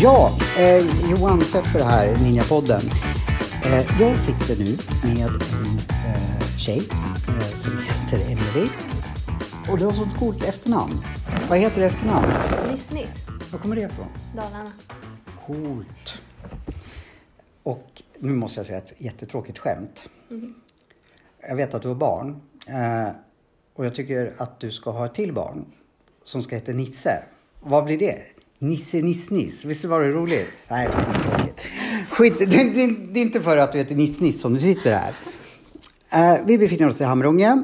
Ja, 0.00 0.32
eh, 0.58 1.10
Johan 1.10 1.40
Seffer 1.40 1.84
här, 1.84 2.16
Ninjapodden. 2.22 2.82
Eh, 3.62 4.00
jag 4.00 4.18
sitter 4.18 4.56
nu 4.64 4.78
med 5.02 5.26
en 5.26 5.78
eh, 5.88 6.56
tjej 6.56 6.82
eh, 7.28 7.56
som 7.56 7.72
heter 7.78 8.30
Emelie. 8.32 8.68
Och 9.70 9.78
du 9.78 9.84
har 9.84 9.92
sånt 9.92 10.18
coolt 10.18 10.44
efternamn. 10.44 11.04
Vad 11.48 11.58
heter 11.58 11.82
efternamn? 11.82 12.26
Niss-Niss, 13.68 13.70
kommer 13.70 13.76
det 13.76 13.82
ifrån? 13.82 14.06
Dalarna. 14.36 14.72
Coolt. 15.46 16.18
Och 17.62 18.02
nu 18.18 18.32
måste 18.32 18.60
jag 18.60 18.66
säga 18.66 18.78
ett 18.78 18.92
jättetråkigt 18.98 19.58
skämt. 19.58 20.08
Jag 21.48 21.56
vet 21.56 21.74
att 21.74 21.82
du 21.82 21.88
har 21.88 21.94
barn. 21.94 22.40
Eh, 22.66 23.08
och 23.74 23.86
jag 23.86 23.94
tycker 23.94 24.32
att 24.38 24.60
du 24.60 24.70
ska 24.70 24.90
ha 24.90 25.06
ett 25.06 25.14
till 25.14 25.32
barn 25.32 25.64
som 26.24 26.42
ska 26.42 26.54
heta 26.54 26.72
Nisse. 26.72 27.24
Vad 27.60 27.84
blir 27.84 27.98
det? 27.98 28.18
Nisse 28.58 29.02
Niss 29.02 29.30
Niss. 29.30 29.64
Visst 29.64 29.84
var 29.84 30.02
det 30.02 30.10
roligt? 30.10 30.48
Nej. 30.68 30.88
Skit, 32.10 32.38
det, 32.38 32.46
det, 32.46 32.86
det 33.12 33.20
är 33.20 33.24
inte 33.24 33.40
för 33.40 33.56
att 33.56 33.72
du 33.72 33.78
heter 33.78 33.94
Niss 33.94 34.20
Niss 34.20 34.40
som 34.40 34.54
du 34.54 34.60
sitter 34.60 34.92
här. 34.92 35.14
Eh, 36.10 36.44
vi 36.46 36.58
befinner 36.58 36.88
oss 36.88 37.00
i 37.00 37.04
Hamrånge. 37.04 37.62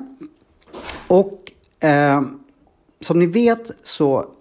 Och 1.08 1.52
eh, 1.80 2.22
som 3.00 3.18
ni 3.18 3.26
vet 3.26 3.70
så 3.82 4.33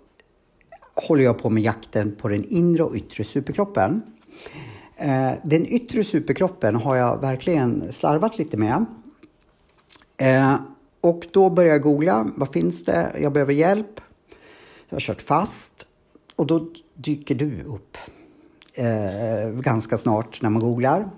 håller 0.94 1.24
jag 1.24 1.38
på 1.38 1.50
med 1.50 1.64
jakten 1.64 2.16
på 2.16 2.28
den 2.28 2.44
inre 2.44 2.84
och 2.84 2.96
yttre 2.96 3.24
superkroppen. 3.24 4.02
Eh, 4.96 5.32
den 5.44 5.66
yttre 5.66 6.04
superkroppen 6.04 6.76
har 6.76 6.96
jag 6.96 7.22
verkligen 7.22 7.94
slarvat 7.94 8.38
lite 8.38 8.58
med. 8.58 8.86
Eh, 10.18 10.56
och 11.02 11.28
då 11.32 11.50
börjar 11.50 11.72
jag 11.72 11.82
googla. 11.82 12.28
Vad 12.36 12.54
finns 12.54 12.86
det? 12.86 13.12
Jag 13.22 13.34
behöver 13.34 13.54
hjälp. 13.54 14.02
Jag 14.90 14.96
har 14.96 15.00
kört 15.00 15.22
fast. 15.22 15.88
Och 16.36 16.46
då 16.46 16.68
dyker 16.94 17.36
du 17.36 17.64
upp 17.64 17.98
eh, 18.74 19.52
ganska 19.52 19.98
snart 19.98 20.42
när 20.42 20.50
man 20.50 20.62
googlar 20.62 21.10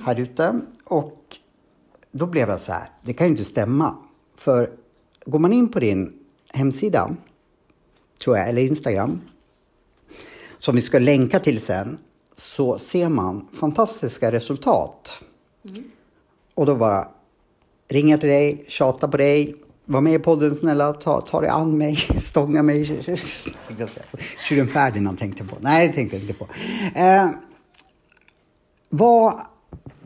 här 0.00 0.20
ute. 0.20 0.60
Och 0.84 1.20
då 2.12 2.26
blev 2.26 2.48
jag 2.48 2.60
så 2.60 2.72
här, 2.72 2.88
det 3.02 3.12
kan 3.12 3.26
ju 3.26 3.30
inte 3.30 3.44
stämma. 3.44 3.96
För 4.36 4.70
går 5.26 5.38
man 5.38 5.52
in 5.52 5.68
på 5.68 5.80
din 5.80 6.12
hemsida, 6.52 7.16
tror 8.24 8.36
jag, 8.36 8.48
eller 8.48 8.62
Instagram, 8.62 9.20
som 10.58 10.74
vi 10.74 10.82
ska 10.82 10.98
länka 10.98 11.40
till 11.40 11.60
sen, 11.60 11.98
så 12.34 12.78
ser 12.78 13.08
man 13.08 13.48
fantastiska 13.52 14.32
resultat. 14.32 15.18
Och 16.54 16.66
då 16.66 16.74
bara 16.74 17.08
ringa 17.88 18.18
till 18.18 18.28
dig, 18.28 18.64
tjata 18.68 19.08
på 19.08 19.16
dig, 19.16 19.56
var 19.84 20.00
med 20.00 20.14
i 20.14 20.18
podden 20.18 20.54
snälla, 20.54 20.92
ta, 20.92 21.20
ta 21.20 21.40
dig 21.40 21.50
an 21.50 21.78
mig, 21.78 21.96
stånga 22.18 22.62
mig. 22.62 22.86
Tjuren 24.48 24.68
Ferdinand 24.68 25.18
tänkte 25.18 25.42
jag 25.42 25.50
på. 25.50 25.56
Nej, 25.60 25.88
det 25.88 25.94
tänkte 25.94 26.16
jag 26.16 26.22
inte 26.22 26.34
på. 26.34 26.48
Eh, 26.94 27.30
vad 28.88 29.40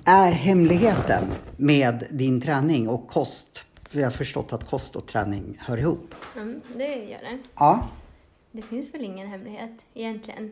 är 0.04 0.32
hemligheten 0.32 1.24
med 1.56 2.06
din 2.10 2.40
träning 2.40 2.88
och 2.88 3.08
kost? 3.08 3.64
För 3.90 3.98
jag 3.98 4.06
har 4.06 4.10
förstått 4.10 4.52
att 4.52 4.70
kost 4.70 4.96
och 4.96 5.06
träning 5.06 5.58
hör 5.60 5.78
ihop. 5.78 6.14
Mm, 6.36 6.60
det 6.76 6.94
gör 6.94 7.18
det. 7.18 7.38
Ja. 7.54 7.88
Det 8.58 8.62
finns 8.62 8.94
väl 8.94 9.04
ingen 9.04 9.28
hemlighet 9.28 9.70
egentligen. 9.94 10.50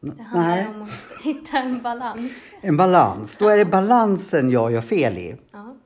Det 0.00 0.12
nej. 0.34 0.62
handlar 0.62 0.74
om 0.74 0.82
att 0.82 1.22
hitta 1.24 1.58
en 1.58 1.82
balans. 1.82 2.32
En 2.60 2.76
balans. 2.76 3.36
Då 3.36 3.48
är 3.48 3.56
det 3.56 3.64
balansen 3.64 4.50
jag 4.50 4.72
gör 4.72 4.80
fel 4.80 5.18
i. 5.18 5.36
Ja. 5.52 5.76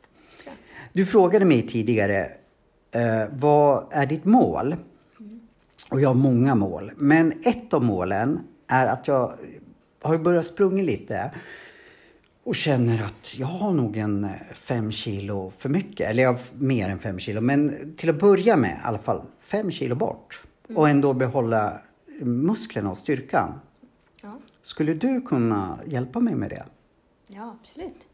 Du 0.93 1.07
frågade 1.07 1.45
mig 1.45 1.69
tidigare, 1.69 2.31
eh, 2.91 3.25
vad 3.31 3.87
är 3.91 4.07
ditt 4.07 4.25
mål? 4.25 4.77
Och 5.91 6.01
jag 6.01 6.09
har 6.09 6.15
många 6.15 6.55
mål. 6.55 6.93
Men 6.97 7.33
ett 7.43 7.75
av 7.75 7.85
målen 7.85 8.41
är 8.67 8.87
att 8.87 9.09
jag 9.09 9.33
har 10.03 10.19
börjat 10.19 10.47
sprunga 10.47 10.83
lite 10.83 11.31
och 12.45 12.55
känner 12.55 13.03
att 13.03 13.39
jag 13.39 13.47
har 13.47 13.73
nog 13.73 13.97
en 13.97 14.25
eh, 14.25 14.31
fem 14.53 14.93
kilo 14.93 15.53
för 15.59 15.69
mycket. 15.69 16.11
Eller 16.11 16.23
jag 16.23 16.33
har 16.33 16.41
mer 16.53 16.89
än 16.89 16.99
fem 16.99 17.19
kilo. 17.19 17.41
Men 17.41 17.95
till 17.97 18.11
att 18.11 18.21
börja 18.21 18.57
med 18.57 18.71
i 18.71 18.81
alla 18.85 18.99
fall 18.99 19.23
fem 19.41 19.71
kilo 19.71 19.95
bort. 19.95 20.46
Och 20.75 20.89
ändå 20.89 21.15
behålla 21.15 21.81
musklerna 22.21 22.91
och 22.91 22.99
styrkan. 22.99 23.61
Ja. 24.23 24.39
Skulle 24.63 24.95
du 24.95 25.21
kunna 25.21 25.79
hjälpa 25.87 26.21
mig 26.21 26.35
med 26.35 26.51
det? 26.51 26.65
ja, 27.27 27.57
absolut. 27.61 28.07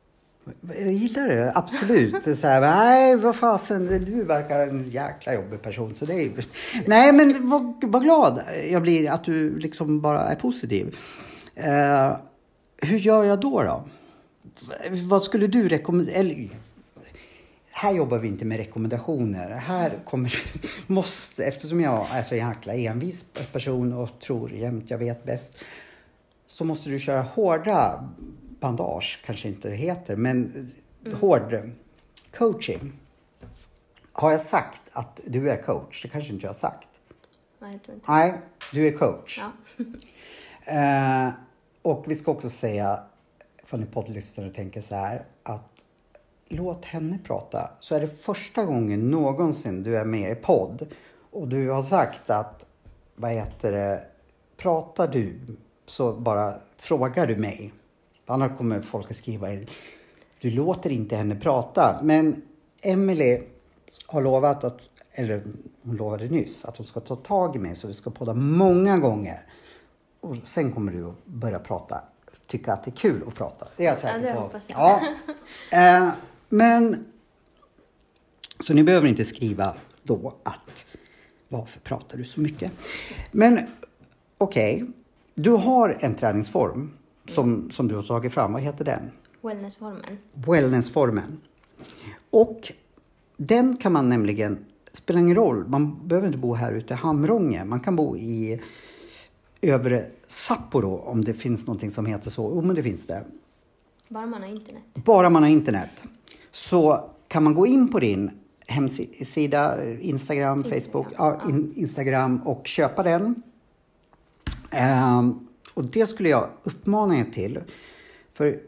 Jag 0.63 0.93
gillar 0.93 1.29
det, 1.29 1.53
absolut. 1.55 2.25
Det 2.25 2.37
Så 2.37 2.47
här, 2.47 2.61
nej, 2.61 3.17
vad 3.17 3.37
fasen, 3.37 3.87
du 3.87 4.25
verkar 4.25 4.61
en 4.61 4.91
jäkla 4.91 5.35
jobbig 5.35 5.63
person. 5.63 5.95
Så 5.95 6.07
det 6.07 6.15
är... 6.15 6.33
Nej, 6.87 7.13
men 7.13 7.51
vad, 7.51 7.85
vad 7.87 8.03
glad 8.03 8.43
jag 8.71 8.83
blir 8.83 9.11
att 9.11 9.25
du 9.25 9.59
liksom 9.59 10.01
bara 10.01 10.25
är 10.25 10.35
positiv. 10.35 10.97
Eh, 11.55 12.17
hur 12.77 12.99
gör 12.99 13.25
jag 13.25 13.41
då? 13.41 13.63
då? 13.63 13.85
Vad 15.09 15.23
skulle 15.23 15.47
du 15.47 15.69
rekommendera? 15.69 16.49
Här 17.75 17.93
jobbar 17.93 18.19
vi 18.19 18.29
inte 18.29 18.45
med 18.45 18.57
rekommendationer. 18.57 19.51
Här 19.51 19.99
kommer, 20.05 20.35
måste, 20.87 21.45
eftersom 21.45 21.81
jag 21.81 22.07
är 22.11 22.23
så 22.23 22.35
jäkla 22.35 22.75
envis 22.75 23.25
person 23.53 23.93
och 23.93 24.19
tror 24.19 24.53
jämt 24.53 24.91
jag 24.91 24.99
vet 24.99 25.25
bäst, 25.25 25.65
så 26.47 26.65
måste 26.65 26.91
du 26.91 26.99
köra 26.99 27.23
hårda 27.23 28.09
bandage, 28.61 29.23
kanske 29.27 29.49
inte 29.49 29.69
det 29.69 29.77
heter, 29.77 30.17
men 30.17 30.71
hård 31.21 31.71
coaching. 32.39 32.93
Har 34.13 34.31
jag 34.31 34.41
sagt 34.41 34.83
att 34.93 35.21
du 35.27 35.51
är 35.51 35.63
coach? 35.63 36.03
Det 36.03 36.09
kanske 36.09 36.33
inte 36.33 36.47
jag 36.47 36.51
har 36.51 36.55
sagt. 36.55 36.89
Nej, 37.59 37.73
jag 37.73 37.83
tror 37.83 37.95
inte. 37.95 38.13
Nej, 38.13 38.41
du 38.73 38.89
är 38.89 38.93
coach. 38.99 39.41
Ja. 39.41 39.53
Eh, 40.65 41.29
och 41.83 42.05
vi 42.07 42.15
ska 42.15 42.33
också 42.33 42.51
säga, 42.51 43.01
för 43.65 43.79
ni 43.79 43.87
poddlyssnare 43.87 44.51
tänker 44.51 44.81
så 44.81 44.95
här, 44.95 45.25
att 45.43 45.72
låt 46.53 46.85
henne 46.85 47.19
prata. 47.25 47.71
Så 47.81 47.95
är 47.95 48.01
det 48.01 48.23
första 48.23 48.65
gången 48.65 49.11
någonsin 49.11 49.83
du 49.83 49.97
är 49.97 50.05
med 50.05 50.33
i 50.33 50.35
podd 50.35 50.87
och 51.31 51.49
du 51.49 51.71
har 51.71 51.83
sagt 51.83 52.31
att, 52.31 52.67
vad 53.15 53.31
heter 53.31 53.73
det, 53.73 54.05
pratar 54.57 55.09
du 55.09 55.39
så 55.87 56.13
bara 56.13 56.55
frågar 56.77 57.27
du 57.27 57.37
mig. 57.37 57.73
Annars 58.27 58.59
kommer 58.59 58.81
folk 58.81 59.11
att 59.11 59.17
skriva 59.17 59.53
in, 59.53 59.67
du 60.41 60.51
låter 60.51 60.91
inte 60.91 61.17
henne 61.17 61.37
prata. 61.37 62.01
Men 62.03 62.43
Emily 62.83 63.43
har 64.07 64.23
lovat 64.23 64.65
att, 64.65 64.91
eller 65.13 65.43
hon 65.85 65.97
lovade 65.97 66.25
nyss, 66.25 66.65
att 66.65 66.77
hon 66.77 66.87
ska 66.87 67.01
ta 67.01 67.17
tag 67.17 67.57
i 67.57 67.59
mig 67.59 67.77
så 67.77 67.87
vi 67.87 67.95
ska 67.95 68.11
podda 68.11 68.35
många 68.35 68.99
gånger. 68.99 69.41
Och 70.21 70.37
sen 70.45 70.73
kommer 70.73 70.93
du 70.93 71.09
att 71.09 71.25
börja 71.25 71.59
prata, 71.59 72.01
tycka 72.47 72.73
att 72.73 72.85
det 72.85 72.91
är 72.91 72.97
kul 72.97 73.25
att 73.29 73.35
prata. 73.35 73.67
Det 73.77 73.85
är 73.85 73.89
jag 73.89 73.99
säker 73.99 74.19
det 74.19 74.35
på. 74.35 74.41
hoppas 74.41 74.63
jag. 74.67 75.01
Ja. 75.73 76.13
Men, 76.53 77.05
så 78.59 78.75
ni 78.75 78.83
behöver 78.83 79.09
inte 79.09 79.25
skriva 79.25 79.75
då 80.03 80.35
att 80.43 80.87
varför 81.49 81.81
pratar 81.81 82.19
du 82.19 82.25
så 82.25 82.41
mycket? 82.41 82.73
Men 83.31 83.59
okej, 84.39 84.85
du 85.35 85.51
har 85.51 85.97
en 86.01 86.15
träningsform 86.15 86.93
som, 87.29 87.71
som 87.71 87.89
du 87.89 87.95
har 87.95 88.03
tagit 88.03 88.33
fram. 88.33 88.53
Vad 88.53 88.63
heter 88.63 88.85
den? 88.85 89.11
Wellnessformen. 89.41 90.19
Wellnessformen. 90.33 91.41
Och 92.31 92.73
den 93.37 93.77
kan 93.77 93.93
man 93.93 94.09
nämligen, 94.09 94.65
spelar 94.93 95.21
ingen 95.21 95.37
roll, 95.37 95.69
man 95.69 96.09
behöver 96.09 96.27
inte 96.27 96.39
bo 96.39 96.55
här 96.55 96.73
ute 96.73 96.95
i 96.95 96.97
Hamrånge. 96.97 97.65
Man 97.65 97.81
kan 97.81 97.97
bo 97.97 98.17
i 98.17 98.61
övre 99.61 100.07
Sapporo 100.27 100.97
om 100.97 101.25
det 101.25 101.35
finns 101.35 101.67
någonting 101.67 101.91
som 101.91 102.07
heter 102.07 102.31
så. 102.31 102.53
Jo, 102.55 102.63
men 102.63 102.77
det 102.77 102.83
finns 102.83 103.07
det. 103.07 103.25
Bara 104.09 104.27
man 104.27 104.43
har 104.43 104.49
internet. 104.49 104.83
Bara 104.95 105.31
man 105.31 105.43
har 105.43 105.51
internet 105.51 106.05
så 106.53 107.11
kan 107.29 107.45
man 107.45 107.55
gå 107.55 107.67
in 107.67 107.89
på 107.89 108.01
din 108.01 108.31
hemsida, 108.67 109.93
Instagram, 110.01 110.65
Facebook, 110.65 111.07
ja, 111.17 111.41
in, 111.49 111.73
Instagram 111.77 112.43
och 112.43 112.67
köpa 112.67 113.03
den. 113.03 113.43
Ehm, 114.71 115.49
och 115.75 115.85
det 115.85 116.07
skulle 116.07 116.29
jag 116.29 116.51
uppmana 116.63 117.19
er 117.19 117.25
till. 117.25 117.61
För 118.33 118.61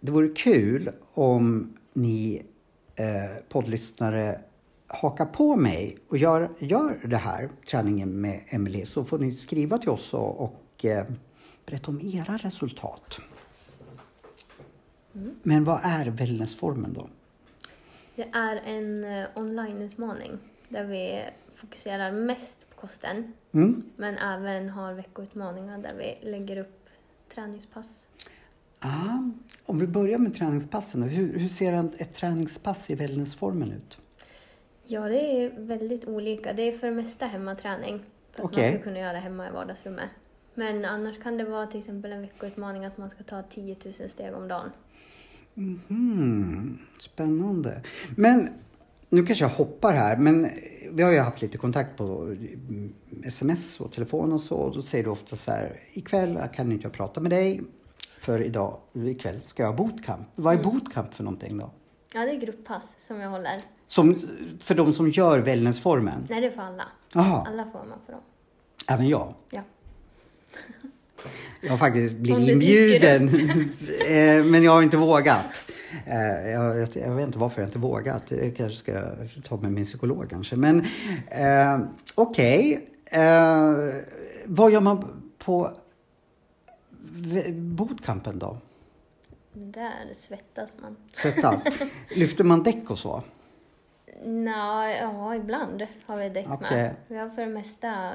det 0.00 0.12
vore 0.12 0.28
kul 0.28 0.90
om 1.12 1.72
ni 1.92 2.42
eh, 2.96 3.42
poddlyssnare 3.48 4.40
hakar 4.86 5.26
på 5.26 5.56
mig 5.56 5.98
och 6.08 6.18
gör, 6.18 6.50
gör 6.58 7.00
det 7.04 7.16
här, 7.16 7.48
träningen 7.70 8.20
med 8.20 8.40
Emily 8.46 8.84
så 8.84 9.04
får 9.04 9.18
ni 9.18 9.32
skriva 9.32 9.78
till 9.78 9.88
oss 9.88 10.14
och, 10.14 10.40
och 10.40 10.84
eh, 10.84 11.04
berätta 11.66 11.90
om 11.90 12.00
era 12.00 12.36
resultat. 12.36 13.20
Men 15.42 15.64
vad 15.64 15.80
är 15.84 16.06
wellnessformen 16.06 16.92
då? 16.92 17.08
Det 18.16 18.28
är 18.32 18.56
en 18.56 19.04
eh, 19.04 19.28
onlineutmaning 19.34 20.38
där 20.68 20.84
vi 20.84 21.24
fokuserar 21.54 22.12
mest 22.12 22.70
på 22.70 22.80
kosten. 22.80 23.32
Mm. 23.52 23.82
Men 23.96 24.18
även 24.18 24.68
har 24.68 24.92
veckoutmaningar 24.94 25.78
där 25.78 25.94
vi 25.94 26.30
lägger 26.30 26.56
upp 26.56 26.88
träningspass. 27.34 28.06
Ah, 28.78 29.18
om 29.64 29.78
vi 29.78 29.86
börjar 29.86 30.18
med 30.18 30.34
träningspassen. 30.34 31.02
Hur, 31.02 31.38
hur 31.38 31.48
ser 31.48 31.72
en, 31.72 31.92
ett 31.98 32.14
träningspass 32.14 32.90
i 32.90 32.94
wellnessformen 32.94 33.72
ut? 33.72 33.98
Ja, 34.84 35.08
det 35.08 35.44
är 35.44 35.50
väldigt 35.58 36.04
olika. 36.04 36.52
Det 36.52 36.62
är 36.62 36.78
för 36.78 36.86
det 36.86 36.94
mesta 36.94 37.26
hemmaträning. 37.26 38.02
För 38.32 38.42
att 38.42 38.44
Okej. 38.44 38.62
man 38.62 38.72
ska 38.72 38.82
kunna 38.82 38.98
göra 38.98 39.18
hemma 39.18 39.48
i 39.48 39.50
vardagsrummet. 39.50 40.10
Men 40.54 40.84
annars 40.84 41.22
kan 41.22 41.38
det 41.38 41.44
vara 41.44 41.66
till 41.66 41.80
exempel 41.80 42.12
en 42.12 42.20
veckoutmaning 42.20 42.84
att 42.84 42.98
man 42.98 43.10
ska 43.10 43.24
ta 43.24 43.42
10 43.42 43.76
000 43.98 44.08
steg 44.08 44.34
om 44.34 44.48
dagen. 44.48 44.70
Hmm, 45.56 46.78
spännande. 47.00 47.82
Men 48.16 48.48
nu 49.08 49.26
kanske 49.26 49.44
jag 49.44 49.50
hoppar 49.50 49.94
här, 49.94 50.16
men 50.16 50.46
vi 50.90 51.02
har 51.02 51.12
ju 51.12 51.18
haft 51.18 51.42
lite 51.42 51.58
kontakt 51.58 51.96
på 51.96 52.22
mm, 52.22 52.92
sms 53.24 53.80
och 53.80 53.92
telefon 53.92 54.32
och 54.32 54.40
så. 54.40 54.56
Och 54.56 54.74
då 54.74 54.82
säger 54.82 55.04
du 55.04 55.10
ofta 55.10 55.36
så 55.36 55.50
här, 55.50 55.76
ikväll 55.92 56.40
kan 56.54 56.72
inte 56.72 56.84
jag 56.84 56.92
prata 56.92 57.20
med 57.20 57.30
dig 57.30 57.62
för 58.20 58.42
idag, 58.42 58.78
ikväll 58.94 59.40
ska 59.42 59.62
jag 59.62 59.70
ha 59.70 59.76
bootcamp. 59.76 60.26
Vad 60.34 60.58
är 60.58 60.62
bootcamp 60.62 61.14
för 61.14 61.24
någonting 61.24 61.58
då? 61.58 61.70
Ja, 62.14 62.20
det 62.20 62.30
är 62.30 62.40
grupppass 62.40 62.94
som 63.06 63.20
jag 63.20 63.30
håller. 63.30 63.62
Som, 63.86 64.20
för 64.60 64.74
de 64.74 64.92
som 64.92 65.08
gör 65.10 65.38
wellnessformen? 65.38 66.26
Nej, 66.30 66.40
det 66.40 66.46
är 66.46 66.50
för 66.50 66.62
alla. 66.62 66.84
Jaha, 67.14 67.46
Alla 67.46 67.64
får 67.64 67.84
man 67.88 67.98
på 68.06 68.12
dem. 68.12 68.20
även 68.88 69.08
jag? 69.08 69.34
Ja. 69.50 69.62
Jag 71.60 71.70
har 71.70 71.78
faktiskt 71.78 72.16
blivit 72.16 72.46
det 72.46 72.52
inbjuden, 72.52 73.28
eh, 74.08 74.44
men 74.44 74.62
jag 74.62 74.72
har 74.72 74.82
inte 74.82 74.96
vågat. 74.96 75.64
Eh, 76.06 76.50
Jag, 76.50 76.78
jag, 76.78 76.88
jag 76.94 77.14
vet 77.14 77.26
inte 77.26 77.38
varför 77.38 77.60
jag 77.60 77.68
inte 77.68 77.78
vågat. 77.78 78.30
Jag 78.30 78.56
kanske 78.56 78.78
ska 78.78 79.02
ta 79.48 79.56
med 79.56 79.72
min 79.72 79.84
psykolog 79.84 80.30
kanske. 80.30 80.56
Men 80.56 80.86
eh, 81.30 81.80
okej. 82.14 82.88
Eh, 83.04 83.74
vad 84.46 84.70
gör 84.72 84.80
man 84.80 85.22
på 85.38 85.70
bootcampen 87.52 88.38
då? 88.38 88.56
Där 89.52 90.12
svettas 90.16 90.70
man. 90.80 90.96
Svettas? 91.12 91.64
Lyfter 92.10 92.44
man 92.44 92.62
däck 92.62 92.90
och 92.90 92.98
så? 92.98 93.22
Nå, 94.24 94.84
ja, 95.00 95.34
ibland 95.36 95.86
har 96.06 96.16
vi 96.16 96.28
däck 96.28 96.46
Okej. 96.50 96.76
med. 96.76 96.94
Vi 97.08 97.16
har 97.16 97.28
för 97.28 97.42
det 97.42 97.48
mesta 97.48 98.12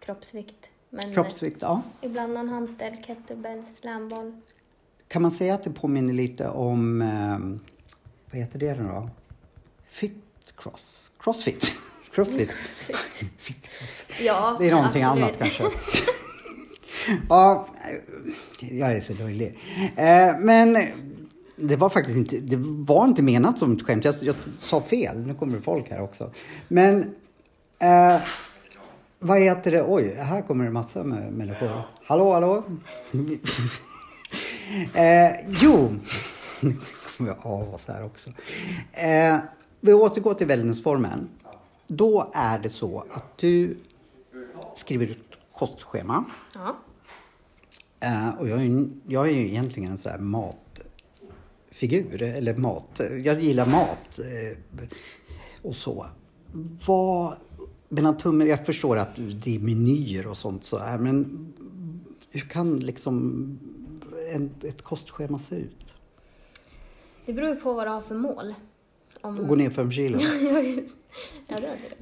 kroppsvikt. 0.00 0.70
Men 0.90 1.12
Kroppsvikt? 1.14 1.56
Ja. 1.60 1.82
ibland 2.00 2.34
någon 2.34 2.48
hantel, 2.48 2.96
kettlebell, 3.06 3.62
slamboll. 3.80 4.32
Kan 5.08 5.22
man 5.22 5.30
säga 5.30 5.54
att 5.54 5.64
det 5.64 5.70
påminner 5.70 6.12
lite 6.14 6.48
om, 6.48 7.02
eh, 7.02 7.38
vad 8.30 8.40
heter 8.40 8.58
det 8.58 8.74
nu 8.74 8.88
då? 8.88 9.10
Fit 9.86 10.24
cross? 10.56 11.10
Crossfit? 11.20 11.72
Crossfit? 12.14 12.50
Fit 13.38 13.68
cross. 13.68 14.06
Ja, 14.20 14.56
Det 14.60 14.68
är 14.68 14.74
någonting 14.74 15.02
absolut. 15.02 15.24
annat 15.24 15.38
kanske. 15.38 15.64
ja, 17.28 17.66
jag 18.60 18.92
är 18.92 19.00
så 19.00 19.14
löjlig. 19.14 19.58
Eh, 19.96 20.38
men 20.40 20.78
det 21.56 21.76
var 21.76 21.88
faktiskt 21.88 22.16
inte, 22.16 22.36
det 22.40 22.56
var 22.60 23.04
inte 23.04 23.22
menat 23.22 23.58
som 23.58 23.72
ett 23.72 23.82
skämt. 23.86 24.04
Jag, 24.04 24.14
jag 24.20 24.34
sa 24.58 24.80
fel. 24.80 25.26
Nu 25.26 25.34
kommer 25.34 25.56
det 25.56 25.62
folk 25.62 25.90
här 25.90 26.00
också. 26.02 26.30
Men 26.68 27.14
eh, 27.78 28.16
vad 29.18 29.38
heter 29.40 29.70
det? 29.72 29.82
Oj, 29.88 30.14
här 30.14 30.42
kommer 30.42 30.64
det 30.64 30.70
massa 30.70 31.04
med 31.04 31.32
människor. 31.32 31.82
Hallå, 32.04 32.32
hallå? 32.32 32.64
eh, 34.94 35.30
jo, 35.62 35.94
nu 36.60 36.76
kommer 37.16 37.30
jag 37.30 37.46
av 37.46 37.74
oss 37.74 37.88
här 37.88 38.04
också. 38.04 38.30
Eh, 38.92 39.36
vi 39.80 39.92
återgår 39.92 40.34
till 40.34 40.46
wellnessformen. 40.46 41.28
Då 41.86 42.30
är 42.34 42.58
det 42.58 42.70
så 42.70 43.04
att 43.12 43.38
du 43.38 43.76
skriver 44.74 45.06
ut 45.06 45.24
kostschema. 45.52 46.24
Ja. 46.54 46.76
Eh, 48.00 48.28
och 48.38 48.48
jag 48.48 48.58
är, 48.58 48.64
ju- 48.64 48.88
jag 49.06 49.28
är 49.28 49.32
ju 49.32 49.48
egentligen 49.48 49.90
en 49.90 49.98
sån 49.98 50.12
här 50.12 50.18
matfigur, 51.68 52.22
eller 52.22 52.54
mat. 52.56 53.00
Jag 53.24 53.40
gillar 53.40 53.66
mat 53.66 54.18
eh, 54.18 54.58
och 55.62 55.76
så. 55.76 56.06
Vad, 56.86 57.36
mellan 57.88 58.16
tummen, 58.16 58.46
jag 58.46 58.66
förstår 58.66 58.96
att 58.96 59.16
det 59.16 59.56
är 59.56 59.58
menyer 59.58 60.26
och 60.26 60.36
sånt 60.36 60.64
så 60.64 60.78
här, 60.78 60.98
men 60.98 61.52
hur 62.30 62.40
kan 62.40 62.80
liksom 62.80 63.44
en, 64.32 64.50
ett 64.62 64.82
kostschema 64.82 65.38
se 65.38 65.56
ut? 65.56 65.94
Det 67.26 67.32
beror 67.32 67.48
ju 67.48 67.56
på 67.56 67.72
vad 67.72 67.86
du 67.86 67.90
har 67.90 68.00
för 68.00 68.14
mål. 68.14 68.54
Om... 69.20 69.46
Gå 69.48 69.54
ner 69.54 69.70
fem 69.70 69.92
kilo? 69.92 70.18
ja, 71.46 71.60
det 71.60 71.66
är 71.66 71.78
det. 71.78 71.94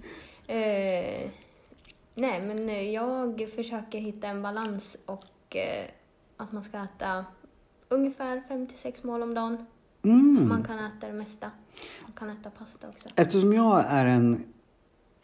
Eh, 0.49 1.31
nej, 2.15 2.43
men 2.43 2.93
jag 2.93 3.51
försöker 3.55 3.99
hitta 3.99 4.29
en 4.29 4.43
balans 4.43 4.97
och 5.07 5.57
eh, 5.57 5.87
att 6.37 6.53
man 6.53 6.65
ska 6.65 6.85
äta 6.85 7.25
ungefär 7.89 8.43
5-6 8.49 8.95
mål 9.07 9.23
om 9.23 9.35
dagen. 9.35 9.67
Mm. 10.03 10.49
Man 10.49 10.65
kan 10.65 10.79
äta 10.79 11.07
det 11.07 11.13
mesta. 11.13 11.51
Man 12.03 12.13
kan 12.13 12.31
äta 12.31 12.51
pasta 12.51 12.89
också. 12.89 13.09
Eftersom 13.17 13.53
jag 13.53 13.85
är 13.89 14.07
en, 14.07 14.45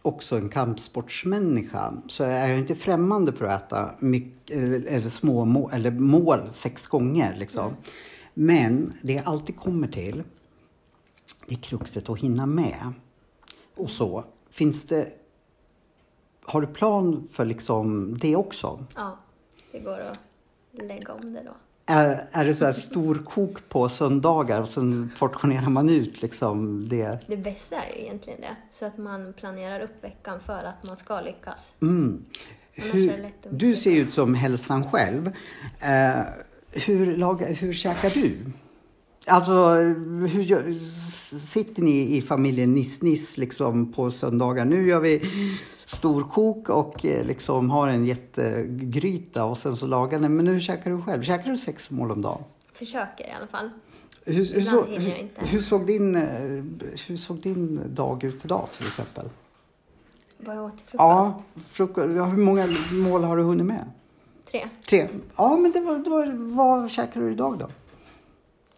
också 0.02 0.36
en 0.36 0.48
kampsportsmänniska 0.48 1.94
så 2.08 2.24
är 2.24 2.48
jag 2.48 2.58
inte 2.58 2.74
främmande 2.74 3.32
för 3.32 3.44
att 3.44 3.62
äta 3.62 3.90
mycket, 3.98 4.56
eller, 4.86 5.10
små 5.10 5.44
mål, 5.44 5.70
eller 5.72 5.90
mål 5.90 6.50
sex 6.50 6.86
gånger. 6.86 7.34
Liksom. 7.36 7.76
Men 8.34 8.92
det 9.02 9.12
jag 9.12 9.26
alltid 9.26 9.56
kommer 9.56 9.88
till, 9.88 10.22
det 11.46 11.54
är 11.54 11.58
kruxet 11.58 12.08
att 12.08 12.18
hinna 12.18 12.46
med. 12.46 12.92
Och 13.74 13.90
så. 13.90 14.24
Finns 14.50 14.84
det... 14.84 15.08
Har 16.44 16.60
du 16.60 16.66
plan 16.66 17.28
för 17.32 17.44
liksom 17.44 18.18
det 18.18 18.36
också? 18.36 18.84
Ja, 18.94 19.18
det 19.72 19.78
går 19.78 20.00
att 20.00 20.20
lägga 20.70 21.12
om 21.12 21.32
det 21.32 21.42
då. 21.42 21.54
Är, 21.86 22.28
är 22.32 22.44
det 22.44 22.54
så 22.54 22.64
här 22.64 22.72
storkok 22.72 23.68
på 23.68 23.88
söndagar 23.88 24.60
och 24.60 24.68
sen 24.68 25.10
portionerar 25.18 25.68
man 25.68 25.88
ut 25.88 26.22
liksom 26.22 26.88
det? 26.88 27.18
Det 27.26 27.36
bästa 27.36 27.76
är 27.76 27.96
ju 27.96 28.02
egentligen 28.02 28.40
det. 28.40 28.56
Så 28.72 28.86
att 28.86 28.98
man 28.98 29.32
planerar 29.32 29.80
upp 29.80 30.04
veckan 30.04 30.40
för 30.46 30.64
att 30.64 30.86
man 30.88 30.96
ska 30.96 31.20
lyckas. 31.20 31.72
Mm. 31.82 32.24
Hur, 32.72 33.30
du 33.50 33.76
ser 33.76 33.92
ut 33.92 34.12
som 34.12 34.34
hälsan 34.34 34.90
själv. 34.90 35.26
Eh, 35.80 36.22
hur, 36.70 37.16
lagar, 37.16 37.52
hur 37.52 37.72
käkar 37.72 38.10
du? 38.10 38.36
Alltså, 39.26 39.74
hur 40.32 40.42
gör, 40.42 40.72
sitter 41.38 41.82
ni 41.82 42.16
i 42.16 42.22
familjen 42.22 42.74
Niss-Niss 42.74 43.38
liksom 43.38 43.92
på 43.92 44.10
söndagar? 44.10 44.64
Nu 44.64 44.88
gör 44.88 45.00
vi 45.00 45.22
storkok 45.96 46.68
och 46.68 47.04
eh, 47.04 47.24
liksom 47.24 47.70
har 47.70 47.88
en 47.88 48.04
jättegryta 48.04 49.44
och 49.44 49.58
sen 49.58 49.76
så 49.76 49.86
lagar 49.86 50.18
ni. 50.18 50.28
Men 50.28 50.46
hur 50.46 50.60
käkar 50.60 50.90
du 50.90 51.02
själv? 51.02 51.22
Käkar 51.22 51.50
du 51.50 51.56
sex 51.56 51.90
mål 51.90 52.10
om 52.10 52.22
dagen? 52.22 52.44
Försöker 52.72 53.28
i 53.28 53.30
alla 53.30 53.46
fall. 53.46 53.70
Hur, 54.24 54.34
hur, 54.34 54.62
så, 54.62 54.84
hur, 54.84 55.28
hur, 55.36 55.60
såg 55.60 55.86
din, 55.86 56.16
eh, 56.16 56.64
hur 57.06 57.16
såg 57.16 57.36
din 57.36 57.80
dag 57.94 58.24
ut 58.24 58.44
idag 58.44 58.68
till 58.76 58.86
exempel? 58.86 59.28
Vad 60.38 60.56
jag 60.56 60.64
åt 60.64 60.78
till 60.78 60.86
frukost? 60.86 60.98
Ja, 60.98 61.42
frukost, 61.70 62.06
hur 62.06 62.36
många 62.36 62.66
mål 62.92 63.24
har 63.24 63.36
du 63.36 63.42
hunnit 63.42 63.66
med? 63.66 63.90
Tre. 64.50 64.68
Tre. 64.88 65.08
Ja, 65.36 65.56
men 65.56 65.72
det 65.72 65.80
var, 65.80 65.98
det 65.98 66.10
var, 66.10 66.32
vad 66.56 66.90
käkar 66.90 67.20
du 67.20 67.32
idag 67.32 67.58
då? 67.58 67.68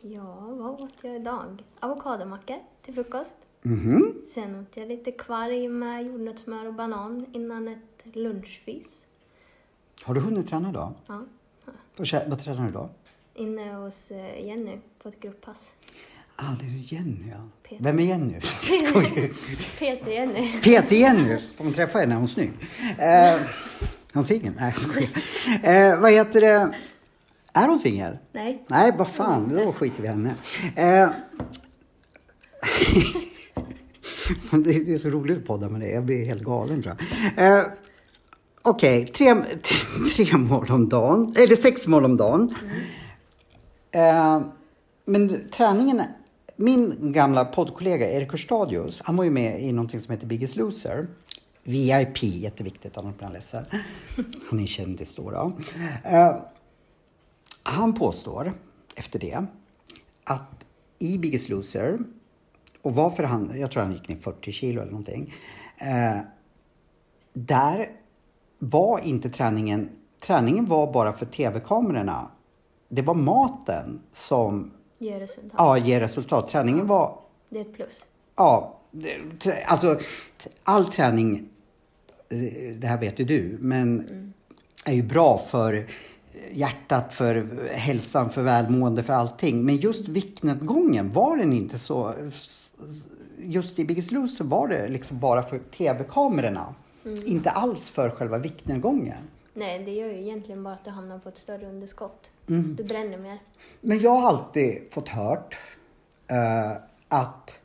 Ja, 0.00 0.36
vad 0.40 0.82
åt 0.82 0.92
jag 1.00 1.16
idag? 1.16 1.62
Avokadomackor 1.80 2.56
till 2.84 2.94
frukost. 2.94 3.36
Mhm. 3.68 4.14
Sen 4.34 4.60
åt 4.60 4.76
jag 4.76 4.88
lite 4.88 5.12
kvarg 5.12 5.68
med 5.68 6.06
jordnötssmör 6.06 6.66
och 6.66 6.74
banan 6.74 7.26
innan 7.32 7.68
ett 7.68 8.16
lunchfys. 8.16 9.06
Har 10.04 10.14
du 10.14 10.20
hunnit 10.20 10.48
träna 10.48 10.68
idag? 10.68 10.92
Ja. 11.06 11.22
Och 11.98 12.04
kä- 12.04 12.28
vad 12.30 12.38
tränar 12.44 12.62
du 12.62 12.68
idag? 12.68 12.88
Inne 13.34 13.74
hos 13.74 14.10
eh, 14.10 14.46
Jenny 14.46 14.78
på 15.02 15.08
ett 15.08 15.20
grupppass. 15.20 15.72
Ah, 16.36 16.54
det 16.60 16.66
är 16.66 16.92
Jenny 16.94 17.30
ja. 17.30 17.48
Peter. 17.68 17.84
Vem 17.84 17.98
är 17.98 18.02
Jenny? 18.02 18.32
Jag 18.34 18.44
skojar. 18.88 19.10
Peter 19.78 20.10
Jenny. 20.10 20.60
Peter 20.62 20.96
Jenny. 20.96 21.38
Får 21.56 21.64
man 21.64 21.72
träffa 21.72 21.98
henne? 21.98 22.14
Är 22.14 22.18
hon 22.18 22.28
snygg? 22.28 22.52
Eh, 22.98 23.40
hon 24.12 24.22
singel? 24.24 24.52
Nej, 24.60 24.72
jag 24.74 24.78
skojar. 24.78 25.10
Eh, 25.62 26.00
vad 26.00 26.12
heter 26.12 26.40
det? 26.40 26.74
Är 27.52 27.68
hon 27.68 27.78
singel? 27.78 28.18
Nej. 28.32 28.64
Nej, 28.68 28.92
vad 28.98 29.08
fan, 29.08 29.48
då 29.48 29.72
skiter 29.72 30.02
vi 30.02 30.08
i 30.08 30.10
henne. 30.10 30.34
Eh, 30.76 31.10
det, 34.50 34.84
det 34.84 34.94
är 34.94 34.98
så 34.98 35.08
roligt 35.08 35.38
att 35.38 35.46
podda 35.46 35.68
med 35.68 35.80
dig. 35.80 35.90
Jag 35.90 36.04
blir 36.04 36.26
helt 36.26 36.42
galen 36.42 36.82
tror 36.82 36.96
jag. 37.36 37.58
Eh, 37.58 37.64
Okej, 38.66 39.06
tre, 39.06 39.34
tre 40.16 40.36
mål 40.36 40.66
om 40.70 40.88
dagen. 40.88 41.34
Eller 41.36 41.56
sex 41.56 41.86
mål 41.86 42.04
om 42.04 42.16
dagen. 42.16 42.54
Eh, 43.90 44.40
men 45.04 45.48
träningen... 45.50 46.02
Min 46.56 47.12
gamla 47.12 47.44
poddkollega 47.44 48.10
Erik 48.10 48.30
Hörstadius, 48.30 49.00
han 49.04 49.16
var 49.16 49.24
ju 49.24 49.30
med 49.30 49.62
i 49.62 49.72
någonting 49.72 50.00
som 50.00 50.12
heter 50.12 50.26
Biggest 50.26 50.56
Loser. 50.56 51.06
VIP, 51.62 52.22
jätteviktigt, 52.22 52.96
annars 52.96 53.14
blir 53.14 53.24
han 53.24 53.32
ledsen. 53.32 53.64
Han 54.50 54.58
är 54.58 54.62
en 54.62 54.66
kändis 54.66 55.14
då. 55.14 55.30
då. 55.30 55.52
Eh, 56.04 56.36
han 57.62 57.94
påstår 57.94 58.52
efter 58.96 59.18
det 59.18 59.46
att 60.24 60.66
i 60.98 61.18
Biggest 61.18 61.48
Loser, 61.48 61.98
och 62.84 62.94
varför 62.94 63.22
han, 63.22 63.52
jag 63.60 63.70
tror 63.70 63.82
han 63.82 63.92
gick 63.92 64.08
ner 64.08 64.16
40 64.16 64.52
kilo 64.52 64.80
eller 64.80 64.90
någonting. 64.90 65.32
Eh, 65.78 66.20
där 67.32 67.90
var 68.58 68.98
inte 68.98 69.28
träningen, 69.30 69.88
träningen 70.20 70.66
var 70.66 70.92
bara 70.92 71.12
för 71.12 71.26
tv-kamerorna. 71.26 72.30
Det 72.88 73.02
var 73.02 73.14
maten 73.14 74.00
som 74.12 74.70
Ger 74.98 75.20
resultat. 75.20 75.52
ja, 75.58 75.78
ger 75.78 76.00
resultat. 76.00 76.48
Träningen 76.48 76.86
var, 76.86 77.18
Det 77.48 77.56
är 77.58 77.62
ett 77.62 77.74
plus. 77.74 78.04
ja, 78.36 78.80
det- 78.90 79.64
alltså 79.66 79.98
all 80.62 80.84
träning, 80.92 81.48
eh, 82.28 82.76
det 82.76 82.86
här 82.86 83.00
vet 83.00 83.18
ju 83.20 83.24
du, 83.24 83.56
men 83.60 84.08
är 84.86 84.92
ju 84.92 85.02
bra 85.02 85.38
för 85.38 85.86
hjärtat, 86.52 87.14
för 87.14 87.46
hälsan, 87.72 88.30
för 88.30 88.42
välmående, 88.42 89.02
för 89.02 89.12
allting. 89.12 89.64
Men 89.64 89.76
just 89.76 90.08
viktnedgången 90.08 91.12
var 91.12 91.36
den 91.36 91.52
inte 91.52 91.78
så. 91.78 92.12
Just 93.38 93.78
i 93.78 93.84
Biggest 93.84 94.12
Loser 94.12 94.44
var 94.44 94.68
det 94.68 94.88
liksom 94.88 95.20
bara 95.20 95.42
för 95.42 95.58
tv-kamerorna. 95.58 96.74
Inte 97.24 97.50
alls 97.50 97.90
för 97.90 98.10
själva 98.10 98.38
viktnedgången. 98.38 99.18
Nej, 99.54 99.84
det 99.84 99.90
gör 99.90 100.08
ju 100.08 100.20
egentligen 100.20 100.62
bara 100.62 100.74
att 100.74 100.84
du 100.84 100.90
hamnar 100.90 101.18
på 101.18 101.28
ett 101.28 101.38
större 101.38 101.68
underskott. 101.68 102.30
Mm. 102.48 102.76
Du 102.76 102.84
bränner 102.84 103.18
mer. 103.18 103.38
Men 103.80 103.98
jag 103.98 104.10
har 104.10 104.28
alltid 104.28 104.82
fått 104.90 105.08
hört 105.08 105.58
eh, 106.30 106.72
att 107.08 107.58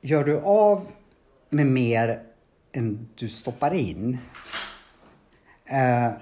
gör 0.00 0.24
du 0.24 0.40
av 0.40 0.86
med 1.48 1.66
mer 1.66 2.22
än 2.72 3.08
du 3.14 3.28
stoppar 3.28 3.74
in. 3.74 4.18
Eh, 5.64 6.12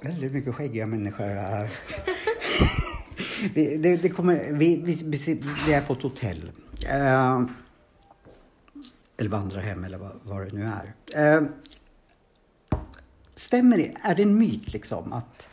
väldigt 0.00 0.32
mycket 0.32 0.54
skäggiga 0.54 0.86
människor 0.86 1.24
här. 1.24 1.70
vi, 3.54 3.76
det, 3.76 3.96
det 3.96 4.08
kommer, 4.08 4.52
vi, 4.52 4.76
vi, 4.76 4.94
vi, 5.66 5.72
är 5.72 5.80
på 5.80 5.92
ett 5.92 6.02
hotell. 6.02 6.50
Eh, 6.88 7.42
eller 9.16 9.30
vandrarhem 9.30 9.84
eller 9.84 9.98
vad, 9.98 10.12
vad 10.22 10.46
det 10.46 10.52
nu 10.52 10.70
är. 11.14 11.36
Eh, 11.36 11.42
stämmer 13.34 13.76
det? 13.76 13.96
Är 14.02 14.14
det 14.14 14.22
en 14.22 14.38
myt 14.38 14.72
liksom 14.72 15.12
att 15.12 15.48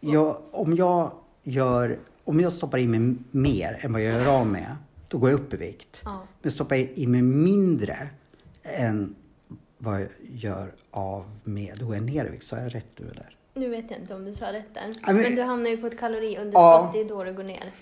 jag, 0.00 0.42
om 0.50 0.76
jag 0.76 1.12
gör, 1.42 1.98
om 2.24 2.40
jag 2.40 2.52
stoppar 2.52 2.78
i 2.78 2.86
mig 2.86 3.14
mer 3.30 3.78
än 3.80 3.92
vad 3.92 4.02
jag 4.02 4.12
gör 4.12 4.40
av 4.40 4.46
med, 4.46 4.76
då 5.08 5.18
går 5.18 5.30
jag 5.30 5.40
upp 5.40 5.54
i 5.54 5.56
vikt. 5.56 6.00
Ja. 6.04 6.26
Men 6.42 6.52
stoppar 6.52 6.76
jag 6.76 6.88
i 6.94 7.06
mig 7.06 7.22
mindre 7.22 8.08
än 8.62 9.14
vad 9.78 10.00
jag 10.00 10.08
gör 10.32 10.74
av 10.90 11.24
med, 11.44 11.76
då 11.78 11.86
går 11.86 11.94
jag 11.94 12.04
ner 12.04 12.24
i. 12.24 12.44
Så 12.44 12.56
har 12.56 12.62
jag 12.62 12.74
rätt 12.74 12.86
nu 12.96 13.10
eller? 13.10 13.36
Nu 13.54 13.68
vet 13.68 13.90
jag 13.90 14.00
inte 14.00 14.14
om 14.14 14.24
du 14.24 14.34
sa 14.34 14.52
rätt 14.52 14.74
där. 14.74 14.92
Ja, 15.06 15.12
men- 15.12 15.22
men... 15.22 15.34
du 15.34 15.42
hamnar 15.42 15.70
ju 15.70 15.76
på 15.76 15.86
ett 15.86 15.98
kaloriunderskott. 15.98 16.54
Ja. 16.54 16.90
Det 16.92 17.00
är 17.00 17.04
då 17.04 17.24
du 17.24 17.32
går 17.32 17.42
ner. 17.42 17.72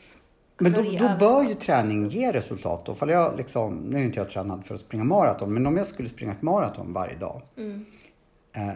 Men 0.59 0.73
då, 0.73 0.83
då 0.83 1.17
bör 1.19 1.43
ju 1.49 1.55
träning 1.55 2.07
ge 2.07 2.33
resultat. 2.33 2.87
Då. 2.87 2.97
Jag 3.01 3.37
liksom, 3.37 3.77
nu 3.77 3.99
är 3.99 4.03
inte 4.03 4.19
jag 4.19 4.29
tränad 4.29 4.67
för 4.67 4.75
att 4.75 4.81
springa 4.81 5.05
maraton, 5.05 5.55
men 5.55 5.67
om 5.67 5.77
jag 5.77 5.87
skulle 5.87 6.09
springa 6.09 6.33
ett 6.33 6.43
maraton 6.43 6.93
varje 6.93 7.17
dag. 7.17 7.43
Mm. 7.57 7.85
Eh, 8.57 8.75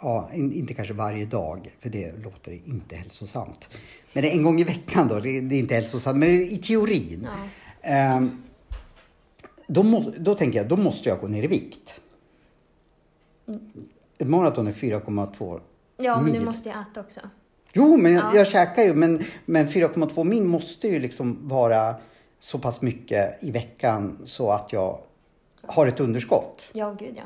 ja, 0.00 0.30
in, 0.34 0.52
inte 0.52 0.74
kanske 0.74 0.94
varje 0.94 1.26
dag, 1.26 1.70
för 1.78 1.88
det 1.88 2.12
låter 2.22 2.52
inte 2.64 2.96
hälsosamt. 2.96 3.68
Men 4.12 4.24
är 4.24 4.28
en 4.30 4.42
gång 4.42 4.60
i 4.60 4.64
veckan 4.64 5.08
då, 5.08 5.20
det, 5.20 5.40
det 5.40 5.54
är 5.54 5.58
inte 5.58 5.74
hälsosamt, 5.74 6.18
men 6.18 6.28
i 6.30 6.58
teorin. 6.58 7.28
Ja. 7.30 7.48
Ehm, 7.88 8.42
då, 9.66 9.82
må, 9.82 10.12
då 10.18 10.34
tänker 10.34 10.58
jag, 10.58 10.68
då 10.68 10.76
måste 10.76 11.08
jag 11.08 11.20
gå 11.20 11.26
ner 11.28 11.42
i 11.42 11.46
vikt. 11.46 12.00
Ett 14.18 14.28
maraton 14.28 14.66
är 14.66 14.72
4,2 14.72 15.60
Ja, 15.96 16.16
men 16.16 16.24
mil. 16.24 16.34
du 16.34 16.40
måste 16.40 16.68
ju 16.68 16.74
äta 16.74 17.00
också. 17.00 17.20
Jo, 17.72 17.96
men 17.96 18.12
Ja. 18.12 18.30
jag 18.34 18.46
käkar 18.46 18.82
ju, 18.82 18.94
men, 18.94 19.22
men 19.46 19.68
4,2 19.68 20.24
mil 20.24 20.44
måste 20.44 20.88
ju 20.88 20.98
liksom 20.98 21.48
vara 21.48 21.94
så 22.38 22.58
pass 22.58 22.82
mycket 22.82 23.44
i 23.44 23.50
veckan 23.50 24.18
så 24.24 24.50
att 24.50 24.72
jag 24.72 24.98
har 25.62 25.86
ett 25.86 26.00
underskott. 26.00 26.68
Ja, 26.72 26.96
gud 26.98 27.14
ja. 27.16 27.22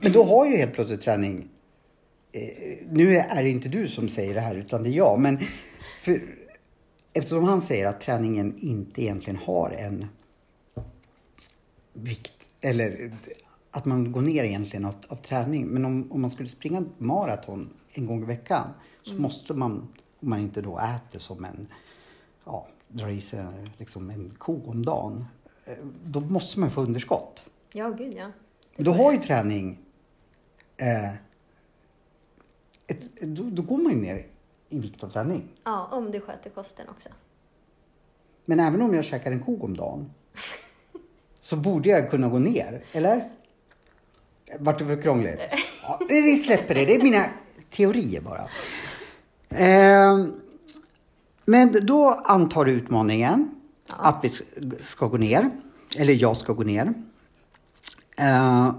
Men 0.00 0.12
då 0.12 0.24
har 0.24 0.46
ju 0.46 0.56
helt 0.56 0.72
plötsligt 0.72 1.00
träning... 1.00 1.48
Eh, 2.32 2.76
nu 2.90 3.16
är 3.16 3.42
det 3.42 3.48
inte 3.50 3.68
du 3.68 3.88
som 3.88 4.08
säger 4.08 4.34
det 4.34 4.40
här, 4.40 4.54
utan 4.54 4.82
det 4.82 4.88
är 4.88 4.92
jag. 4.92 5.20
Men 5.20 5.38
för, 6.00 6.22
eftersom 7.12 7.44
han 7.44 7.60
säger 7.62 7.86
att 7.86 8.00
träningen 8.00 8.54
inte 8.58 9.02
egentligen 9.02 9.38
har 9.44 9.70
en 9.70 10.06
vikt, 11.92 12.48
eller 12.60 13.12
att 13.70 13.84
man 13.84 14.12
går 14.12 14.20
ner 14.20 14.44
egentligen 14.44 14.84
av, 14.84 14.94
av 15.08 15.16
träning. 15.16 15.66
Men 15.66 15.84
om, 15.84 16.12
om 16.12 16.20
man 16.20 16.30
skulle 16.30 16.48
springa 16.48 16.84
maraton 16.98 17.70
en 17.92 18.06
gång 18.06 18.22
i 18.22 18.26
veckan 18.26 18.68
så 19.02 19.14
måste 19.14 19.54
man, 19.54 19.72
om 20.20 20.30
man 20.30 20.38
inte 20.38 20.62
då 20.62 20.78
äter 20.78 21.18
som 21.18 21.44
en, 21.44 21.68
ja, 22.44 22.66
drar 22.88 23.08
i 23.08 23.20
sig 23.20 23.46
liksom 23.78 24.10
en 24.10 24.30
ko 24.30 24.62
om 24.66 24.84
dagen, 24.84 25.24
eh, 25.64 25.74
då 26.04 26.20
måste 26.20 26.60
man 26.60 26.70
få 26.70 26.82
underskott. 26.82 27.44
Ja, 27.72 27.88
gud 27.88 28.14
ja. 28.14 28.30
Men 28.76 28.84
då 28.84 28.92
har 28.92 29.12
ju 29.12 29.18
träning... 29.18 29.78
Eh, 30.76 31.14
ett, 32.86 33.20
då, 33.20 33.42
då 33.42 33.62
går 33.62 33.78
man 33.78 33.92
ju 33.92 33.98
ner 33.98 34.26
i 34.68 34.78
vikt 34.78 35.04
av 35.04 35.08
träning. 35.08 35.48
Ja, 35.64 35.88
om 35.92 36.10
du 36.10 36.20
sköter 36.20 36.50
kosten 36.50 36.88
också. 36.88 37.08
Men 38.44 38.60
även 38.60 38.82
om 38.82 38.94
jag 38.94 39.04
käkar 39.04 39.32
en 39.32 39.42
ko 39.42 39.64
om 39.64 39.76
dagen 39.76 40.10
så 41.50 41.56
borde 41.56 41.88
jag 41.88 42.10
kunna 42.10 42.28
gå 42.28 42.38
ner, 42.38 42.84
eller? 42.92 43.28
Vart 44.58 44.78
det 44.78 44.84
för 44.84 45.02
krångligt? 45.02 45.40
Ja, 45.82 46.00
vi 46.08 46.36
släpper 46.36 46.74
det. 46.74 46.84
Det 46.84 46.94
är 46.94 47.02
mina 47.02 47.24
teorier 47.70 48.20
bara. 48.20 48.48
Eh, 49.48 50.26
men 51.44 51.86
då 51.86 52.22
antar 52.24 52.64
du 52.64 52.72
utmaningen 52.72 53.50
att 53.88 54.20
vi 54.22 54.28
ska 54.80 55.06
gå 55.06 55.16
ner. 55.16 55.50
Eller 55.96 56.12
jag 56.22 56.36
ska 56.36 56.52
gå 56.52 56.62
ner. 56.62 56.94
Eh, 58.16 58.74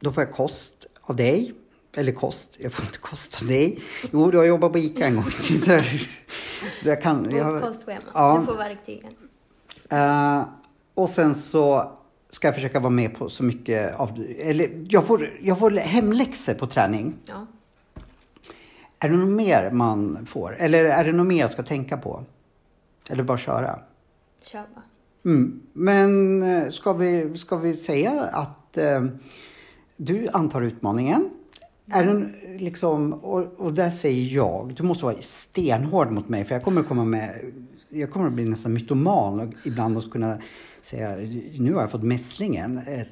då 0.00 0.12
får 0.12 0.22
jag 0.22 0.32
kost 0.32 0.86
av 1.00 1.16
dig. 1.16 1.54
Eller 1.96 2.12
kost, 2.12 2.56
jag 2.60 2.72
får 2.72 2.84
inte 2.84 2.98
kost 2.98 3.42
av 3.42 3.48
dig. 3.48 3.78
Jo, 4.12 4.30
du 4.30 4.38
har 4.38 4.44
jobbat 4.44 4.72
på 4.72 4.78
ICA 4.78 5.06
en 5.06 5.14
gång. 5.14 5.30
så, 5.62 5.80
jag 6.84 7.02
kan... 7.02 7.30
Jag. 7.30 7.74
Ja. 8.14 8.38
Du 8.40 8.46
får 8.46 8.56
verktygen. 8.56 9.14
Eh, 9.90 10.42
och 10.94 11.08
sen 11.08 11.34
så 11.34 11.92
ska 12.30 12.48
jag 12.48 12.54
försöka 12.54 12.80
vara 12.80 12.90
med 12.90 13.14
på 13.14 13.28
så 13.28 13.44
mycket 13.44 14.00
av... 14.00 14.24
Eller 14.38 14.86
jag 14.88 15.06
får, 15.06 15.30
jag 15.42 15.58
får 15.58 15.70
hemläxor 15.70 16.54
på 16.54 16.66
träning. 16.66 17.14
Ja. 17.24 17.46
Är 18.98 19.08
det 19.08 19.16
något 19.16 19.28
mer 19.28 19.70
man 19.70 20.26
får? 20.26 20.56
Eller 20.58 20.84
är 20.84 21.04
det 21.04 21.12
något 21.12 21.26
mer 21.26 21.40
jag 21.40 21.50
ska 21.50 21.62
tänka 21.62 21.96
på? 21.96 22.24
Eller 23.10 23.22
bara 23.22 23.38
köra? 23.38 23.78
Kör 24.42 24.64
bara. 24.74 24.84
Mm. 25.24 25.60
Men 25.72 26.42
eh, 26.42 26.70
ska 26.70 26.92
vi, 26.92 27.36
ska 27.38 27.56
vi 27.56 27.76
säga 27.76 28.22
att 28.32 28.78
eh, 28.78 29.04
du 29.96 30.28
antar 30.32 30.62
utmaningen? 30.62 31.30
Är 31.90 32.06
den 32.06 32.34
liksom, 32.58 33.12
och, 33.12 33.60
och 33.60 33.72
där 33.72 33.90
säger 33.90 34.34
jag, 34.36 34.74
du 34.76 34.82
måste 34.82 35.04
vara 35.04 35.16
stenhård 35.20 36.10
mot 36.10 36.28
mig 36.28 36.44
för 36.44 36.54
jag 36.54 36.64
kommer 36.64 36.82
komma 36.82 37.04
med, 37.04 37.52
jag 37.88 38.10
kommer 38.10 38.26
att 38.26 38.32
bli 38.32 38.44
nästan 38.44 38.72
mytoman 38.72 39.40
och 39.40 39.54
ibland 39.64 39.96
och 39.96 40.12
kunna 40.12 40.38
säga, 40.82 41.16
nu 41.58 41.74
har 41.74 41.80
jag 41.80 41.90
fått 41.90 42.02
mässlingen. 42.02 42.78
Eh, 42.78 43.06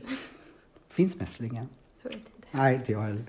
finns 0.88 1.16
mässlingen? 1.16 1.68
Jag 2.02 2.10
vet 2.10 2.18
inte. 2.18 2.48
Nej, 2.50 2.74
inte 2.74 2.92
jag 2.92 3.00
heller. 3.00 3.24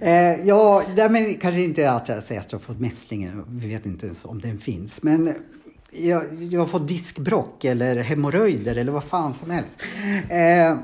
eh, 0.00 0.46
ja, 0.46 0.84
men 1.10 1.34
kanske 1.34 1.62
inte 1.62 1.90
att 1.90 2.08
jag 2.08 2.22
säger 2.22 2.40
att 2.40 2.52
jag 2.52 2.58
har 2.58 2.64
fått 2.64 2.80
mässlingen. 2.80 3.44
Vi 3.48 3.68
vet 3.68 3.86
inte 3.86 4.06
ens 4.06 4.24
om 4.24 4.40
den 4.40 4.58
finns. 4.58 5.02
Men 5.02 5.34
jag, 5.92 6.42
jag 6.42 6.60
har 6.60 6.66
fått 6.66 6.88
diskbrock 6.88 7.64
eller 7.64 7.96
hemorrojder 7.96 8.76
eller 8.76 8.92
vad 8.92 9.04
fan 9.04 9.34
som 9.34 9.50
helst. 9.50 9.80
Eh, 10.28 10.78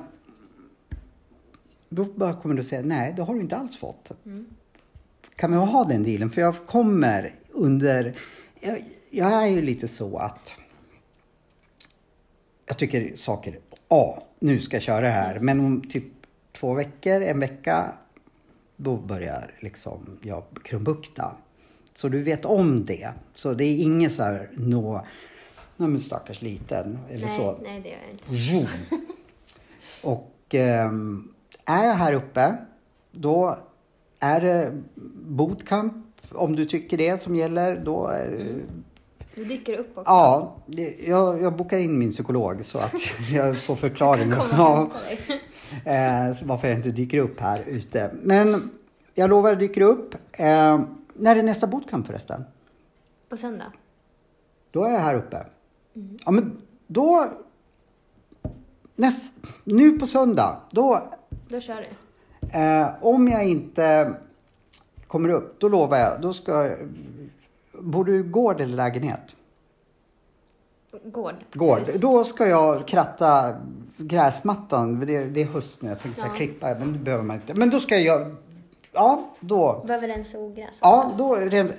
då 1.89 2.05
bara 2.05 2.41
kommer 2.41 2.55
du 2.55 2.65
säga, 2.65 2.83
nej, 2.83 3.15
det 3.17 3.23
har 3.23 3.35
du 3.35 3.41
inte 3.41 3.57
alls 3.57 3.77
fått. 3.77 4.13
Kan 5.37 5.51
vi 5.51 5.57
ha 5.57 5.85
den 5.85 6.03
dealen? 6.03 6.31
För 6.31 6.41
jag 6.41 6.67
kommer 6.67 7.35
under... 7.53 8.15
Jag, 8.61 8.85
jag 9.11 9.43
är 9.43 9.47
ju 9.47 9.63
lite 9.63 9.89
så 9.89 10.17
att 10.19 10.53
jag 12.67 12.77
tycker 12.79 13.17
saker, 13.17 13.59
ja, 13.89 14.23
nu 14.39 14.59
ska 14.59 14.77
jag 14.77 14.83
köra 14.83 15.01
det 15.01 15.09
här. 15.09 15.39
Men 15.39 15.61
om 15.61 15.81
typ 15.89 16.05
två 16.53 16.75
veckor, 16.75 17.23
en 17.23 17.41
vecka, 17.41 17.93
då 18.77 18.97
börjar 18.97 19.51
liksom 19.61 20.19
jag 20.23 20.43
krumbukta. 20.65 21.33
Så 21.95 22.09
du 22.09 22.23
vet 22.23 22.45
om 22.45 22.85
det. 22.85 23.13
Så 23.35 23.53
det 23.55 23.65
är 23.65 23.77
inget 23.83 24.13
så 24.13 24.23
här, 24.23 24.51
nå, 24.55 25.05
nej 25.77 25.89
men 25.89 26.01
stackars 26.01 26.43
liten, 26.43 26.99
eller 27.11 27.27
Nej, 27.27 27.37
så. 27.37 27.59
nej, 27.63 27.81
det 27.81 27.89
gör 27.89 27.99
jag 28.03 28.11
inte. 28.11 28.25
Jo. 28.29 28.67
Och 30.03 30.35
ehm, 30.55 31.33
är 31.65 31.85
jag 31.87 31.95
här 31.95 32.13
uppe, 32.13 32.57
då 33.13 33.59
är 34.19 34.41
det 34.41 34.83
bootcamp, 35.27 35.95
om 36.33 36.57
du 36.57 36.67
tycker 36.67 36.97
det 36.97 37.19
som 37.19 37.37
gäller. 37.37 37.77
Då, 37.85 38.07
är- 38.07 38.63
Du 39.39 39.45
dyker 39.45 39.79
upp 39.79 39.99
också. 39.99 40.11
Ja, 40.11 40.57
det- 40.67 40.97
jag, 41.09 41.43
jag 41.43 41.57
bokar 41.57 41.79
in 41.79 41.99
min 41.99 42.11
psykolog 42.11 42.65
så 42.65 42.79
att 42.79 42.93
jag 43.33 43.59
får 43.63 43.77
förklaring. 43.77 44.31
Kommer 44.31 44.49
Ja, 44.57 44.91
eh, 45.93 46.37
varför 46.43 46.69
jag 46.69 46.77
inte 46.77 46.91
dyker 46.91 47.19
upp 47.19 47.41
här 47.41 47.63
ute. 47.67 48.11
Men 48.23 48.71
jag 49.15 49.31
lovar 49.31 49.53
att 49.53 49.59
dyker 49.59 49.81
upp. 49.81 50.15
Eh, 50.33 50.81
när 51.15 51.37
är 51.37 51.43
nästa 51.43 51.67
bootcamp 51.67 52.07
förresten? 52.07 52.45
På 53.29 53.37
söndag. 53.37 53.73
Då 54.71 54.85
är 54.85 54.91
jag 54.93 55.01
här 55.01 55.15
uppe. 55.15 55.47
Ja, 56.25 56.31
men 56.31 56.57
då... 56.87 57.27
näst, 58.97 59.35
nu 59.65 59.99
på 59.99 60.07
söndag, 60.07 60.61
då, 60.71 61.03
Då 61.49 61.61
kör 61.61 61.77
du. 62.41 62.59
eh, 62.59 62.89
om 63.01 63.29
jag 63.29 63.45
inte 63.45 64.15
kommer 65.07 65.29
upp, 65.29 65.61
då 65.61 65.69
lovar 65.69 65.99
jag, 65.99 66.21
då 66.21 66.33
ska 66.33 66.65
jag, 66.67 66.79
Bor 67.81 68.05
du 68.05 68.17
i 68.21 68.23
gård 68.23 68.61
eller 68.61 68.77
lägenhet? 68.77 69.35
Gård. 71.05 71.35
Gård. 71.53 71.83
Då 71.97 72.25
ska 72.25 72.47
jag 72.47 72.89
kratta 72.89 73.55
gräsmattan. 73.97 75.01
Det, 75.01 75.25
det 75.25 75.43
är 75.43 75.47
höst 75.47 75.83
nu. 75.83 75.89
Jag 75.89 76.01
tänkte 76.03 76.23
Ja. 76.27 76.35
klippa, 76.37 76.67
men 76.79 76.93
det 76.93 76.99
behöver 76.99 77.25
man 77.25 77.37
inte. 77.37 77.55
Men 77.55 77.71
då 77.71 77.81
ska 77.81 77.95
jag 77.95 78.05
göra... 78.05 78.31
Ja, 78.93 79.31
då. 79.41 79.85
Behöver 79.87 80.09
rensa 80.09 80.39
ogräs. 80.39 80.79
Ja, 80.81 81.13
då... 81.19 81.35
Ren, 81.35 81.73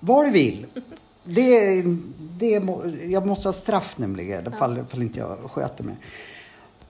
vad 0.00 0.24
du 0.26 0.30
vill. 0.30 0.66
Det, 1.24 1.82
det, 2.18 2.50
jag 3.06 3.26
måste 3.26 3.48
ha 3.48 3.52
straff 3.52 3.98
nämligen, 3.98 4.46
ifall, 4.54 4.78
ifall 4.78 5.02
inte 5.02 5.18
jag 5.18 5.38
sköter 5.50 5.84
mig. 5.84 5.96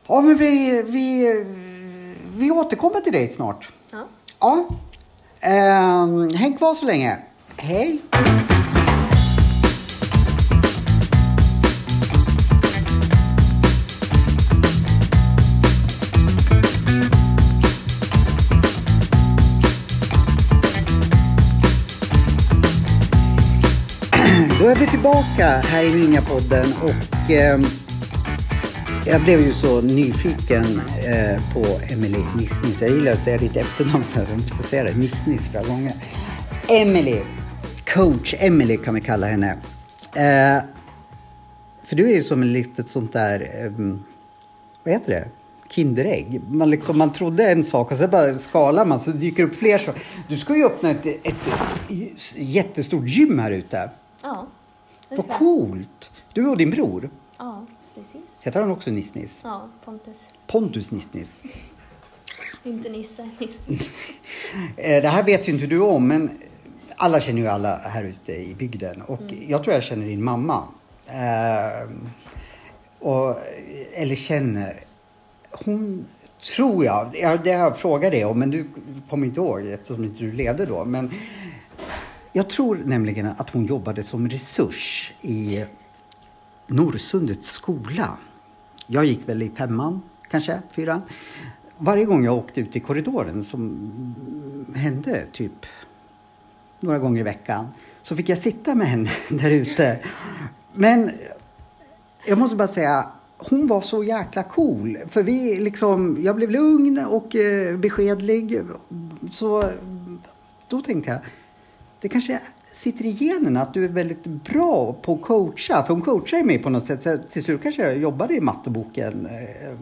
Ja, 0.06 0.20
men 0.20 0.36
vi, 0.36 0.82
vi, 0.82 1.44
vi 2.36 2.50
återkommer 2.50 3.00
till 3.00 3.12
dig 3.12 3.28
snart. 3.28 3.72
Ja. 3.90 4.04
Ja. 4.38 4.64
Ehm, 5.40 6.28
häng 6.30 6.56
kvar 6.56 6.74
så 6.74 6.84
länge. 6.86 7.18
Hej! 7.62 8.00
Då 24.58 24.68
är 24.68 24.74
vi 24.74 24.86
tillbaka 24.86 25.46
här 25.46 25.84
i 25.84 25.94
Ninjapodden 25.94 26.72
och 26.82 27.30
eh, 27.30 27.60
jag 29.06 29.22
blev 29.22 29.40
ju 29.40 29.52
så 29.52 29.80
nyfiken 29.80 30.80
eh, 31.06 31.52
på 31.54 31.66
Emily 31.92 32.24
Nissnis. 32.36 32.80
Jag 32.80 32.90
gillar 32.90 33.12
att 33.12 33.20
säga 33.20 33.38
ditt 33.38 33.56
efternamn 33.56 34.04
så 34.04 34.20
jag 34.20 34.30
måste 34.32 34.62
säga 34.62 34.84
det. 34.84 34.96
Nissnis 34.96 35.48
flera 35.48 35.64
gånger. 35.64 35.92
Emily. 36.68 37.20
Coach 37.94 38.34
Emily 38.38 38.76
kan 38.76 38.94
vi 38.94 39.00
kalla 39.00 39.26
henne. 39.26 39.50
Eh, 40.14 40.64
för 41.84 41.96
du 41.96 42.10
är 42.10 42.14
ju 42.14 42.24
som 42.24 42.42
ett 42.42 42.48
litet 42.48 42.88
sånt 42.88 43.12
där, 43.12 43.64
ehm, 43.66 44.04
vad 44.84 44.94
heter 44.94 45.12
det? 45.12 45.28
Kinderägg. 45.68 46.40
Man, 46.50 46.70
liksom, 46.70 46.98
man 46.98 47.12
trodde 47.12 47.50
en 47.52 47.64
sak 47.64 47.92
och 47.92 47.98
sen 47.98 48.10
bara 48.10 48.34
skalar 48.34 48.84
man 48.84 49.00
så 49.00 49.10
dyker 49.10 49.42
upp 49.42 49.54
fler 49.56 49.78
saker. 49.78 50.02
Du 50.28 50.38
ska 50.38 50.56
ju 50.56 50.64
öppna 50.64 50.90
ett, 50.90 51.06
ett 51.06 51.48
jättestort 52.36 53.04
gym 53.08 53.38
här 53.38 53.50
ute. 53.50 53.90
Ja. 54.22 54.46
det 55.08 55.16
Vad 55.16 55.28
coolt! 55.28 56.10
Du 56.32 56.46
och 56.48 56.56
din 56.56 56.70
bror. 56.70 57.10
Ja, 57.38 57.66
precis. 57.94 58.20
Heter 58.40 58.60
han 58.60 58.70
också 58.70 58.90
Nissnis? 58.90 59.40
Ja, 59.44 59.68
Pontus. 59.84 60.16
Pontus 60.46 60.90
Nissnis. 60.92 61.40
Inte 62.64 62.88
Nisse. 62.88 63.30
Nisse. 63.38 63.90
Eh, 64.76 65.02
Det 65.02 65.08
här 65.08 65.22
vet 65.22 65.48
ju 65.48 65.52
inte 65.52 65.66
du 65.66 65.80
om, 65.80 66.08
men 66.08 66.30
alla 67.00 67.20
känner 67.20 67.40
ju 67.40 67.48
alla 67.48 67.76
här 67.76 68.04
ute 68.04 68.32
i 68.32 68.54
bygden. 68.54 69.02
Och 69.02 69.22
jag 69.48 69.62
tror 69.62 69.74
jag 69.74 69.82
känner 69.82 70.06
din 70.06 70.24
mamma. 70.24 70.64
Eh, 71.06 71.88
och, 72.98 73.36
eller 73.94 74.14
känner. 74.14 74.80
Hon 75.50 76.04
tror 76.56 76.84
jag, 76.84 77.16
ja, 77.20 77.36
det 77.36 77.52
har 77.52 77.64
jag 77.64 77.78
frågat 77.78 78.10
dig 78.10 78.24
om, 78.24 78.38
men 78.38 78.50
du 78.50 78.68
kommer 79.08 79.26
inte 79.26 79.40
ihåg 79.40 79.66
eftersom 79.66 80.04
inte 80.04 80.22
du 80.22 80.32
levde 80.32 80.66
då. 80.66 80.84
Men 80.84 81.10
jag 82.32 82.50
tror 82.50 82.82
nämligen 82.84 83.26
att 83.26 83.50
hon 83.50 83.66
jobbade 83.66 84.02
som 84.02 84.28
resurs 84.28 85.12
i 85.22 85.64
Norrsundets 86.66 87.46
skola. 87.46 88.16
Jag 88.86 89.04
gick 89.04 89.28
väl 89.28 89.42
i 89.42 89.50
femman, 89.50 90.02
kanske, 90.30 90.62
fyran. 90.70 91.02
Varje 91.78 92.04
gång 92.04 92.24
jag 92.24 92.36
åkte 92.36 92.60
ut 92.60 92.76
i 92.76 92.80
korridoren, 92.80 93.44
som 93.44 94.74
hände 94.74 95.24
typ 95.32 95.66
några 96.80 96.98
gånger 96.98 97.20
i 97.20 97.24
veckan, 97.24 97.66
så 98.02 98.16
fick 98.16 98.28
jag 98.28 98.38
sitta 98.38 98.74
med 98.74 98.86
henne 98.88 99.10
där 99.30 99.50
ute. 99.50 99.98
Men 100.74 101.10
jag 102.26 102.38
måste 102.38 102.56
bara 102.56 102.68
säga, 102.68 103.08
hon 103.38 103.66
var 103.66 103.80
så 103.80 104.04
jäkla 104.04 104.42
cool. 104.42 104.98
För 105.08 105.22
vi 105.22 105.60
liksom, 105.60 106.18
jag 106.22 106.36
blev 106.36 106.50
lugn 106.50 106.98
och 106.98 107.36
eh, 107.36 107.76
beskedlig. 107.76 108.60
Så 109.32 109.64
då 110.68 110.80
tänkte 110.80 111.10
jag, 111.10 111.20
det 112.00 112.08
kanske 112.08 112.40
sitter 112.72 113.04
i 113.04 113.10
generna 113.10 113.62
att 113.62 113.74
du 113.74 113.84
är 113.84 113.88
väldigt 113.88 114.24
bra 114.24 114.92
på 114.92 115.14
att 115.14 115.22
coacha. 115.22 115.84
För 115.86 115.92
hon 115.94 116.02
coachar 116.02 116.42
mig 116.44 116.58
på 116.58 116.70
något 116.70 116.84
sätt. 116.86 117.02
Så 117.02 117.18
till 117.30 117.44
slut 117.44 117.62
kanske 117.62 117.82
jag 117.82 117.98
jobbade 117.98 118.34
i 118.34 118.40
matteboken 118.40 119.26
eh, 119.26 119.74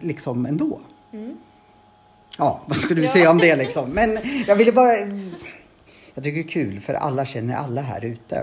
liksom 0.00 0.46
ändå. 0.46 0.80
Mm. 1.12 1.36
Ja, 2.38 2.60
vad 2.66 2.76
skulle 2.76 3.00
du 3.00 3.06
Ja. 3.06 3.12
säga 3.12 3.30
om 3.30 3.38
det 3.38 3.56
liksom? 3.56 3.90
Men 3.90 4.18
jag 4.46 4.56
ville 4.56 4.72
bara... 4.72 4.92
Jag 6.16 6.24
tycker 6.24 6.36
det 6.42 6.48
är 6.48 6.48
kul 6.48 6.80
för 6.80 6.94
alla 6.94 7.24
känner 7.26 7.56
alla 7.56 7.80
här 7.80 8.04
ute. 8.04 8.36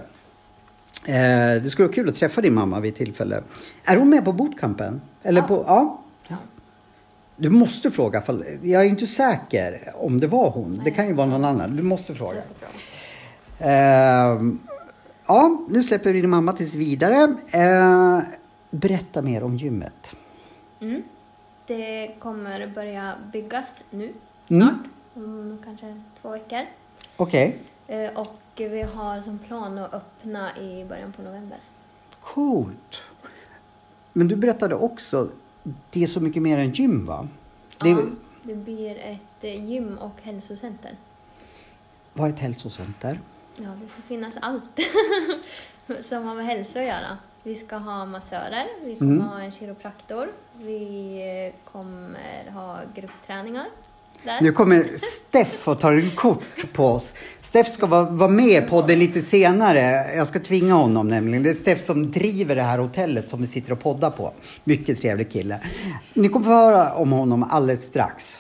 Eh, 1.07 1.61
det 1.63 1.69
skulle 1.69 1.87
vara 1.87 1.95
kul 1.95 2.09
att 2.09 2.15
träffa 2.15 2.41
din 2.41 2.53
mamma 2.53 2.79
vid 2.79 2.95
tillfälle. 2.95 3.43
Är 3.85 3.97
hon 3.97 4.09
med 4.09 4.25
på 4.25 4.31
bootcampen? 4.33 5.01
Eller 5.23 5.41
Ja. 5.41 5.47
på... 5.47 5.65
Ja. 6.27 6.37
Du 7.35 7.49
måste 7.49 7.91
fråga. 7.91 8.21
För 8.21 8.59
jag 8.61 8.81
är 8.81 8.85
inte 8.87 9.07
säker 9.07 9.91
om 9.95 10.19
det 10.19 10.27
var 10.27 10.49
hon. 10.49 10.81
Det 10.83 10.91
kan 10.91 11.07
ju 11.07 11.13
vara 11.13 11.27
någon 11.27 11.45
annan. 11.45 11.75
Du 11.75 11.83
måste 11.83 12.13
fråga. 12.15 12.41
Ehm, 13.59 14.59
ja, 15.27 15.61
nu 15.69 15.83
släpper 15.83 16.13
vi 16.13 16.21
din 16.21 16.29
mamma 16.29 16.53
tills 16.53 16.75
vidare. 16.75 17.35
Eh, 17.51 18.19
berätta 18.71 19.21
mer 19.21 19.43
om 19.43 19.57
gymmet. 19.57 20.15
Mm. 20.81 21.03
Det 21.67 22.15
kommer 22.19 22.67
börja 22.67 23.13
byggas 23.33 23.65
nu 23.89 24.03
Mm. 24.03 24.67
snart. 24.67 24.85
Om 25.13 25.57
kanske 25.65 26.01
två 26.21 26.29
veckor. 26.29 26.61
Okej. 27.23 27.57
Eh, 27.87 28.11
Och 28.19 28.37
vi 28.55 28.81
har 28.81 29.21
som 29.21 29.39
plan 29.39 29.77
att 29.77 29.93
öppna 29.93 30.57
i 30.57 30.85
början 30.85 31.13
på 31.13 31.21
november. 31.21 31.57
Coolt. 32.21 33.01
Men 34.13 34.27
du 34.27 34.35
berättade 34.35 34.75
också, 34.75 35.29
det 35.89 36.03
är 36.03 36.07
så 36.07 36.19
mycket 36.19 36.41
mer 36.41 36.57
än 36.57 36.71
gym 36.71 37.05
va? 37.05 37.27
Det, 37.77 37.89
Ja, 37.89 38.01
det 38.43 38.55
blir 38.55 38.97
ett 38.97 39.19
eh, 39.43 39.65
gym 39.69 39.97
och 39.97 40.15
hälsocenter. 40.21 40.91
Vad 42.13 42.29
är 42.29 42.33
ett 42.33 42.39
hälsocenter? 42.39 43.19
Ja, 43.55 43.69
det 43.81 43.87
ska 43.87 44.01
finnas 44.01 44.33
allt 44.41 44.79
som 46.05 46.23
har 46.25 46.35
med 46.35 46.45
hälsa 46.45 46.79
att 46.79 46.85
göra. 46.85 47.17
Vi 47.43 47.55
ska 47.55 47.75
ha 47.77 48.05
massörer, 48.05 48.65
vi 48.83 48.95
kommer 48.95 49.11
Mm. 49.15 49.27
ha 49.27 49.41
en 49.41 49.51
kiropraktor, 49.51 50.27
vi 50.57 51.17
eh, 51.55 51.71
kommer 51.71 52.51
ha 52.53 52.79
gruppträningar 52.95 53.65
där. 54.23 54.41
Nu 54.41 54.51
kommer 54.51 54.87
Steff 54.97 55.67
och 55.67 55.79
tar 55.79 55.93
en 55.93 56.11
kort 56.11 56.73
på 56.73 56.85
oss. 56.85 57.13
Steff 57.41 57.67
ska 57.67 57.85
vara, 57.85 58.03
vara 58.03 58.29
med 58.29 58.63
på 58.63 58.69
podden 58.69 58.99
lite 58.99 59.21
senare. 59.21 60.15
Jag 60.15 60.27
ska 60.27 60.39
tvinga 60.39 60.73
honom 60.73 61.07
nämligen. 61.07 61.43
Det 61.43 61.49
är 61.49 61.53
Steff 61.53 61.79
som 61.79 62.11
driver 62.11 62.55
det 62.55 62.61
här 62.61 62.77
hotellet 62.77 63.29
som 63.29 63.41
vi 63.41 63.47
sitter 63.47 63.71
och 63.71 63.79
poddar 63.79 64.09
på. 64.09 64.33
Mycket 64.63 65.01
trevlig 65.01 65.31
kille. 65.31 65.59
Ni 66.13 66.29
kommer 66.29 66.45
få 66.45 66.51
höra 66.51 66.93
om 66.93 67.11
honom 67.11 67.43
alldeles 67.43 67.83
strax. 67.83 68.39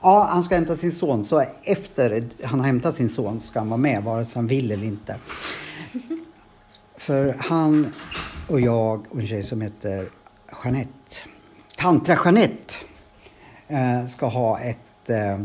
Ja, 0.00 0.28
han 0.30 0.42
ska 0.42 0.54
hämta 0.54 0.76
sin 0.76 0.92
son. 0.92 1.24
Så 1.24 1.44
efter 1.62 2.24
han 2.42 2.60
har 2.60 2.66
hämtat 2.66 2.94
sin 2.94 3.08
son 3.08 3.40
ska 3.40 3.58
han 3.58 3.68
vara 3.68 3.78
med, 3.78 4.02
vare 4.02 4.24
sig 4.24 4.34
han 4.34 4.46
vill 4.46 4.72
eller 4.72 4.86
inte. 4.86 5.16
För 6.96 7.36
han 7.38 7.92
och 8.48 8.60
jag 8.60 9.06
och 9.10 9.20
en 9.20 9.26
tjej 9.26 9.42
som 9.42 9.60
heter 9.60 10.08
Jeanette, 10.64 11.16
Tantra 11.76 12.18
Jeanette, 12.24 12.74
ska 14.08 14.26
ha 14.26 14.60
ett... 14.60 15.10
Eh, 15.10 15.38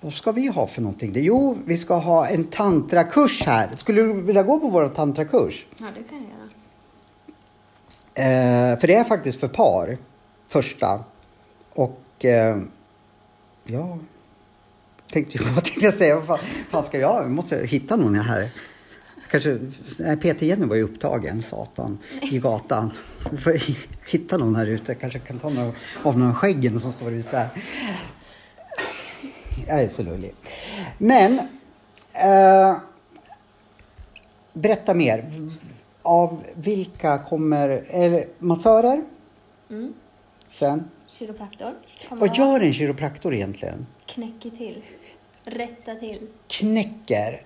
vad 0.00 0.12
ska 0.12 0.32
vi 0.32 0.46
ha 0.46 0.66
för 0.66 0.82
någonting? 0.82 1.12
Jo, 1.14 1.58
vi 1.64 1.76
ska 1.76 1.94
ha 1.94 2.28
en 2.28 2.44
tantrakurs 2.44 3.42
här. 3.46 3.70
Skulle 3.76 4.02
du 4.02 4.12
vilja 4.12 4.42
gå 4.42 4.60
på 4.60 4.68
vår 4.68 4.88
tantrakurs? 4.88 5.66
Ja, 5.78 5.86
det 5.94 6.02
kan 6.02 6.18
jag 6.18 6.26
göra. 6.28 6.46
Eh, 8.72 8.78
för 8.78 8.86
det 8.86 8.94
är 8.94 9.04
faktiskt 9.04 9.40
för 9.40 9.48
par, 9.48 9.98
första. 10.48 11.04
Och 11.74 12.24
eh, 12.24 12.58
ja, 13.64 13.98
tänkte, 15.12 15.38
vad 15.54 15.64
tänkte 15.64 15.84
jag 15.84 15.94
säga? 15.94 16.16
Vad 16.16 16.26
fan, 16.26 16.38
fan 16.70 16.84
ska 16.84 16.98
jag? 16.98 17.24
Vi 17.24 17.30
måste 17.30 17.66
hitta 17.66 17.96
någon 17.96 18.14
här. 18.14 18.50
Kanske, 19.30 19.58
nej, 19.98 20.16
Peter 20.16 20.46
Jenny 20.46 20.66
var 20.66 20.76
ju 20.76 20.82
upptagen, 20.82 21.42
satan, 21.42 21.98
i 22.22 22.38
gatan. 22.38 22.92
Vi 23.30 23.36
får 23.36 23.52
hitta 24.10 24.36
någon 24.38 24.56
här 24.56 24.66
ute. 24.66 24.94
Kanske 24.94 25.18
kan 25.18 25.38
ta 25.38 25.48
några 25.48 25.72
av 26.02 26.18
några 26.18 26.34
skäggen 26.34 26.80
som 26.80 26.92
står 26.92 27.12
ute 27.12 27.36
här. 27.36 27.48
Jag 29.66 29.82
är 29.82 29.88
så 29.88 30.02
lullig. 30.02 30.34
Men, 30.98 31.40
eh, 32.12 32.76
berätta 34.52 34.94
mer. 34.94 35.24
Av 36.02 36.42
vilka 36.54 37.18
kommer, 37.18 37.68
det 37.68 38.26
massörer? 38.38 39.02
Mm. 39.70 39.94
Sen, 40.48 40.90
Kiropraktor. 41.12 41.72
vad 42.10 42.36
gör 42.36 42.60
en 42.60 42.72
kiropraktor 42.72 43.34
egentligen? 43.34 43.86
Knäcker 44.06 44.50
till. 44.50 44.82
Rätta 45.44 45.94
till. 45.94 46.18
knäcker. 46.48 47.42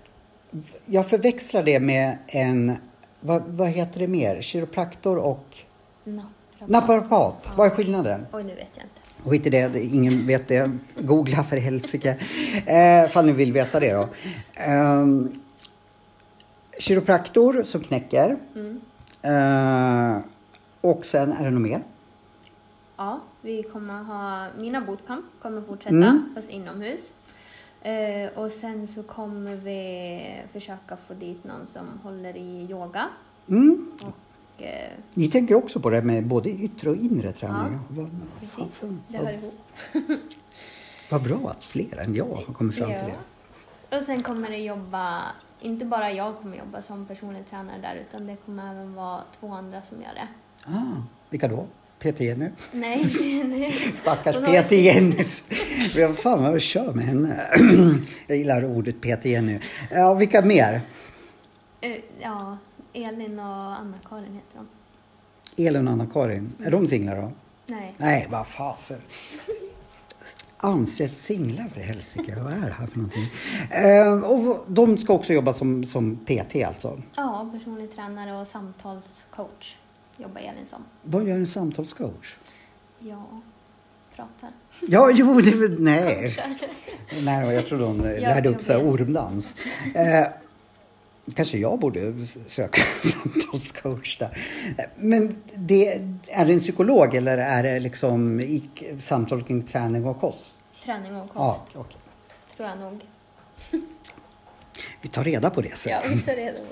Jag 0.87 1.07
förväxlar 1.09 1.63
det 1.63 1.81
med 1.81 2.19
en, 2.27 2.77
vad, 3.21 3.43
vad 3.43 3.69
heter 3.69 4.01
det 4.01 4.09
mer? 4.09 4.41
Kiropraktor 4.43 5.17
och 5.19 5.57
Naprapat. 6.05 6.69
Naprapat, 6.69 7.51
vad 7.57 7.67
är 7.67 7.71
skillnaden? 7.71 8.27
Oj, 8.33 8.43
nu 8.45 8.55
vet 8.55 8.69
jag 8.75 8.85
inte. 8.85 9.31
Skit 9.31 9.47
i 9.47 9.51
det, 9.51 9.81
ingen 9.85 10.27
vet 10.27 10.49
det. 10.49 10.71
Googla 10.99 11.45
för 11.45 11.57
helsike. 11.57 12.17
Eh, 12.67 13.09
fall 13.11 13.27
ni 13.27 13.33
vill 13.33 13.53
veta 13.53 13.81
det 13.81 13.93
då. 13.93 14.09
Eh, 14.55 15.07
kiropraktor 16.79 17.63
som 17.63 17.81
knäcker. 17.81 18.37
Mm. 18.55 18.81
Eh, 19.23 20.23
och 20.81 21.05
sen 21.05 21.33
är 21.33 21.45
det 21.45 21.51
något 21.51 21.63
mer? 21.63 21.83
Ja, 22.97 23.21
vi 23.43 23.63
kommer 23.63 24.03
ha, 24.03 24.47
mina 24.59 24.81
bootcamp 24.81 25.25
kommer 25.43 25.63
fortsätta, 25.63 25.95
Mm. 25.95 26.33
fast 26.35 26.51
inomhus. 26.51 27.01
Eh, 27.83 28.29
och 28.35 28.51
sen 28.51 28.89
så 28.89 29.03
kommer 29.03 29.57
vi 29.57 30.43
försöka 30.53 30.97
få 30.97 31.15
dit 31.15 31.45
någon 31.45 31.67
som 31.67 31.87
håller 32.03 32.37
i 32.37 32.67
yoga. 32.71 33.09
Mm. 33.49 33.93
Och 34.03 34.63
eh, 34.63 34.91
Ni 35.15 35.29
tänker 35.29 35.55
också 35.55 35.81
på 35.81 35.91
det 35.91 36.03
med 36.03 36.27
både 36.27 36.51
yttre 36.51 36.91
och 36.91 36.97
inre 36.97 37.33
träning? 37.33 37.79
Vad, 37.89 38.11
precis, 38.41 38.55
fasen, 38.55 39.03
det 39.09 39.19
hör 39.19 39.25
vad, 39.25 39.35
ihop. 39.35 39.61
vad 41.11 41.23
bra 41.23 41.51
att 41.51 41.65
fler 41.65 41.99
än 41.99 42.15
jag 42.15 42.25
har 42.25 42.53
kommit 42.55 42.77
fram 42.77 42.89
till 42.89 43.13
det. 43.91 43.99
Och 43.99 44.05
sen 44.05 44.23
kommer 44.23 44.51
det 44.51 44.57
jobba, 44.57 45.23
inte 45.61 45.85
bara 45.85 46.13
jag 46.13 46.39
kommer 46.39 46.57
jobba 46.57 46.83
som 46.83 47.07
personlig 47.07 47.51
tränare 47.51 47.79
där, 47.83 47.95
utan 47.95 48.27
det 48.27 48.37
kommer 48.37 48.71
även 48.71 48.95
vara 48.95 49.21
två 49.41 49.53
andra 49.53 49.83
som 49.83 50.03
gör 50.03 50.15
det. 50.15 50.29
Ah, 50.67 51.03
vilka 51.31 51.49
då? 51.49 51.67
PT 52.01 52.21
Jenny? 52.21 52.49
Nej. 52.73 53.05
Stackars 53.95 54.35
Hon 54.37 54.45
har 54.45 54.63
PT 54.63 54.73
Jenny. 54.73 55.25
Vad 56.07 56.19
fan 56.19 56.43
vad 56.43 56.53
jag 56.53 56.61
kör 56.61 56.93
med 56.93 57.05
henne. 57.05 57.47
Jag 58.27 58.37
gillar 58.39 58.65
ordet 58.65 59.01
PT 59.01 59.25
Jenny. 59.25 59.59
Ja, 59.91 60.15
vilka 60.15 60.43
mer? 60.43 60.81
Eh, 61.81 61.97
Ja, 62.23 62.59
Elin 62.93 63.39
och 63.39 63.45
Anna-Karin 63.55 64.35
heter 64.35 64.65
de. 65.57 65.67
Elin 65.67 65.89
och 65.89 65.93
Anna-Karin. 65.93 66.53
Är 66.65 66.71
de 66.71 66.87
singlar 66.87 67.17
då? 67.17 67.33
Nej. 67.67 67.95
Nej, 67.99 68.27
vad 68.31 68.47
fasen. 68.47 68.99
Ansett 70.57 71.19
singlar 71.19 71.69
för 71.69 71.81
helsike. 71.81 72.35
Vad 72.43 72.53
är 72.53 72.57
det 72.67 72.73
här 72.79 72.87
för 72.87 72.97
någonting? 72.99 73.25
Eh, 73.71 74.31
och 74.31 74.65
de 74.69 74.99
ska 74.99 75.13
också 75.13 75.33
jobba 75.33 75.53
som, 75.53 75.85
som 75.87 76.17
PT 76.17 76.57
alltså. 76.67 77.03
Ja, 77.17 77.51
personlig 77.53 77.95
tränare 77.95 78.41
och 78.41 78.47
samtalscoach 78.47 79.77
jobbar 80.23 80.41
Elin 80.41 80.67
som. 80.71 80.85
Vad 81.03 81.25
gör 81.29 81.35
en 81.37 81.47
samtalscoach? 81.47 82.37
Ja, 82.99 83.27
pratar. 84.17 84.51
Ja, 84.89 85.11
jo, 85.15 85.41
det 85.41 85.55
var, 85.55 85.69
nej. 85.79 86.37
Nej, 87.25 87.55
jag 87.55 87.67
trodde 87.67 87.85
hon 87.85 88.01
eh, 88.01 88.21
lärde 88.21 88.49
upp 88.49 88.69
vet. 88.69 88.77
ormdans. 88.77 89.57
Eh, 89.95 90.27
kanske 91.35 91.59
jag 91.59 91.79
borde 91.79 92.27
söka 92.47 92.83
samtalscoach 93.03 94.19
där. 94.19 94.39
Men 94.97 95.43
det, 95.55 95.89
är 96.29 96.45
det 96.47 96.53
en 96.53 96.61
psykolog 96.61 97.15
eller 97.15 97.39
är 97.39 97.63
det 97.63 97.81
liksom 97.81 98.43
samtal 99.01 99.43
kring 99.45 99.63
träning 99.63 100.05
och 100.07 100.21
kost? 100.21 100.61
Träning 100.85 101.17
och 101.17 101.29
kost, 101.29 101.35
Ja, 101.37 101.65
okej. 101.75 101.97
tror 102.57 102.69
jag 102.69 102.79
nog. 102.79 103.01
Vi 105.03 105.09
tar 105.09 105.25
reda 105.25 105.51
på 105.51 105.61
det 105.61 105.77
sen. 105.77 105.93
Ja, 105.93 106.01
vi 106.09 106.21
tar 106.23 106.35
reda 106.35 106.59
på 106.59 106.65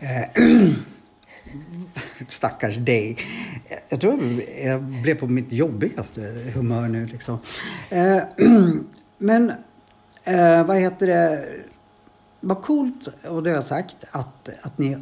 det. 0.00 0.30
Stackars 2.26 2.76
dig. 2.76 3.16
Jag 3.88 4.00
tror 4.00 4.42
jag 4.64 4.82
blev 4.82 5.14
på 5.14 5.26
mitt 5.26 5.52
jobbigaste 5.52 6.20
humör 6.54 6.88
nu 6.88 7.06
liksom. 7.06 7.38
Eh, 7.90 8.22
Men 9.18 9.52
eh, 10.24 10.66
vad 10.66 10.76
heter 10.78 11.06
det? 11.06 11.48
Vad 12.40 12.62
coolt, 12.62 13.08
och 13.24 13.42
det 13.42 13.50
har 13.50 13.56
jag 13.56 13.66
sagt, 13.66 13.96
att, 14.10 14.48
att 14.62 14.78
ni 14.78 14.96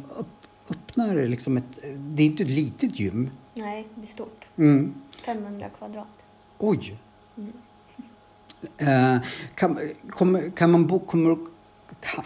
öppnar 0.69 1.15
liksom 1.27 1.57
ett... 1.57 1.79
Det 1.97 2.23
är 2.23 2.25
inte 2.25 2.43
ett 2.43 2.49
litet 2.49 2.99
gym. 2.99 3.29
Nej, 3.53 3.87
det 3.95 4.03
är 4.03 4.07
stort. 4.07 4.45
Mm. 4.57 4.93
500 5.25 5.69
kvadrat. 5.77 6.07
Oj! 6.57 6.97
Eh, 8.77 9.17
kan, 9.55 9.79
kommer- 10.09 10.49
kan 10.49 10.71
man 10.71 10.87
bo... 10.87 10.99
Kommer, 10.99 11.37
kan, 11.99 12.23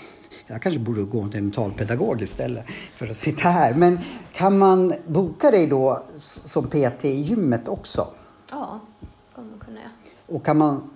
jag 0.49 0.61
kanske 0.61 0.79
borde 0.79 1.03
gå 1.03 1.27
till 1.27 1.37
en 1.37 1.43
mentalpedagog 1.45 2.21
istället 2.21 2.65
för 2.95 3.07
att 3.07 3.15
sitta 3.17 3.49
här. 3.49 3.73
Men 3.73 3.99
kan 4.33 4.57
man 4.57 4.93
boka 5.07 5.51
dig 5.51 5.67
då 5.67 6.03
som 6.45 6.67
PT 6.67 7.05
i 7.05 7.09
gymmet 7.21 7.67
också? 7.67 8.07
Ja, 8.51 8.79
kommer 9.35 9.57
kunna 9.59 9.79
göra. 9.79 9.91
Och 10.27 10.45
kan 10.45 10.57
man... 10.57 10.89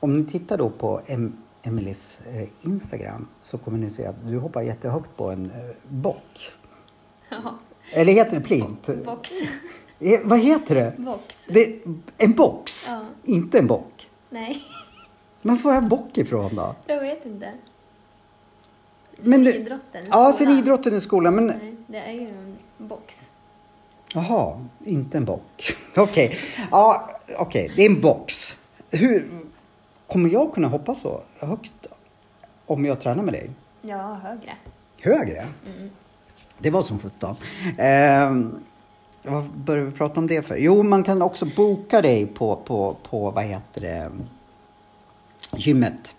Om 0.00 0.18
ni 0.18 0.24
tittar 0.24 0.58
då 0.58 0.70
på 0.70 1.00
em, 1.06 1.36
Emelies 1.62 2.20
eh, 2.26 2.48
Instagram 2.62 3.28
så 3.40 3.58
kommer 3.58 3.78
ni 3.78 3.90
se 3.90 4.06
att 4.06 4.28
du 4.28 4.38
hoppar 4.38 4.62
jättehögt 4.62 5.16
på 5.16 5.30
en 5.30 5.44
eh, 5.46 5.74
bock. 5.88 6.50
Ja, 7.28 7.54
Eller 7.92 8.12
heter 8.12 8.36
det 8.36 8.40
plint? 8.44 8.86
box. 9.04 9.30
Eh, 10.00 10.20
vad 10.24 10.38
heter 10.38 10.74
det? 10.74 10.94
Box. 10.98 11.22
det? 11.48 11.78
En 12.18 12.32
box, 12.32 12.88
Ja. 12.88 13.00
inte 13.24 13.58
en 13.58 13.66
bock. 13.66 14.10
Nej, 14.30 14.62
Men 15.42 15.56
var 15.56 15.62
får 15.62 15.74
jag 15.74 15.88
bock 15.88 16.18
ifrån 16.18 16.54
då? 16.56 16.74
jag 16.86 17.00
vet 17.00 17.26
inte. 17.26 17.52
Men 19.22 19.44
det- 19.44 19.56
idrotten 19.56 20.04
i 20.04 20.08
Ja, 20.10 20.32
sen 20.38 20.48
idrotten 20.58 20.94
i 20.94 21.00
skolan. 21.00 21.34
Men 21.34 21.46
Nej, 21.46 21.74
det 21.86 21.98
är 21.98 22.12
ju 22.12 22.28
en 22.28 22.56
box. 22.78 23.20
Jaha, 24.14 24.66
inte 24.84 25.18
en 25.18 25.24
bock. 25.24 25.74
Okej, 25.96 26.38
ja, 26.70 27.10
okej, 27.38 27.72
det 27.76 27.82
är 27.86 27.90
en 27.90 28.00
box. 28.00 28.56
Hur 28.90 29.30
kommer 30.06 30.30
jag 30.30 30.54
kunna 30.54 30.68
hoppa 30.68 30.94
så 30.94 31.20
högt 31.38 31.86
om 32.66 32.84
jag 32.84 33.00
tränar 33.00 33.22
med 33.22 33.34
dig? 33.34 33.50
Ja, 33.82 34.14
högre. 34.22 34.52
Högre? 35.00 35.46
Det 36.58 36.70
var 36.70 36.82
som 36.82 36.98
sjutton. 36.98 37.36
Ehm, 37.78 38.58
vad 39.22 39.44
börjar 39.44 39.84
vi 39.84 39.92
prata 39.92 40.20
om 40.20 40.26
det 40.26 40.42
för? 40.42 40.56
Jo, 40.56 40.82
man 40.82 41.04
kan 41.04 41.22
också 41.22 41.44
boka 41.56 42.02
dig 42.02 42.26
på, 42.26 42.56
på, 42.56 42.96
på 43.10 43.30
vad 43.30 43.44
heter 43.44 43.80
det, 43.80 44.10
gymmet. 45.56 46.14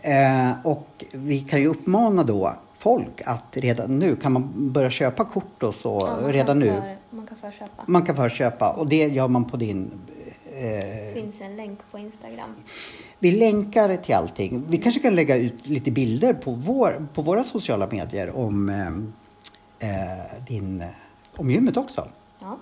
Eh, 0.00 0.66
och 0.66 1.04
vi 1.12 1.40
kan 1.40 1.60
ju 1.60 1.66
uppmana 1.66 2.22
då 2.22 2.54
folk 2.74 3.22
att 3.24 3.56
redan 3.56 3.98
nu 3.98 4.16
kan 4.16 4.32
man 4.32 4.72
börja 4.72 4.90
köpa 4.90 5.24
kort 5.24 5.62
och 5.62 5.74
så 5.74 6.18
Ja, 6.22 6.32
redan 6.32 6.58
nu. 6.58 6.66
För, 6.70 6.96
man 7.16 7.26
kan 7.26 7.36
förköpa. 7.36 7.84
Man 7.86 8.02
kan 8.02 8.16
förköpa 8.16 8.70
och 8.70 8.86
det 8.86 9.06
gör 9.06 9.28
man 9.28 9.44
på 9.44 9.56
din... 9.56 9.90
Det 10.06 10.22
Eh, 10.54 11.14
finns 11.14 11.40
en 11.40 11.56
länk 11.56 11.78
på 11.90 11.98
Instagram. 11.98 12.54
vi 13.18 13.30
länkar 13.32 13.96
till 13.96 14.14
allting. 14.14 14.64
Vi 14.68 14.78
kanske 14.78 15.00
kan 15.00 15.14
lägga 15.14 15.36
ut 15.36 15.66
lite 15.66 15.90
bilder 15.90 16.32
på, 16.32 16.50
vår, 16.52 17.06
på 17.14 17.22
våra 17.22 17.44
sociala 17.44 17.86
medier 17.86 18.36
om 18.36 18.68
eh, 18.68 18.86
eh, 19.90 20.44
din... 20.48 20.84
Om 21.36 21.50
gymmet 21.50 21.76
också. 21.76 22.08
Ja. 22.40 22.58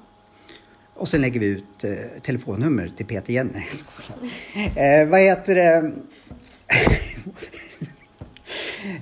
Och 0.95 1.09
sen 1.09 1.21
lägger 1.21 1.41
vi 1.41 1.47
ut 1.47 1.85
eh, 1.85 1.91
telefonnummer 2.23 2.89
till 2.97 3.07
Peter 3.07 3.33
Jenny. 3.33 3.65
Eh, 4.77 5.09
vad 5.09 5.21
heter 5.21 5.55
det? 5.55 5.93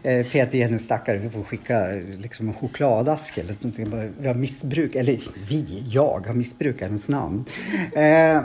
Eh, 0.02 0.26
Peter 0.26 0.58
Jenny 0.58 0.78
stackare, 0.78 1.18
vi 1.18 1.30
får 1.30 1.42
skicka 1.42 1.96
eh, 1.96 2.02
liksom 2.18 2.48
en 2.48 2.54
chokladask 2.54 3.38
eller 3.38 3.54
någonting. 3.64 4.12
Vi 4.20 4.26
har 4.28 4.34
missbruk, 4.34 4.94
eller 4.94 5.20
vi, 5.48 5.84
jag 5.90 6.26
har 6.26 6.34
missbrukat 6.34 6.80
hennes 6.88 7.08
namn. 7.08 7.44
Eh, 7.92 8.42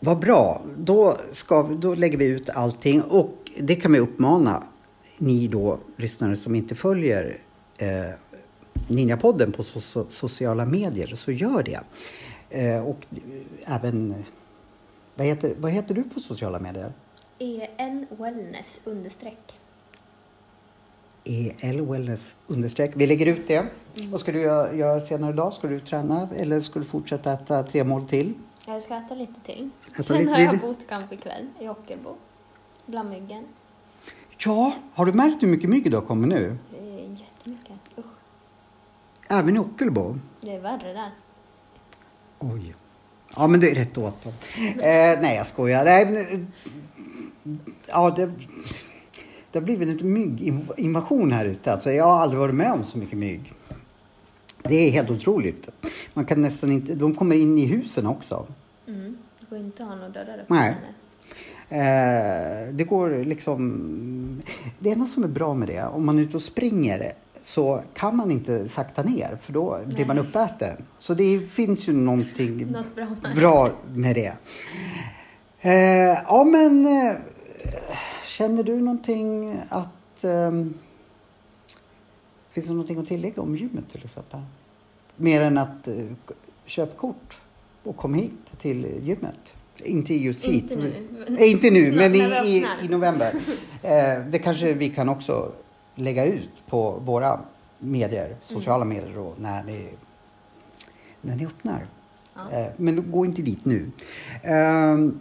vad 0.00 0.18
bra, 0.18 0.62
då, 0.78 1.18
ska, 1.32 1.62
vi- 1.62 1.76
då 1.76 1.94
lägger 1.94 2.18
vi 2.18 2.24
ut 2.24 2.50
allting 2.50 3.02
och 3.02 3.34
det 3.60 3.76
kan 3.76 3.92
vi 3.92 3.98
uppmana 3.98 4.62
ni 5.18 5.48
då 5.48 5.78
lyssnare 5.96 6.36
som 6.36 6.54
inte 6.54 6.74
följer 6.74 7.38
eh, 7.78 7.88
Ninjapodden 8.88 9.52
på 9.52 9.62
so 9.62 10.06
sociala 10.10 10.64
medier 10.64 11.06
så 11.16 11.32
gör 11.32 11.62
det. 11.62 11.80
Eh, 12.50 12.86
och 12.86 13.00
även, 13.66 14.24
vad 15.14 15.26
heter, 15.26 15.54
vad 15.58 15.70
heter 15.72 15.94
du 15.94 16.02
på 16.02 16.20
sociala 16.20 16.58
medier? 16.58 16.92
EN 17.44 18.06
Wellness 18.18 18.80
understreck. 18.84 19.52
EL 21.24 21.80
Wellness 21.86 22.36
understreck. 22.46 22.90
Vi 22.94 23.06
lägger 23.06 23.26
ut 23.26 23.48
det. 23.48 23.66
Vad 24.10 24.20
ska 24.20 24.32
du 24.32 24.40
göra, 24.40 24.72
göra 24.74 25.00
senare 25.00 25.32
idag? 25.32 25.52
Ska 25.52 25.66
du 25.68 25.80
träna 25.80 26.28
eller 26.36 26.60
ska 26.60 26.78
du 26.78 26.84
fortsätta 26.84 27.32
äta 27.32 27.62
tre 27.62 27.84
mål 27.84 28.08
till? 28.08 28.34
Jag 28.66 28.82
ska 28.82 28.94
äta 28.96 29.14
lite 29.14 29.40
till. 29.46 29.70
Äta 29.94 30.02
Sen 30.02 30.16
lite 30.18 30.30
har 30.32 30.38
jag 30.40 30.50
till? 30.50 30.60
bootcamp 30.60 31.12
ikväll 31.12 31.46
i 31.60 31.68
Ockelbo. 31.68 32.14
Bland 32.86 33.10
myggen. 33.10 33.44
Ja, 34.38 34.72
har 34.94 35.06
du 35.06 35.12
märkt 35.12 35.42
hur 35.42 35.48
mycket 35.48 35.70
mygg 35.70 35.90
det 35.90 35.96
har 35.96 36.04
kommit 36.04 36.28
nu? 36.28 36.56
Är 36.78 37.00
jättemycket. 37.20 37.76
Usch, 37.98 38.04
Även 39.28 39.56
i 39.56 39.58
Ockelbo? 39.58 40.18
det 40.40 40.54
är 40.54 40.60
värre 40.60 40.92
där. 40.92 41.10
Oj. 42.38 42.74
Ja, 43.36 43.46
men 43.46 43.60
det 43.60 43.70
är 43.70 43.74
rätt 43.74 43.98
åt 43.98 44.24
dem. 44.24 44.32
Eh, 44.58 45.20
nej, 45.20 45.36
jag 45.36 45.46
skojar. 45.46 45.84
Nej, 45.84 46.02
eh, 46.32 46.40
ja, 47.86 48.10
det, 48.10 48.30
det 49.50 49.58
har 49.58 49.64
blivit 49.64 50.00
en 50.00 50.12
mygginvasion 50.12 51.32
här 51.32 51.44
ute. 51.44 51.72
Alltså, 51.72 51.92
jag 51.92 52.04
har 52.04 52.20
aldrig 52.20 52.40
varit 52.40 52.54
med 52.54 52.72
om 52.72 52.84
så 52.84 52.98
mycket 52.98 53.18
mygg. 53.18 53.52
Det 54.62 54.74
är 54.74 54.90
helt 54.90 55.10
otroligt. 55.10 55.68
Man 56.14 56.24
kan 56.24 56.40
nästan 56.40 56.72
inte... 56.72 56.94
De 56.94 57.14
kommer 57.14 57.36
in 57.36 57.58
i 57.58 57.66
husen 57.66 58.06
också. 58.06 58.46
Mm. 58.88 59.16
Det 59.40 59.46
går 59.50 59.58
inte 59.58 59.82
att 59.82 59.88
ha 59.88 59.96
några 59.96 60.08
dörrar. 60.08 60.44
Nej. 60.46 60.76
Eh, 61.68 62.74
det 62.74 62.84
går 62.84 63.24
liksom... 63.24 64.42
Det 64.78 64.90
enda 64.90 65.06
som 65.06 65.24
är 65.24 65.28
bra 65.28 65.54
med 65.54 65.68
det, 65.68 65.84
om 65.84 66.06
man 66.06 66.18
är 66.18 66.22
ute 66.22 66.36
och 66.36 66.42
springer 66.42 67.12
så 67.40 67.82
kan 67.94 68.16
man 68.16 68.30
inte 68.30 68.68
sakta 68.68 69.02
ner 69.02 69.38
för 69.40 69.52
då 69.52 69.80
blir 69.86 70.06
man 70.06 70.18
uppäten. 70.18 70.76
Så 70.96 71.14
det 71.14 71.50
finns 71.50 71.88
ju 71.88 71.92
någonting 71.92 72.66
Något 72.66 72.94
bra 72.94 73.06
med 73.22 73.36
bra 73.36 73.70
med 73.94 74.14
det. 74.14 74.32
Eh, 75.60 76.18
ja 76.26 76.44
men 76.44 76.86
eh, 76.86 77.16
känner 78.26 78.62
du 78.62 78.80
någonting 78.80 79.56
att 79.68 80.24
ehm, 80.24 80.74
Finns 82.50 82.66
det 82.66 82.72
någonting 82.72 82.98
att 82.98 83.06
tillägga 83.08 83.42
om 83.42 83.56
gymmet 83.56 83.84
till 83.92 84.04
exempel? 84.04 84.40
Mer 85.16 85.40
än 85.40 85.58
att 85.58 85.88
eh, 85.88 85.94
köp 86.66 86.96
kort 86.96 87.38
och 87.82 87.96
kom 87.96 88.14
hit 88.14 88.32
till 88.60 88.86
gymmet. 89.02 89.54
Inte 89.78 90.14
just 90.14 90.44
hit. 90.44 90.54
Inte 90.70 90.76
nu. 90.76 90.92
men- 91.28 91.38
Eh, 91.38 91.50
inte 91.50 91.70
nu, 91.70 91.92
men 91.92 92.14
i, 92.14 92.18
i, 92.48 92.66
i 92.82 92.88
november. 92.88 93.34
Eh, 93.82 94.24
det 94.30 94.38
kanske 94.38 94.72
vi 94.72 94.88
kan 94.88 95.08
också 95.08 95.52
lägga 95.94 96.24
ut 96.24 96.50
på 96.68 96.90
våra 96.90 97.40
medier, 97.78 98.36
sociala 98.42 98.84
medier 98.84 99.12
då, 99.14 99.34
när 99.38 99.64
ni, 99.64 99.88
när 101.20 101.36
ni 101.36 101.46
öppnar. 101.46 101.86
Ja. 102.34 102.50
Eh, 102.58 102.66
men 102.76 103.10
gå 103.12 103.24
inte 103.24 103.42
dit 103.42 103.64
nu. 103.64 103.90
Ehm, 104.42 105.20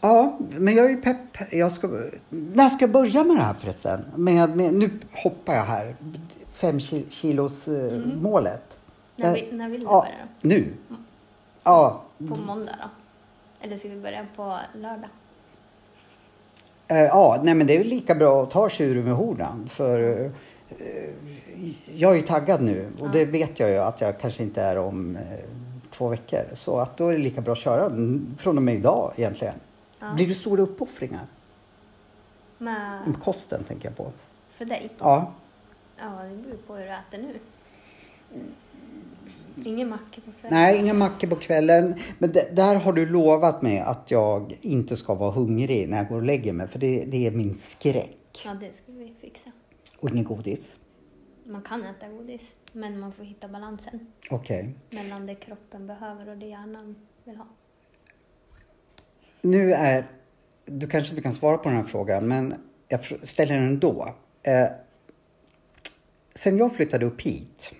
ja, 0.00 0.38
men 0.50 0.74
jag 0.74 0.86
är 0.86 0.90
ju 0.90 0.96
pepp. 1.02 1.52
Jag 1.52 1.72
ska, 1.72 1.88
när 2.28 2.68
ska 2.68 2.82
jag 2.82 2.90
börja 2.90 3.24
med 3.24 3.36
det 3.36 3.42
här 3.42 3.54
förresten? 3.54 4.04
Med, 4.16 4.56
med, 4.56 4.74
nu 4.74 4.90
hoppar 5.12 5.54
jag 5.54 5.62
här. 5.62 5.96
Fem 6.52 6.78
ki- 6.78 7.10
kilos 7.10 7.68
eh, 7.68 7.98
målet. 8.22 8.78
När, 9.16 9.26
Eh, 9.28 9.32
vi, 9.34 9.56
när 9.56 9.68
vill 9.68 9.80
du 9.80 9.86
ja, 9.86 10.00
börja 10.00 10.28
nu. 10.40 10.72
Ja, 11.64 12.02
då? 12.18 12.34
På 12.34 12.40
måndag 12.42 12.72
då? 12.82 12.88
Eller 13.66 13.76
ska 13.76 13.88
vi 13.88 14.00
börja 14.00 14.26
på 14.36 14.58
lördag? 14.74 15.08
Eh, 16.88 16.96
ja, 16.98 17.40
nej 17.44 17.54
men 17.54 17.66
det 17.66 17.74
är 17.74 17.78
väl 17.78 17.88
lika 17.88 18.14
bra 18.14 18.42
att 18.42 18.50
ta 18.50 18.68
tjuren 18.68 19.04
med 19.04 19.14
hornen. 19.14 19.68
För 19.68 20.20
eh, 20.20 20.30
jag 21.94 22.12
är 22.12 22.16
ju 22.16 22.22
taggad 22.22 22.62
nu 22.62 22.88
och 23.00 23.10
det 23.10 23.24
vet 23.24 23.60
jag 23.60 23.70
ju 23.70 23.76
att 23.76 24.00
jag 24.00 24.20
kanske 24.20 24.42
inte 24.42 24.62
är 24.62 24.78
om 24.78 25.16
eh, 25.16 25.22
två 25.90 26.08
veckor. 26.08 26.42
Så 26.54 26.78
att 26.78 26.96
då 26.96 27.08
är 27.08 27.12
det 27.12 27.18
lika 27.18 27.40
bra 27.40 27.52
att 27.52 27.58
köra 27.58 27.90
från 28.38 28.56
och 28.56 28.62
med 28.62 28.74
idag 28.74 29.12
egentligen. 29.16 29.54
Ja. 30.00 30.14
Blir 30.14 30.26
det 30.28 30.34
stora 30.34 30.62
uppoffringar? 30.62 31.26
Med, 32.58 33.06
Med 33.08 33.20
kosten 33.20 33.64
tänker 33.64 33.88
jag 33.88 33.96
på. 33.96 34.12
för 34.56 34.64
dig? 34.64 34.90
Ja, 34.98 35.32
Ja, 36.00 36.22
det 36.22 36.36
beror 36.36 36.56
på 36.56 36.74
hur 36.74 36.84
du 36.84 36.90
äter 36.90 37.18
nu. 37.18 37.38
Ingen 39.64 39.88
macka 39.88 40.20
på 40.20 40.30
kvällen? 40.40 40.58
nej 40.58 40.78
inga 40.78 40.94
mackor 40.94 41.28
på 41.28 41.36
kvällen. 41.36 41.94
Men 42.18 42.32
där 42.32 42.74
har 42.74 42.92
du 42.92 43.06
lovat 43.06 43.62
mig 43.62 43.78
att 43.80 44.10
jag 44.10 44.58
inte 44.60 44.96
ska 44.96 45.14
vara 45.14 45.30
hungrig 45.30 45.88
när 45.88 45.96
jag 45.96 46.08
går 46.08 46.16
och 46.16 46.22
lägger 46.22 46.52
mig. 46.52 46.68
För 46.68 46.78
det, 46.78 47.04
det 47.04 47.26
är 47.26 47.30
min 47.30 47.54
skräck. 47.56 48.42
Ja, 48.44 48.54
det 48.54 48.72
ska 48.72 48.92
vi 48.92 49.14
fixa. 49.20 49.50
Och 50.00 50.10
inget 50.10 50.26
godis. 50.26 50.76
Man 51.44 51.62
kan 51.62 51.84
äta 51.84 52.08
godis, 52.08 52.52
men 52.72 53.00
man 53.00 53.12
får 53.12 53.24
hitta 53.24 53.48
balansen 53.48 54.06
Okej. 54.30 54.74
mellan 54.90 55.26
det 55.26 55.34
kroppen 55.34 55.86
behöver 55.86 56.28
och 56.28 56.36
det 56.36 56.46
hjärnan 56.46 56.94
vill 57.24 57.36
ha. 57.36 57.46
Nu 59.40 59.72
är, 59.72 60.06
du 60.64 60.86
kanske 60.86 61.10
inte 61.10 61.22
kan 61.22 61.34
svara 61.34 61.58
på 61.58 61.68
den 61.68 61.78
här 61.78 61.84
frågan, 61.84 62.28
men 62.28 62.54
jag 62.88 63.00
ställer 63.22 63.54
den 63.54 63.64
ändå. 63.64 64.14
Eh, 64.42 64.66
sen 66.34 66.58
jag 66.58 66.74
flyttade 66.74 67.06
upp 67.06 67.20
hit 67.20 67.72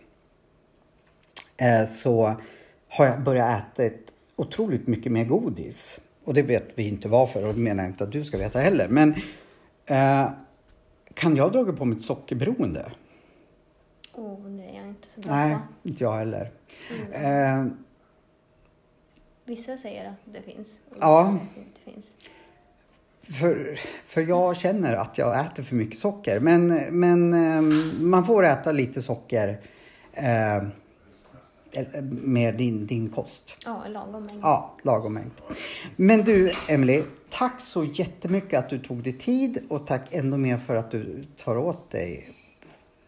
eh, 1.57 1.85
så 1.85 2.35
har 2.89 3.05
jag 3.05 3.23
börjat 3.23 3.63
äta 3.63 3.85
ett 3.85 4.13
otroligt 4.37 4.87
mycket 4.87 5.13
mer 5.13 5.25
godis. 5.25 6.01
Och 6.25 6.35
det 6.35 6.43
vet 6.43 6.69
vi 6.75 6.89
inte 6.89 7.09
varför 7.09 7.47
och 7.47 7.55
det 7.55 7.61
menar 7.61 7.83
jag 7.83 7.91
inte 7.91 8.05
att 8.05 8.13
du 8.13 8.25
ska 8.25 8.39
veta 8.39 8.59
heller. 8.59 8.89
Men 8.89 9.15
eh, 9.87 10.31
kan 11.15 11.37
jag 11.37 11.53
dra 11.53 11.73
på 11.73 11.85
mitt 11.85 12.03
sockerberoende? 12.03 12.93
Åh, 14.13 14.33
oh, 14.33 14.51
det 14.51 14.63
är 14.63 14.75
jag 14.75 14.89
inte 14.89 15.09
så 15.15 15.21
bra 15.21 15.33
Nej, 15.33 15.57
inte 15.83 16.05
jag 16.05 16.13
heller. 16.13 16.51
Eh, 17.13 17.67
Vissa 19.49 19.79
säger 19.79 20.09
att 20.09 20.33
det 20.35 20.43
finns. 20.43 20.79
Ja. 21.01 21.39
det 21.55 21.93
finns. 21.93 22.07
För, 23.41 23.81
för 24.07 24.21
jag 24.21 24.57
känner 24.57 24.95
att 24.95 25.19
jag 25.19 25.41
äter 25.41 25.63
för 25.63 25.75
mycket 25.75 25.99
socker. 25.99 26.41
Men, 26.41 26.67
men 26.91 27.35
ehm, 27.35 27.73
man 28.01 28.25
får 28.25 28.47
äta 28.47 28.73
lite 28.73 29.03
socker 29.03 29.61
eh, 30.13 30.63
med 32.11 32.55
din, 32.55 32.87
din 32.87 33.11
kost. 33.11 33.57
Ja, 33.65 33.85
lagom 33.89 34.25
mängd. 34.25 34.41
Ja, 34.43 34.77
lagom 34.83 35.15
mängd. 35.15 35.31
Men 35.97 36.25
du, 36.25 36.53
Emily, 36.69 37.03
tack 37.31 37.61
så 37.61 37.85
jättemycket 37.85 38.59
att 38.59 38.71
du 38.71 38.79
tog 38.79 39.03
dig 39.03 39.13
tid 39.13 39.67
och 39.69 39.87
tack 39.87 40.15
ändå 40.15 40.37
mer 40.37 40.59
för 40.59 40.77
att 40.77 40.91
du 40.91 41.25
tar 41.37 41.57
åt 41.57 41.91
dig 41.91 42.29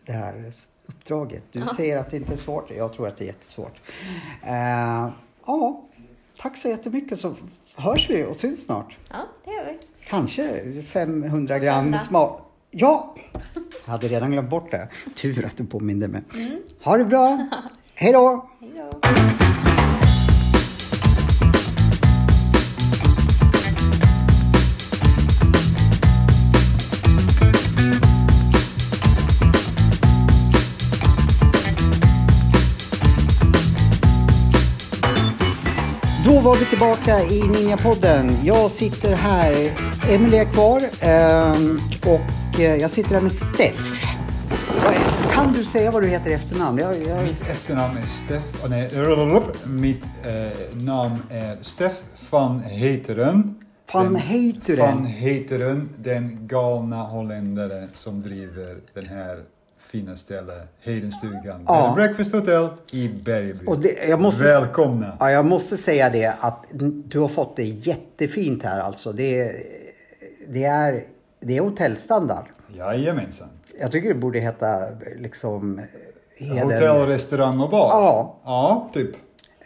det 0.07 0.13
här 0.13 0.53
uppdraget. 0.87 1.43
Du 1.53 1.67
säger 1.77 1.97
att 1.97 2.11
det 2.11 2.17
inte 2.17 2.33
är 2.33 2.37
svårt. 2.37 2.71
Jag 2.71 2.93
tror 2.93 3.09
att 3.09 3.17
det 3.17 3.25
är 3.25 3.27
jättesvårt. 3.27 3.81
Eh, 4.47 5.11
ja, 5.47 5.85
tack 6.43 6.57
så 6.57 6.69
jättemycket 6.69 7.19
så 7.21 7.35
hörs 7.77 8.11
vi 8.11 8.25
och 8.25 8.37
syns 8.37 8.65
snart. 8.65 8.97
Ja, 9.11 9.27
det 9.45 9.51
gör 9.51 9.65
vi. 9.65 9.79
Kanske 10.07 10.83
500 10.83 11.59
På 11.59 11.65
gram 11.65 11.99
smak. 11.99 12.41
Ja! 12.71 13.15
Jag 13.85 13.93
hade 13.93 14.09
redan 14.09 14.31
glömt 14.31 14.51
bort 14.51 14.71
det. 14.71 14.89
Tur 15.15 15.45
att 15.45 15.57
du 15.57 15.65
påminde 15.65 16.09
mig. 16.09 16.23
Ha 16.83 16.97
det 16.97 17.05
bra! 17.05 17.49
Hej 17.95 18.13
då! 18.13 18.51
Tillbaka 36.71 37.23
i 37.23 37.43
Ninjapodden. 37.49 38.37
Jag 38.45 38.71
sitter 38.71 39.15
här, 39.15 39.71
Emelie 40.11 40.41
är 40.41 40.45
kvar 40.45 40.81
ehm, 41.01 41.79
och 42.07 42.61
eh, 42.61 42.77
jag 42.77 42.91
sitter 42.91 43.11
här 43.11 43.21
med 43.21 43.33
Steff. 43.33 44.05
Kan 45.33 45.53
du 45.53 45.65
säga 45.65 45.91
vad 45.91 46.03
du 46.03 46.09
heter 46.09 46.31
i 46.31 46.33
efternamn? 46.33 46.79
Jag, 46.79 47.03
jag, 47.07 47.25
Mitt 47.25 47.49
efternamn 47.49 47.97
är 47.97 48.07
Steff... 48.07 48.65
Oh, 48.65 48.71
nej, 48.71 48.91
mitt 49.65 50.05
eh, 50.27 50.83
namn 50.85 51.23
är 51.31 51.57
Steff 51.61 52.03
van 52.31 52.61
Heteren. 52.61 53.55
Van 53.93 54.17
Heteren. 54.17 54.79
Van 54.79 55.07
Heteren, 55.07 55.89
den 55.97 56.39
galna 56.47 57.03
holländare 57.03 57.89
som 57.93 58.23
driver 58.23 58.77
den 58.95 59.07
här 59.07 59.39
fina 59.91 60.17
stället, 60.17 60.69
Hedenstugan. 60.81 61.65
Ja. 61.67 61.93
Breakfast 61.97 62.33
Hotel 62.33 62.69
i 62.93 63.09
Bergeby. 63.09 63.67
Och 63.67 63.79
det- 63.81 64.09
jag 64.09 64.21
måste- 64.21 64.45
Välkomna! 64.45 65.17
ja, 65.21 65.31
jag 65.31 65.47
måste 65.47 65.77
säga 65.77 66.11
det 66.11 66.35
att 66.41 66.65
du 67.05 67.19
har 67.19 67.29
fått 67.29 67.57
det 67.57 67.65
jättefint 67.65 68.63
här 68.63 68.81
alltså. 68.81 69.13
Det, 69.13 69.53
det, 70.49 70.65
är, 70.65 71.03
det 71.41 71.57
är 71.57 71.61
hotellstandard. 71.61 72.45
Jajamensan. 72.77 73.49
Jag 73.81 73.93
tycker 73.93 74.09
det 74.09 74.15
borde 74.21 74.39
heta 74.39 74.79
liksom... 75.19 75.81
Heden- 76.39 76.63
Hotell, 76.65 77.07
restaurang 77.07 77.61
och 77.61 77.71
bar? 77.71 77.89
Ja. 77.89 78.37
Ja, 78.45 78.91
typ. 78.95 79.11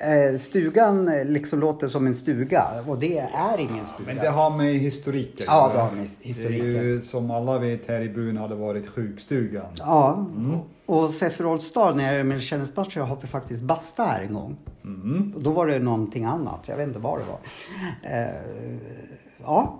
Eh, 0.00 0.38
Stugan 0.38 1.09
eh, 1.09 1.24
liksom 1.24 1.61
låter 1.61 1.87
som 1.87 2.07
en 2.07 2.14
stuga 2.14 2.66
och 2.87 2.98
det 2.98 3.18
är 3.18 3.59
ingen 3.59 3.87
stuga. 3.87 4.07
Men 4.07 4.16
det 4.16 4.28
har 4.28 4.50
med 4.50 4.74
historik 4.74 5.40
att 5.40 5.46
Ja, 5.46 5.70
det 5.74 5.80
har 5.80 5.90
med 5.90 6.09
historiken. 6.20 6.72
Det 6.72 6.78
är 6.78 6.83
ju, 6.83 7.02
som 7.02 7.30
alla 7.30 7.59
vet 7.59 7.88
här 7.88 8.00
i 8.00 8.09
byn 8.09 8.37
har 8.37 8.48
det 8.48 8.54
varit 8.54 8.88
sjukstugan. 8.88 9.66
Ja, 9.78 10.26
och 10.87 11.11
Sefer 11.11 11.59
Star 11.59 11.94
nere 11.94 12.24
med 12.24 12.42
Kenneth 12.42 12.72
Butcher 12.72 13.00
har 13.00 13.18
vi 13.20 13.26
faktiskt 13.26 13.62
basta 13.62 14.02
här 14.02 14.22
en 14.22 14.35
gång. 14.35 14.57
Och 15.35 15.42
då 15.42 15.50
var 15.50 15.66
det 15.66 15.78
någonting 15.78 16.24
annat, 16.24 16.61
jag 16.66 16.76
vet 16.76 16.88
inte 16.88 16.98
vad 17.00 17.20
det 17.20 17.24
var. 17.24 17.38
Eh, 18.02 18.35
ja, 19.42 19.78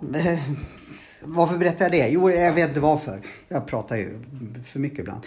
varför 1.23 1.57
berättar 1.57 1.85
jag 1.85 1.91
det? 1.91 2.07
Jo, 2.07 2.31
jag 2.31 2.53
vet 2.53 2.67
inte 2.67 2.79
varför. 2.79 3.19
Jag 3.47 3.67
pratar 3.67 3.95
ju 3.95 4.19
för 4.65 4.79
mycket 4.79 4.99
ibland. 4.99 5.21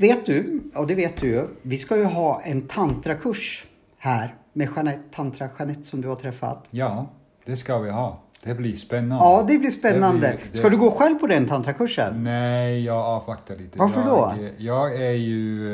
Eh, 0.00 0.16
vet 0.16 0.26
du, 0.26 0.60
och 0.74 0.86
det 0.86 0.94
vet 0.94 1.16
du 1.20 1.26
ju, 1.26 1.46
vi 1.62 1.78
ska 1.78 1.96
ju 1.96 2.04
ha 2.04 2.40
en 2.44 2.62
tantrakurs 2.62 3.64
här 3.98 4.34
med 4.52 4.68
Jeanette, 4.76 5.02
tantra 5.14 5.48
Jeanette 5.58 5.82
som 5.82 6.00
du 6.00 6.08
har 6.08 6.16
träffat. 6.16 6.64
Ja, 6.70 7.06
det 7.46 7.56
ska 7.56 7.78
vi 7.78 7.90
ha. 7.90 8.20
Det 8.44 8.54
blir 8.54 8.76
spännande. 8.76 9.24
Ja, 9.24 9.44
det 9.48 9.58
blir 9.58 9.70
spännande. 9.70 10.26
Det 10.26 10.36
blir- 10.36 10.52
det- 10.52 10.58
Ska 10.58 10.68
du 10.68 10.76
gå 10.76 10.90
själv 10.90 11.14
på 11.14 11.26
den 11.26 11.46
tantrakursen? 11.46 12.24
Nej, 12.24 12.84
jag 12.84 12.96
avvaktar 12.96 13.56
lite. 13.56 13.78
Varför 13.78 14.00
jag, 14.00 14.08
då? 14.08 14.34
Jag 14.58 14.96
är 14.96 15.10
ju 15.12 15.72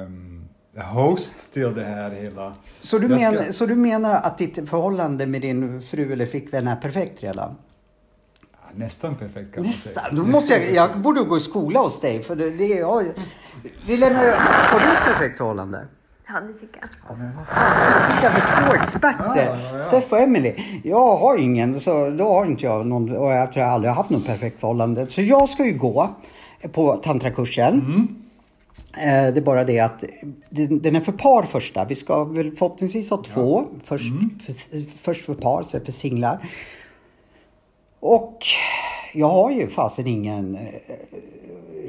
ehm, 0.00 0.48
host 0.94 1.52
till 1.52 1.74
det 1.74 1.84
här 1.84 2.10
hela. 2.10 2.54
Så 2.80 2.98
du, 2.98 3.08
men, 3.08 3.34
ska- 3.34 3.52
så 3.52 3.66
du 3.66 3.74
menar 3.74 4.14
att 4.14 4.38
ditt 4.38 4.68
förhållande 4.68 5.26
med 5.26 5.40
din 5.42 5.82
fru 5.82 6.12
eller 6.12 6.26
flickvän 6.26 6.68
är 6.68 6.76
perfekt 6.76 7.22
redan? 7.22 7.54
Nästan 8.74 9.14
perfekt 9.16 9.54
kan 9.54 9.64
man 9.64 9.72
säga. 9.72 9.94
Nästan. 10.02 10.16
Då 10.16 10.24
måste 10.24 10.54
jag, 10.54 10.74
jag 10.74 11.00
borde 11.00 11.22
gå 11.22 11.36
i 11.36 11.40
skola 11.40 11.80
hos 11.80 12.00
dig. 12.00 12.22
För 12.22 12.36
det, 12.36 12.50
det 12.50 12.72
är 12.72 12.80
jag. 12.80 13.04
Vi 13.86 13.96
lämnar... 13.96 14.24
Har 14.32 14.80
du 14.80 14.92
ett 14.92 15.04
perfekt 15.04 15.38
förhållande? 15.38 15.86
Ja, 16.28 16.40
det 16.40 16.52
tycker 16.52 16.80
jag. 16.80 16.88
Ja, 17.08 17.14
men 17.16 17.36
vad 17.36 17.46
fan. 17.46 17.64
Jag 17.92 18.14
sitter 18.14 18.28
här 18.28 18.60
med 18.62 18.66
två 18.68 18.82
experter. 18.82 19.32
Ja, 19.36 19.42
ja, 19.42 19.72
ja. 19.74 19.80
Steff 19.80 20.12
och 20.12 20.18
Emily. 20.20 20.54
Jag 20.84 21.16
har 21.16 21.36
ingen, 21.36 21.80
så 21.80 22.10
då 22.10 22.32
har 22.32 22.46
inte 22.46 22.64
jag 22.64 22.86
någon. 22.86 23.16
Och 23.16 23.32
jag 23.32 23.52
tror 23.52 23.64
jag 23.64 23.72
aldrig 23.74 23.90
har 23.90 23.96
haft 23.96 24.10
något 24.10 24.26
perfekt 24.26 24.60
förhållande. 24.60 25.06
Så 25.06 25.22
jag 25.22 25.48
ska 25.48 25.64
ju 25.64 25.78
gå. 25.78 26.08
på 26.72 26.96
tantrakursen. 26.96 27.76
Eh, 28.96 29.02
Det 29.04 29.36
är 29.36 29.40
bara 29.40 29.64
det 29.64 29.80
att 29.80 30.04
den 30.50 30.96
är 30.96 31.00
för 31.00 31.12
par 31.12 31.42
första. 31.42 31.84
Vi 31.84 31.94
ska 31.94 32.24
väl 32.24 32.50
förhoppningsvis 32.56 33.10
ha 33.10 33.22
två. 33.24 33.64
Först, 33.84 34.04
för, 34.46 34.84
först 35.02 35.24
för 35.24 35.34
par, 35.34 35.62
sen 35.62 35.84
för 35.84 35.92
singlar. 35.92 36.38
Och 38.00 38.38
jag 39.14 39.28
har 39.28 39.50
ju 39.50 39.68
fasen 39.68 40.06
ingen... 40.06 40.58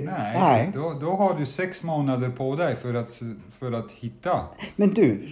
Nej, 0.01 0.39
Nej. 0.39 0.71
Då, 0.73 0.93
då 1.01 1.11
har 1.11 1.39
du 1.39 1.45
sex 1.45 1.83
månader 1.83 2.29
på 2.29 2.55
dig 2.55 2.75
för 2.75 2.93
att, 2.93 3.21
för 3.59 3.71
att 3.71 3.91
hitta. 3.91 4.39
Men 4.75 4.93
du, 4.93 5.27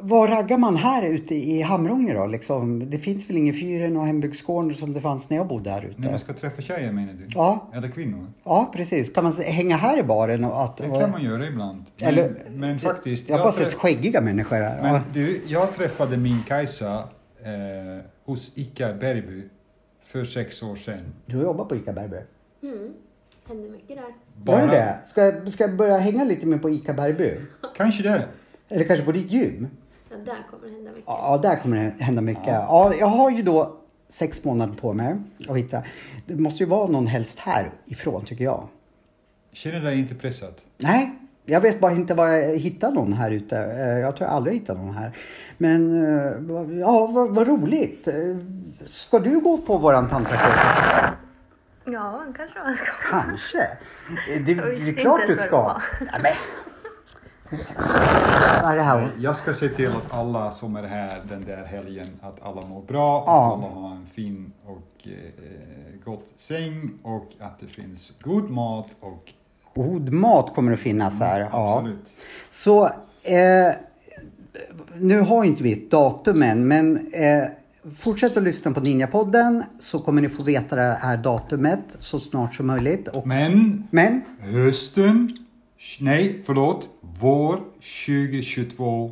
var 0.00 0.28
raggar 0.28 0.58
man 0.58 0.76
här 0.76 1.02
ute 1.02 1.34
i 1.34 1.62
Hamrånge 1.62 2.14
då? 2.14 2.26
Liksom, 2.26 2.90
det 2.90 2.98
finns 2.98 3.30
väl 3.30 3.36
ingen 3.36 3.54
Fyren 3.54 3.96
och 3.96 4.06
Hembygdsgården 4.06 4.74
som 4.74 4.92
det 4.92 5.00
fanns 5.00 5.30
när 5.30 5.36
jag 5.36 5.46
bodde 5.48 5.70
här 5.70 5.82
ute? 5.84 6.00
När 6.00 6.10
man 6.10 6.18
ska 6.18 6.32
träffa 6.32 6.62
tjejer 6.62 6.92
menar 6.92 7.12
du? 7.12 7.26
Ja. 7.28 7.70
Eller 7.74 7.88
kvinnor? 7.88 8.26
Ja, 8.44 8.70
precis. 8.74 9.12
Kan 9.12 9.24
man 9.24 9.32
hänga 9.32 9.76
här 9.76 9.98
i 9.98 10.02
baren? 10.02 10.44
Och 10.44 10.62
att, 10.64 10.76
Det 10.76 11.00
kan 11.00 11.10
man 11.10 11.22
göra 11.24 11.46
ibland. 11.46 11.84
Men, 12.00 12.08
Eller- 12.08 12.34
men 12.54 12.78
faktiskt. 12.78 13.28
Jag 13.28 13.36
har 13.36 13.44
bara 13.44 13.52
trä- 13.52 13.64
sett 13.64 13.74
skäggiga 13.74 14.20
människor 14.20 14.56
här. 14.56 14.82
Men 14.82 14.94
Ja. 14.94 15.00
du, 15.12 15.40
jag 15.46 15.72
träffade 15.72 16.16
min 16.16 16.42
Kajsa 16.48 16.94
eh, 16.94 18.04
hos 18.24 18.52
Ica 18.58 18.92
Bergby 18.92 19.42
för 20.04 20.24
sex 20.24 20.62
år 20.62 20.76
sedan. 20.76 21.00
Du 21.26 21.36
jobbar 21.42 21.64
på 21.64 21.76
ICA 21.76 21.92
Bergby? 21.92 22.16
Mm. 22.62 22.92
Händer 23.48 23.68
mycket 23.70 23.96
där. 23.96 24.52
Gör 24.52 24.60
du 24.60 24.66
det? 24.66 24.98
Ska, 25.06 25.24
jag- 25.24 25.52
ska 25.52 25.64
jag 25.64 25.76
börja 25.76 25.98
hänga 25.98 26.24
lite 26.24 26.46
mer 26.46 26.58
på 26.58 26.70
ICA 26.70 26.92
Bergby? 26.92 27.34
Kanske 27.76 28.02
det. 28.02 28.24
Eller 28.68 28.84
kanske 28.84 29.04
på 29.04 29.12
ditt 29.12 29.30
gym? 29.30 29.68
Ja, 30.10 30.16
där 30.16 30.36
kommer 30.50 30.66
det 30.66 30.72
hända 30.74 30.90
mycket. 30.90 31.04
Ja, 31.06 31.38
där 31.42 31.56
kommer 31.56 31.76
det 31.76 32.04
hända 32.04 32.22
mycket. 32.22 32.46
Ja. 32.46 32.92
jag 32.98 33.06
har 33.06 33.30
ju 33.30 33.42
då 33.42 33.76
sex 34.08 34.44
månader 34.44 34.74
på 34.74 34.92
mig 34.92 35.16
att 35.48 35.56
hitta. 35.56 35.82
Det 36.26 36.34
måste 36.36 36.62
ju 36.64 36.68
vara 36.70 36.86
någon 36.88 37.06
helst 37.06 37.38
härifrån 37.38 38.24
tycker 38.24 38.44
jag. 38.44 38.68
Känner 39.52 39.80
dig 39.80 39.98
inte 39.98 40.14
pressad? 40.14 40.54
Nej, 40.78 41.10
jag 41.46 41.60
vet 41.60 41.80
bara 41.80 41.92
inte 41.92 42.14
var 42.14 42.28
jag 42.28 42.56
hittar 42.56 42.90
någon 42.90 43.12
här 43.12 43.30
ute. 43.30 43.56
Eh, 43.58 43.98
Jag 43.98 44.16
tror 44.16 44.28
jag 44.28 44.36
aldrig 44.36 44.54
hittat 44.54 44.76
någon 44.78 44.94
här. 44.94 45.16
Men 45.58 46.04
eh, 46.04 46.78
ja, 46.80 47.06
vad, 47.06 47.34
vad 47.34 47.46
roligt. 47.48 48.08
Eh, 48.08 48.14
Ska 48.86 49.18
du 49.18 49.40
gå 49.40 49.58
på 49.58 49.78
våran 49.78 50.08
tantrakurs? 50.08 51.12
Ja, 51.84 52.24
kanske 52.36 52.58
man 52.58 52.74
ska. 52.74 52.86
Kanske. 53.10 53.68
Det, 54.26 54.38
det 54.38 54.54
visste 54.70 54.90
är 54.90 54.92
klart 54.94 55.20
du 55.26 55.36
ska. 55.36 55.80
det 56.00 56.06
men. 56.22 56.34
Vad 58.62 58.72
är 58.72 58.76
det 58.76 58.82
här? 58.82 59.10
Jag 59.18 59.36
ska 59.36 59.54
se 59.54 59.68
till 59.68 59.88
att 59.88 60.12
alla 60.12 60.50
som 60.50 60.76
är 60.76 60.82
här 60.82 61.20
den 61.28 61.44
där 61.44 61.64
helgen, 61.64 62.04
att 62.20 62.42
alla 62.42 62.60
mår 62.66 62.82
bra, 62.82 63.24
Ja. 63.26 63.46
att 63.46 63.52
alla 63.64 63.80
har 63.80 63.90
en 63.96 64.06
fin 64.06 64.52
och 64.64 65.08
eh, 65.08 66.00
gott 66.04 66.26
säng 66.36 66.90
och 67.02 67.28
att 67.40 67.60
det 67.60 67.66
finns 67.66 68.12
god 68.20 68.50
mat 68.50 68.86
och 69.00 69.32
God 69.74 70.12
mat 70.12 70.54
kommer 70.54 70.72
att 70.72 70.78
finnas 70.80 71.20
här. 71.20 71.40
Ja. 71.52 71.76
absolut. 71.78 72.10
Så 72.50 72.84
eh, 73.22 73.72
nu 74.94 75.20
har 75.20 75.44
inte 75.44 75.62
vi 75.62 75.72
ett 75.72 75.90
datum 75.90 76.42
än, 76.42 76.68
men 76.68 77.12
eh, 77.12 77.44
fortsätt 77.98 78.36
att 78.36 78.42
lyssna 78.42 78.72
på 78.72 78.80
Ninjapodden 78.80 79.64
så 79.80 79.98
kommer 79.98 80.22
ni 80.22 80.28
få 80.28 80.42
veta 80.42 80.76
det 80.76 80.98
här 81.00 81.16
datumet 81.16 81.96
så 82.00 82.20
snart 82.20 82.54
som 82.54 82.66
möjligt. 82.66 83.08
Och, 83.08 83.26
Men 83.26 83.84
men 83.90 84.22
hösten, 84.40 85.30
nej 86.00 86.42
förlåt, 86.46 86.88
vår 87.20 87.60
2022 88.06 89.10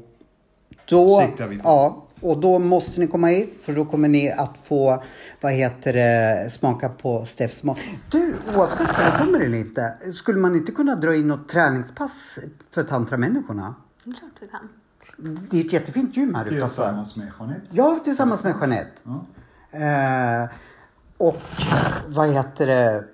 då, 0.85 1.21
Siktar 1.21 1.47
vi 1.49 1.57
på. 1.57 1.63
ja, 1.65 2.07
och 2.21 2.41
då 2.41 2.59
måste 2.59 3.01
ni 3.01 3.07
komma 3.07 3.27
hit 3.27 3.59
för 3.63 3.73
då 3.73 3.85
kommer 3.85 4.09
ni 4.09 4.31
att 4.31 4.57
få, 4.65 5.03
vad 5.41 5.53
heter 5.53 5.93
det, 5.93 6.51
smaka 6.51 6.89
på 6.89 7.25
Steffs 7.25 7.63
mat. 7.63 7.79
Du, 8.11 8.35
oavsett 8.57 8.81
om 8.81 8.95
det 8.97 9.25
kommer 9.25 9.41
eller 9.41 9.59
inte, 9.59 9.95
skulle 10.15 10.39
man 10.39 10.57
inte 10.57 10.73
kunna 10.73 10.95
dra 10.95 11.15
in 11.17 11.27
något 11.29 11.49
träningspass 11.49 12.39
för 12.71 12.83
tantramänniskorna? 12.83 13.75
Det 14.05 14.11
är 14.11 14.15
klart 14.15 14.31
vi 14.41 14.47
kan. 14.47 14.69
Det 15.51 15.61
är 15.61 15.65
ett 15.65 15.73
jättefint 15.73 16.17
gym 16.17 16.35
här 16.35 16.45
utanför. 16.45 16.67
tillsammans 16.67 17.17
med 17.17 17.33
Jeanette. 17.39 17.67
Ja, 17.71 17.99
tillsammans 18.05 18.45
med 18.45 18.55
Jeanette. 18.61 19.01
Ja. 19.05 19.25
Eh, 19.79 20.49
och 21.17 21.37
vad 22.09 22.29
heter 22.33 22.67
det, 22.67 23.05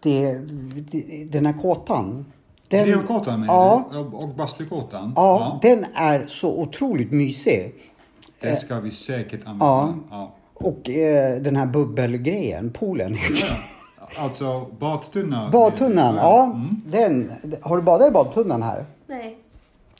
det, 0.00 0.34
det 0.90 1.24
den 1.32 1.46
här 1.46 1.62
kåtan. 1.62 2.26
Den, 2.68 2.84
Grillkåtan 2.86 3.44
ja? 3.44 3.84
Och- 4.12 4.28
bastukåtan? 4.28 5.12
ja, 5.16 5.58
den 5.62 5.86
är 5.94 6.26
så 6.26 6.60
otroligt 6.60 7.12
mysig. 7.12 7.74
Det 8.40 8.56
ska 8.56 8.80
vi 8.80 8.90
säkert 8.90 9.40
använda. 9.46 9.64
Ja. 9.64 9.94
Ja. 10.10 10.34
Och 10.54 10.90
eh, 10.90 11.40
den 11.40 11.56
här 11.56 11.66
bubbelgrejen, 11.66 12.70
poolen. 12.70 13.16
Ja. 13.40 13.56
Alltså 14.18 14.66
badtunna. 14.80 15.50
Badtunnan, 15.50 16.14
ja. 16.14 16.44
Mm. 16.44 16.82
Den, 16.86 17.30
har 17.62 17.76
du 17.76 17.82
badat 17.82 18.08
i 18.08 18.10
badtunnan 18.10 18.62
här? 18.62 18.84
Nej. 19.06 19.38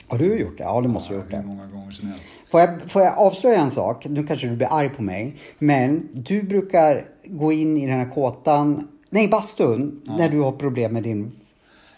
Har 0.09 0.19
du 0.19 0.39
gjort 0.41 0.59
det? 0.59 0.63
Ja, 0.65 0.81
det 0.81 0.89
måste 0.89 1.13
du 1.13 1.17
ha 1.17 1.23
gjort 1.23 1.31
det. 1.31 1.43
många 1.47 1.67
gånger 1.67 1.91
som 1.91 2.09
helst. 2.09 2.25
Får 2.51 2.61
jag, 2.61 2.91
får 2.91 3.03
jag 3.03 3.19
avslöja 3.19 3.61
en 3.61 3.71
sak? 3.71 4.07
Nu 4.07 4.27
kanske 4.27 4.47
du 4.47 4.57
blir 4.57 4.73
arg 4.73 4.89
på 4.89 5.03
mig. 5.03 5.37
Men 5.59 6.09
du 6.13 6.43
brukar 6.43 7.05
gå 7.25 7.53
in 7.53 7.77
i 7.77 7.87
den 7.87 7.99
här 7.99 8.11
kåtan, 8.15 8.89
nej 9.11 9.29
bastun, 9.29 10.01
när 10.19 10.29
du 10.29 10.41
har 10.41 10.53
problem 10.53 10.93
med 10.93 11.03
din 11.03 11.33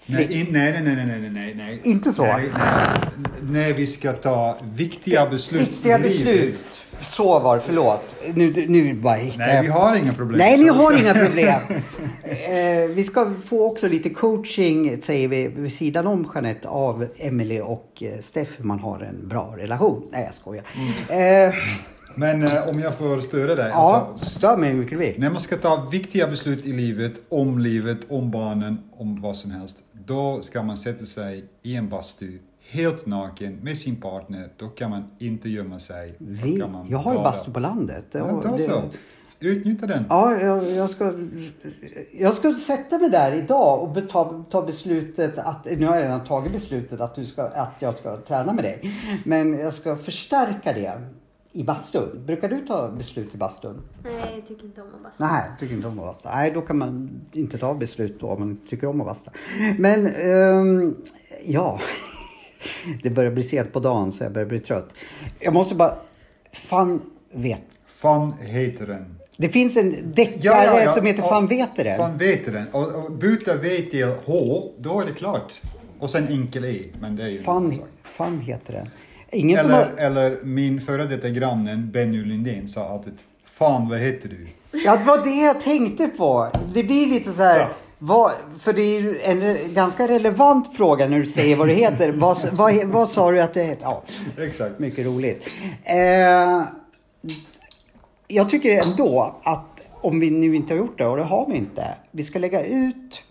Nej, 0.06 0.40
in, 0.40 0.46
nej, 0.50 0.72
nej, 0.72 0.82
nej, 0.82 1.06
nej, 1.06 1.20
nej, 1.20 1.30
nej, 1.30 1.54
nej. 1.56 1.80
Inte 1.84 2.12
så? 2.12 2.22
Nej, 2.22 2.50
nej. 2.58 3.10
När 3.42 3.72
vi 3.72 3.86
ska 3.86 4.12
ta 4.12 4.58
viktiga 4.74 5.26
beslut 5.26 5.68
Viktiga 5.68 5.98
beslut. 5.98 6.64
Så 7.00 7.38
var 7.38 7.58
förlåt. 7.58 8.16
Nu, 8.34 8.52
nu 8.68 8.94
bara 8.94 9.14
hittar 9.14 9.38
Nej, 9.38 9.62
vi 9.62 9.68
har 9.68 9.96
inga 9.96 10.12
problem. 10.12 10.38
Nej, 10.38 10.58
ni 10.58 10.68
har 10.68 10.92
inga 11.02 11.14
problem. 11.14 11.60
eh, 12.24 12.88
vi 12.94 13.04
ska 13.04 13.32
få 13.46 13.64
också 13.70 13.88
lite 13.88 14.10
coaching, 14.10 15.02
säger 15.02 15.28
vi, 15.28 15.48
vid 15.48 15.72
sidan 15.72 16.06
om 16.06 16.30
Jeanette, 16.34 16.68
av 16.68 17.06
Emily 17.18 17.60
och 17.60 18.02
eh, 18.02 18.20
Steff, 18.20 18.48
hur 18.56 18.64
man 18.64 18.78
har 18.78 19.00
en 19.00 19.28
bra 19.28 19.54
relation. 19.56 20.02
Nej, 20.12 20.24
jag 20.24 20.34
skojar. 20.34 20.64
Mm. 21.08 21.48
Eh, 21.48 21.54
Men 22.14 22.42
eh, 22.42 22.68
om 22.68 22.78
jag 22.78 22.98
får 22.98 23.20
störa 23.20 23.54
dig. 23.54 23.68
ja, 23.72 24.08
Alltså, 24.12 24.30
stör 24.38 24.56
mig 24.56 24.70
hur 24.70 24.76
mycket 24.76 24.98
du 24.98 25.04
vill. 25.04 25.14
när 25.18 25.30
man 25.30 25.40
ska 25.40 25.56
ta 25.56 25.88
viktiga 25.92 26.26
beslut 26.26 26.66
i 26.66 26.72
livet, 26.72 27.12
om 27.28 27.58
livet, 27.58 27.98
om 28.08 28.30
barnen, 28.30 28.78
om 28.98 29.20
vad 29.22 29.36
som 29.36 29.50
helst. 29.50 29.76
Då 30.06 30.42
ska 30.42 30.62
man 30.62 30.76
sätta 30.76 31.04
sig 31.04 31.44
i 31.62 31.76
en 31.76 31.88
bastu, 31.88 32.38
helt 32.70 33.06
naken, 33.06 33.56
med 33.62 33.78
sin 33.78 33.96
partner. 33.96 34.48
Då 34.56 34.68
kan 34.68 34.90
man 34.90 35.04
inte 35.18 35.48
gömma 35.48 35.78
sig. 35.78 36.14
Då 36.18 36.26
Vi, 36.28 36.62
jag 36.88 36.98
har 36.98 37.12
ju 37.12 37.18
bastu 37.18 37.52
på 37.52 37.60
landet. 37.60 38.04
Ja, 38.12 38.40
Det- 38.44 38.58
så. 38.58 38.82
Utnyttja 39.40 39.86
den. 39.86 40.04
Ja, 40.08 40.40
jag, 40.40 40.70
jag, 40.70 40.90
ska, 40.90 41.12
jag 42.18 42.34
ska 42.34 42.54
sätta 42.54 42.98
mig 42.98 43.10
där 43.10 43.34
idag 43.34 43.82
och 43.82 44.08
ta, 44.08 44.44
ta 44.50 44.62
beslutet 44.62 45.38
att, 45.38 45.64
nu 45.64 45.86
har 45.86 45.94
jag 45.96 46.04
redan 46.04 46.24
tagit 46.24 46.52
beslutet 46.52 47.00
att, 47.00 47.14
du 47.14 47.24
ska, 47.24 47.42
att 47.42 47.74
jag 47.78 47.96
ska 47.96 48.16
träna 48.16 48.52
med 48.52 48.64
dig. 48.64 49.00
Men 49.24 49.58
jag 49.58 49.74
ska 49.74 49.96
förstärka 49.96 50.72
det 50.72 51.00
i 51.56 51.64
bastun. 51.64 52.22
Brukar 52.26 52.48
du 52.48 52.66
ta 52.66 52.88
beslut 52.88 53.34
i 53.34 53.38
bastun? 53.38 53.82
Nej, 54.04 54.12
jag 54.34 54.46
tycker 54.46 54.64
inte 54.64 54.80
om 54.82 54.88
att 54.94 55.02
basta. 55.02 55.26
Nej, 55.26 55.42
tycker 55.60 55.74
inte 55.74 55.88
om 55.88 55.98
att 55.98 56.04
basta. 56.04 56.30
Nej, 56.34 56.50
då 56.50 56.60
kan 56.60 56.78
man 56.78 57.10
inte 57.32 57.58
ta 57.58 57.74
beslut 57.74 58.20
då 58.20 58.26
om 58.26 58.40
man 58.40 58.58
tycker 58.68 58.86
om 58.86 59.00
att 59.00 59.06
basta. 59.06 59.30
Men, 59.78 60.06
ehm, 60.06 60.96
ja. 61.44 61.80
Det 63.02 63.10
börjar 63.10 63.30
bli 63.30 63.42
sent 63.42 63.72
på 63.72 63.80
dagen 63.80 64.12
så 64.12 64.24
jag 64.24 64.32
börjar 64.32 64.46
bli 64.48 64.58
trött. 64.60 64.94
Jag 65.38 65.54
måste 65.54 65.74
bara, 65.74 65.94
fan 66.52 67.00
vet. 67.32 67.62
Fan 67.86 68.32
heter 68.40 68.86
den. 68.86 69.18
Det 69.36 69.48
finns 69.48 69.76
en 69.76 70.12
deckare 70.14 70.92
som 70.94 71.06
heter 71.06 71.22
Och- 71.22 71.28
Fan 71.28 71.46
vet 71.46 71.76
det. 71.76 71.96
Fan 71.96 72.18
vet 72.18 72.44
den. 72.44 72.68
Och, 72.68 73.04
och 73.04 73.12
byta 73.12 73.56
V 73.56 73.82
till 73.90 74.14
H, 74.24 74.62
då 74.78 75.00
är 75.00 75.06
det 75.06 75.12
klart. 75.12 75.52
Och 75.98 76.10
sen 76.10 76.28
enkel 76.28 76.64
E, 76.64 76.82
men 77.00 77.16
det 77.16 77.22
är 77.22 77.28
ju 77.28 77.42
Fan, 77.42 77.72
fan 78.02 78.40
heter 78.40 78.72
den. 78.72 78.88
Ingen 79.30 79.58
Eller, 79.58 79.74
har... 79.74 79.92
eller 79.98 80.38
min 80.42 80.80
före 80.80 81.04
detta 81.04 81.28
grannen 81.28 81.90
Benny 81.90 82.24
Lindén 82.24 82.68
sa 82.68 82.88
alltid 82.88 83.14
Fan 83.44 83.88
vad 83.88 83.98
heter 83.98 84.28
du? 84.28 84.48
Ja, 84.84 84.96
det 84.96 85.04
var 85.04 85.24
det 85.24 85.44
jag 85.44 85.60
tänkte 85.60 86.08
på. 86.08 86.48
Det 86.74 86.84
blir 86.84 87.06
lite 87.06 87.32
så 87.32 87.42
här... 87.42 87.66
Så. 87.66 87.72
Vad, 87.98 88.32
för 88.60 88.72
det 88.72 88.82
är 88.82 89.00
ju 89.00 89.20
en 89.20 89.74
ganska 89.74 90.08
relevant 90.08 90.76
fråga 90.76 91.08
när 91.08 91.18
du 91.18 91.26
säger 91.26 91.56
vad 91.56 91.68
det 91.68 91.74
heter. 91.74 92.12
vad, 92.16 92.38
vad, 92.52 92.84
vad 92.84 93.08
sa 93.08 93.30
du 93.30 93.40
att 93.40 93.54
det 93.54 93.62
heter? 93.62 93.82
Ja, 93.82 94.02
Exakt. 94.38 94.78
mycket 94.78 95.06
roligt. 95.06 95.42
Eh, 95.84 96.62
jag 98.28 98.50
tycker 98.50 98.82
ändå 98.82 99.34
att 99.42 99.80
om 100.00 100.20
vi 100.20 100.30
nu 100.30 100.56
inte 100.56 100.74
har 100.74 100.78
gjort 100.78 100.98
det, 100.98 101.06
och 101.06 101.16
det 101.16 101.22
har 101.22 101.46
vi 101.46 101.56
inte. 101.56 101.94
Vi 102.10 102.24
ska 102.24 102.38
lägga 102.38 102.64
ut 102.64 103.22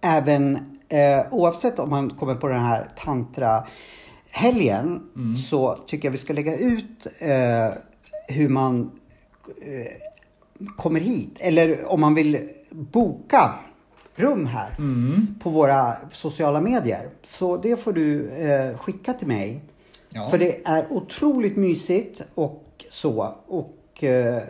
även 0.00 0.56
eh, 0.88 1.20
oavsett 1.30 1.78
om 1.78 1.90
man 1.90 2.10
kommer 2.10 2.34
på 2.34 2.48
den 2.48 2.60
här 2.60 2.88
tantra 2.96 3.64
helgen 4.30 5.02
så 5.50 5.78
tycker 5.86 6.08
jag 6.08 6.12
vi 6.12 6.18
ska 6.18 6.32
lägga 6.32 6.56
ut 6.56 7.06
eh, 7.18 7.68
hur 8.28 8.48
man 8.48 8.90
eh, 9.62 10.66
kommer 10.76 11.00
hit. 11.00 11.36
Eller 11.38 11.84
om 11.84 12.00
man 12.00 12.14
vill 12.14 12.48
boka 12.70 13.54
rum 14.14 14.46
här 14.46 14.76
på 15.40 15.50
våra 15.50 15.92
sociala 16.12 16.60
medier. 16.60 17.10
Så 17.24 17.56
det 17.56 17.76
får 17.76 17.92
du 17.92 18.28
eh, 18.30 18.78
skicka 18.78 19.12
till 19.12 19.26
mig. 19.28 19.60
Ja. 20.08 20.30
För 20.30 20.38
det 20.38 20.66
är 20.66 20.92
otroligt 20.92 21.56
mysigt 21.56 22.22
och 22.34 22.84
så. 22.88 23.34
Och 23.46 24.04
eh, 24.04 24.42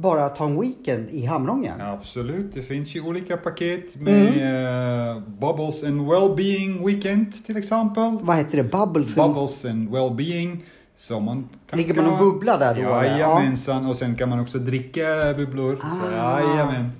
bara 0.00 0.28
ta 0.28 0.44
en 0.44 0.60
weekend 0.60 1.10
i 1.10 1.26
Hamrången. 1.26 1.80
Absolut, 1.80 2.54
det 2.54 2.62
finns 2.62 2.96
ju 2.96 3.00
olika 3.00 3.36
paket 3.36 3.96
med 3.96 4.26
eh, 4.26 5.22
Bubbles 5.22 5.84
and 5.84 6.10
Wellbeing 6.10 6.86
Weekend 6.86 7.46
till 7.46 7.56
exempel. 7.56 8.18
Vad 8.20 8.36
heter 8.36 8.56
det? 8.56 8.64
Bubbles? 8.64 9.14
Bubbles 9.14 9.64
and 9.64 9.90
Wellbeing. 9.90 10.64
Så 10.96 11.20
man 11.20 11.48
kan 11.70 11.78
Ligger 11.78 11.94
man 11.94 12.06
och 12.06 12.18
bubblar 12.18 12.58
där 12.58 12.74
då, 12.74 12.80
eller? 12.80 13.18
Jajamensan, 13.18 13.86
och 13.86 13.96
sen 13.96 14.14
kan 14.14 14.28
man 14.28 14.40
också 14.40 14.58
dricka 14.58 15.02
bubblor. 15.36 15.78
Ah. 15.82 16.40
jajamän. 16.40 16.92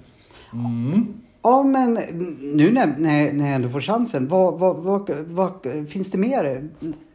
Mm. 0.52 1.06
Ja, 1.42 1.62
men 1.62 1.94
nu 2.40 2.70
när, 2.70 2.86
när, 2.86 3.32
när 3.32 3.46
jag 3.46 3.54
ändå 3.54 3.68
får 3.68 3.80
chansen. 3.80 4.28
Vad, 4.28 4.58
vad, 4.58 4.76
vad, 4.76 5.10
vad 5.26 5.52
finns 5.88 6.10
det 6.10 6.18
mer? 6.18 6.68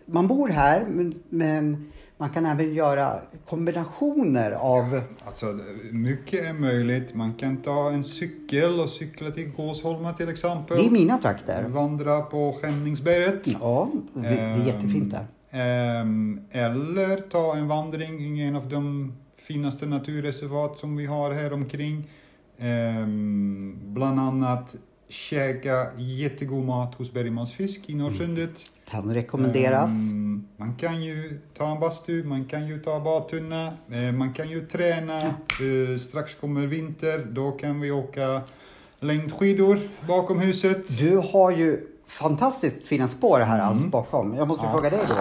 Man 0.06 0.28
bor 0.28 0.50
här, 0.50 0.86
men, 0.90 1.14
men 1.30 1.92
man 2.18 2.30
kan 2.30 2.46
även 2.46 2.74
göra 2.74 3.20
kombinationer 3.46 4.52
av... 4.52 5.02
Alltså, 5.26 5.60
mycket 5.92 6.46
är 6.46 6.54
möjligt. 6.54 7.16
Man 7.16 7.34
kan 7.34 7.58
ta 7.58 7.92
en 7.92 8.04
cykel 8.04 8.80
och 8.80 8.90
cykla 8.90 9.32
till 9.32 9.50
Gåsholma 9.50 10.14
till 10.14 10.30
exempel. 10.30 10.78
Det 10.78 10.86
är 10.86 10.90
mina 10.90 11.18
trakter. 11.18 11.64
Vandra 11.64 12.22
på 12.22 12.54
Skämningsberget. 12.62 13.48
Ja, 13.48 13.92
det, 14.14 14.22
det 14.22 14.28
är 14.28 14.66
jättefint 14.66 15.14
där. 15.14 15.26
Ehm, 15.52 16.42
eller 16.52 17.18
ta 17.18 17.56
en 17.56 17.68
vandring 17.68 18.40
i 18.40 18.42
en 18.42 18.56
av 18.56 18.70
de 18.70 19.14
finaste 19.38 19.86
naturreservat 19.86 20.80
som 20.80 20.96
vi 20.96 21.06
har 21.06 21.32
här 21.32 21.54
omkring. 21.54 22.10
Ehm, 22.58 23.80
bland 23.84 24.20
annat 24.20 24.76
käka 25.10 25.88
jättegod 25.98 26.66
mat 26.66 26.96
hos 26.96 27.14
Bergmans 27.14 27.52
fisk 27.52 27.82
i 27.90 27.96
Norrsundet. 27.96 28.52
Kan 28.90 29.14
rekommenderas. 29.14 29.90
Ehm, 29.92 30.48
man 30.58 30.76
kan 30.76 31.04
ju 31.04 31.40
ta 31.58 31.72
en 31.72 31.80
bastu, 31.80 32.24
man 32.24 32.46
kan 32.46 32.68
ju 32.68 32.80
ta 32.80 33.00
badtunna, 33.00 33.68
eh, 33.92 34.12
man 34.14 34.34
kan 34.34 34.50
ju 34.50 34.66
träna. 34.66 35.22
Eh, 35.22 35.98
strax 36.00 36.36
kommer 36.36 36.68
vinter, 36.68 37.26
då 37.32 37.52
kan 37.52 37.82
vi 37.82 37.92
åka 37.92 38.42
längdskidor 39.00 39.80
bakom 40.08 40.40
huset. 40.40 40.98
Du 40.98 41.18
har 41.18 41.52
ju 41.52 41.88
fantastiskt 42.08 42.84
fina 42.88 43.08
spår 43.08 43.40
här 43.40 43.60
alls 43.60 43.86
bakom. 43.86 44.36
Jag 44.36 44.48
måste 44.48 44.66
Mm. 44.66 44.76
Ja. 44.76 44.82
fråga 44.82 44.90
dig 44.98 45.06
då. 45.10 45.16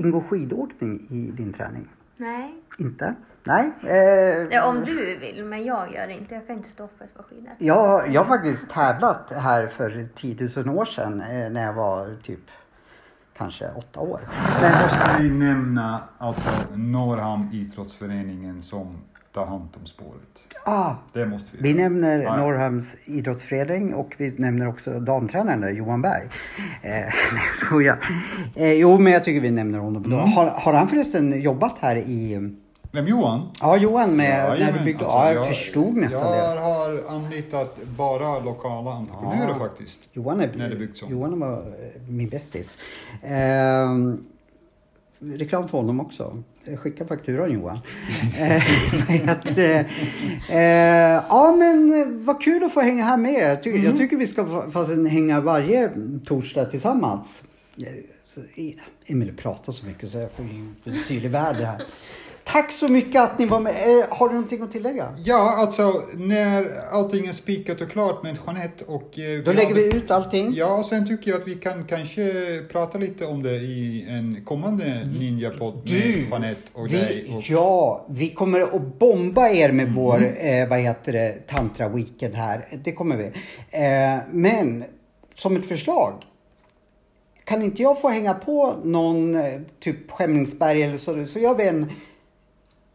Ingår 0.00 0.20
skidåkning 0.20 1.06
i 1.10 1.36
din 1.36 1.52
träning? 1.52 1.88
Nej. 2.16 2.54
Inte? 2.78 3.14
Nej? 3.46 3.70
Eh, 3.82 4.46
Ja, 4.50 4.66
om 4.68 4.84
du 4.84 5.18
vill, 5.18 5.44
men 5.44 5.64
jag 5.64 5.92
gör 5.94 6.06
det 6.06 6.12
inte. 6.12 6.34
Jag 6.34 6.46
kan 6.46 6.56
inte 6.56 6.68
stå 6.68 6.86
på 6.86 7.04
ett 7.04 7.14
par 7.14 7.22
skidor. 7.22 7.50
Jag, 7.58 8.08
jag 8.14 8.20
har 8.24 8.36
faktiskt 8.36 8.70
tävlat 8.70 9.32
här 9.36 9.66
för 9.66 10.08
10 10.16 10.48
000 10.64 10.78
år 10.78 10.84
sedan 10.84 11.20
eh, 11.20 11.50
när 11.50 11.62
jag 11.64 11.72
var 11.72 12.16
typ 12.22 12.40
kanske 13.36 13.70
åtta 13.76 14.00
år. 14.00 14.20
Sen 14.60 14.72
måste 14.82 15.22
vi 15.22 15.30
nämna 15.30 16.00
alltså 16.18 16.50
Norrhamn 16.74 17.48
idrottsföreningen 17.52 18.62
som 18.62 18.96
tar 19.32 19.46
hand 19.46 19.68
om 19.80 19.86
spåret. 19.86 20.42
Ah, 20.64 20.94
Det 21.12 21.26
måste 21.26 21.56
vi. 21.56 21.62
vi 21.72 21.74
nämner 21.82 22.18
Ja. 22.22 22.36
Norrhamns 22.36 22.96
idrottsförening 23.04 23.94
och 23.94 24.14
vi 24.18 24.34
nämner 24.38 24.68
också 24.68 25.00
damtränaren 25.00 25.60
där, 25.60 25.70
Johan 25.70 26.02
Berg. 26.02 26.24
Eh, 26.82 26.90
nej, 26.92 27.12
jag 27.46 27.54
skojar. 27.54 27.98
Eh, 28.54 28.72
jo, 28.72 28.98
men 28.98 29.12
jag 29.12 29.24
tycker 29.24 29.40
vi 29.40 29.50
nämner 29.50 29.78
honom. 29.78 30.04
Mm. 30.04 30.18
Har, 30.18 30.46
har 30.46 30.72
han 30.72 30.88
förresten 30.88 31.40
jobbat 31.42 31.78
här 31.80 31.96
i... 31.96 32.52
Vem 32.96 33.06
Johan? 33.08 33.50
Ja, 33.60 33.76
Johan 33.76 34.16
med... 34.16 34.28
när 34.48 34.54
Jajamän, 34.56 34.78
du 34.78 34.84
byggde, 34.84 35.04
alltså, 35.04 35.18
ja, 35.18 35.32
jag, 35.32 35.46
förstod 35.48 35.94
nästan 35.96 36.36
jag 36.38 36.56
det. 36.56 36.60
har 36.60 37.02
anlitat 37.08 37.78
bara 37.96 38.38
lokala 38.40 38.90
entreprenörer 38.90 39.48
Ja. 39.48 39.54
faktiskt. 39.58 40.08
Johan, 40.12 40.40
är, 40.40 40.52
när 40.56 40.68
det 40.70 40.76
byggts 40.76 41.02
om. 41.02 41.10
Johan 41.10 41.40
var 41.40 41.52
eh, 41.58 42.02
min 42.08 42.28
bästis. 42.28 42.78
Eh, 43.22 43.30
reklam 45.20 45.68
för 45.68 45.78
honom 45.78 46.00
också. 46.00 46.42
Eh, 46.64 46.76
Skicka 46.76 47.04
fakturan 47.06 47.52
Johan. 47.52 47.78
eh, 48.38 48.62
vad 49.08 49.16
heter 49.16 49.54
det? 49.54 49.78
Eh, 50.50 51.22
ja 51.28 51.52
men 51.58 52.24
vad 52.24 52.42
kul 52.42 52.64
att 52.64 52.72
få 52.72 52.80
hänga 52.80 53.04
här 53.04 53.16
med 53.16 53.32
er. 53.34 53.48
Jag 53.48 53.62
tycker, 53.62 53.78
Mm. 53.78 53.90
jag 53.90 53.96
tycker 53.98 54.16
vi 54.16 54.26
ska 54.26 54.42
fa- 54.42 54.70
fast 54.70 54.90
hänga 54.90 55.40
varje 55.40 55.90
torsdag 56.26 56.64
tillsammans. 56.64 57.42
Så, 58.26 58.40
Emil 59.06 59.36
pratar 59.36 59.72
så 59.72 59.86
mycket 59.86 60.08
så 60.08 60.18
jag 60.18 60.32
får 60.32 60.44
ju 60.44 60.68
en 60.84 60.98
syrlig 60.98 61.30
väder 61.30 61.64
här. 61.64 61.82
Tack 62.48 62.72
så 62.72 62.88
mycket 62.92 63.22
att 63.22 63.38
ni 63.38 63.44
var 63.46 63.60
med. 63.60 63.72
Eh, 63.72 64.04
har 64.10 64.28
du 64.28 64.34
någonting 64.34 64.62
att 64.62 64.72
tillägga? 64.72 65.08
Ja, 65.24 65.54
alltså 65.58 66.02
när 66.14 66.66
allting 66.92 67.26
är 67.26 67.32
spikat 67.32 67.80
och 67.80 67.90
klart 67.90 68.22
med 68.22 68.36
Jeanette 68.46 68.84
och... 68.84 69.18
eh, 69.18 69.42
Då 69.44 69.52
lägger 69.52 69.74
vi 69.74 69.96
ut 69.96 70.10
allting. 70.10 70.52
Ja, 70.54 70.78
och 70.78 70.86
sen 70.86 71.06
tycker 71.06 71.30
jag 71.30 71.40
att 71.40 71.48
vi 71.48 71.54
kan 71.54 71.84
kanske 71.84 72.32
prata 72.72 72.98
lite 72.98 73.26
om 73.26 73.42
det 73.42 73.54
i 73.54 74.06
en 74.08 74.44
kommande 74.44 74.84
Ninja-podd 75.20 75.74
med 75.90 76.26
Jeanette 76.30 76.62
och 76.72 76.88
dig. 76.88 77.24
Vi, 77.28 77.34
Och, 77.36 77.42
ja, 77.50 78.06
vi 78.08 78.30
kommer 78.30 78.60
att 78.60 78.98
bomba 78.98 79.48
er 79.48 79.72
med 79.72 79.82
Mm. 79.86 79.94
vår, 79.94 80.34
eh, 80.38 80.68
vad 80.68 80.78
heter 80.78 81.12
det, 81.12 81.46
tantra 81.46 81.88
weekend 81.88 82.34
här. 82.34 82.68
Det 82.84 82.92
kommer 82.92 83.16
vi. 83.16 83.24
Eh, 83.70 84.18
men 84.32 84.84
som 85.34 85.56
ett 85.56 85.66
förslag. 85.68 86.12
Kan 87.44 87.62
inte 87.62 87.82
jag 87.82 88.00
få 88.00 88.08
hänga 88.08 88.34
på 88.34 88.74
någon 88.84 89.34
eh, 89.34 89.42
typ 89.80 90.10
Skämningsberg 90.10 90.82
eller 90.82 90.96
så, 90.98 91.26
så 91.26 91.38
gör 91.38 91.54
vi 91.54 91.68
en, 91.68 91.90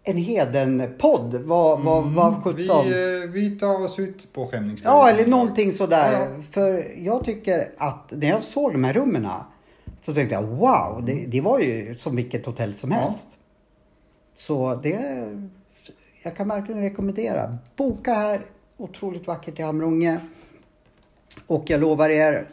en 0.03 0.17
Heden-podd. 0.17 1.33
Vad, 1.35 1.79
vad, 1.81 2.03
vad 2.03 2.27
Mm. 2.27 2.55
vi, 2.55 2.67
sjutton. 2.67 2.85
eh, 2.87 3.29
vi 3.29 3.59
tar 3.59 3.85
oss 3.85 3.99
ut 3.99 4.33
på 4.33 4.47
Skämningsberget. 4.47 4.83
Ja, 4.85 5.09
eller 5.09 5.25
någonting 5.25 5.71
sådär. 5.71 6.13
Ja. 6.13 6.27
För 6.51 6.95
jag 6.97 7.23
tycker 7.25 7.71
att 7.77 8.11
när 8.11 8.27
jag 8.29 8.43
såg 8.43 8.71
de 8.71 8.83
här 8.83 8.93
rummen 8.93 9.27
så 10.01 10.13
tänkte 10.13 10.35
jag 10.35 10.43
wow, 10.43 11.03
det, 11.05 11.25
det 11.27 11.41
var 11.41 11.59
ju 11.59 11.95
som 11.95 12.15
vilket 12.15 12.45
hotell 12.45 12.73
som 12.73 12.91
Ja. 12.91 12.97
helst. 12.97 13.27
Så 14.33 14.75
det, 14.83 15.27
jag 16.23 16.35
kan 16.35 16.47
verkligen 16.47 16.81
rekommendera. 16.81 17.57
Boka 17.75 18.13
här, 18.13 18.41
otroligt 18.77 19.27
vackert 19.27 19.59
i 19.59 19.61
Hamrånge. 19.61 20.17
Och 21.47 21.63
jag 21.67 21.81
lovar 21.81 22.09
er, 22.09 22.47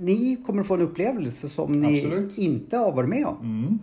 ni 0.00 0.36
kommer 0.46 0.62
få 0.62 0.74
en 0.74 0.80
upplevelse 0.80 1.48
som 1.48 1.80
ni 1.80 1.96
Absolut. 2.04 2.38
inte 2.38 2.76
har 2.76 2.92
varit 2.92 3.08
med 3.08 3.26
om. 3.26 3.36
Mm. 3.40 3.78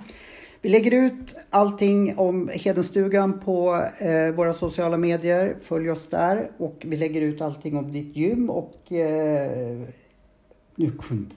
Vi 0.62 0.70
lägger 0.70 0.92
ut 0.92 1.36
allting 1.50 2.18
om 2.18 2.50
Hedenstugan 2.54 3.40
på 3.40 3.86
eh, 4.00 4.32
våra 4.36 4.54
sociala 4.54 4.98
medier. 4.98 5.56
Följ 5.62 5.90
oss 5.92 6.08
där. 6.10 6.52
Och 6.58 6.82
vi 6.86 6.98
lägger 6.98 7.22
ut 7.22 7.42
allting 7.42 7.78
om 7.78 7.92
ditt 7.94 8.16
gym 8.16 8.50
och... 8.50 8.92
Eh, 8.92 9.82
nu, 10.76 10.92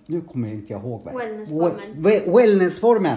nu 0.07 0.21
kommer 0.21 0.49
inte 0.49 0.73
jag 0.73 0.83
ihåg. 0.83 1.01
vad- 1.05 1.15
Wellnessformen. 1.15 1.95
We- 1.97 2.37
Wellnessformen. 2.37 3.17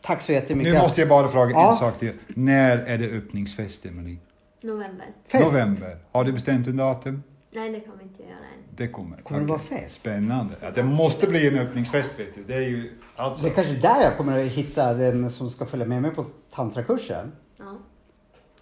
Tack 0.00 0.20
så 0.22 0.32
jättemycket. 0.32 0.72
Nu 0.72 0.78
måste 0.80 1.00
jag 1.00 1.08
bara 1.08 1.28
fråga 1.28 1.50
Ja. 1.50 1.72
en 1.72 1.78
sak 1.78 1.98
till. 1.98 2.12
När 2.34 2.78
är 2.78 2.98
det 2.98 3.06
öppningsfest, 3.16 3.86
Emily? 3.86 4.16
November. 4.60 5.06
Fest. 5.28 5.44
November. 5.44 5.96
Har 6.12 6.24
du 6.24 6.32
bestämt 6.32 6.66
en 6.66 6.76
datum? 6.76 7.22
Nej, 7.50 7.70
det 7.72 7.80
kan 7.80 7.92
vi 7.98 8.04
inte 8.04 8.22
göra 8.22 8.32
än. 8.32 8.59
Det 8.76 8.88
kommer. 8.88 9.16
Kommer 9.16 9.40
det 9.40 9.46
vara 9.46 9.58
fest? 9.58 10.00
Spännande. 10.00 10.54
Ja, 10.60 10.70
det 10.70 10.82
måste 10.82 11.26
bli 11.26 11.48
en 11.48 11.58
öppningsfest, 11.58 12.20
vet 12.20 12.34
du. 12.34 12.44
Det 12.44 12.54
är 12.54 12.68
ju... 12.68 12.92
Alltså... 13.16 13.44
Det 13.44 13.50
är 13.50 13.54
kanske 13.54 13.72
där 13.72 14.02
jag 14.02 14.16
kommer 14.16 14.46
att 14.46 14.52
hitta 14.52 14.94
den 14.94 15.30
som 15.30 15.50
ska 15.50 15.66
följa 15.66 15.86
med 15.86 16.02
mig 16.02 16.10
på 16.10 16.24
tantrakursen. 16.54 17.32
Ja. 17.56 17.78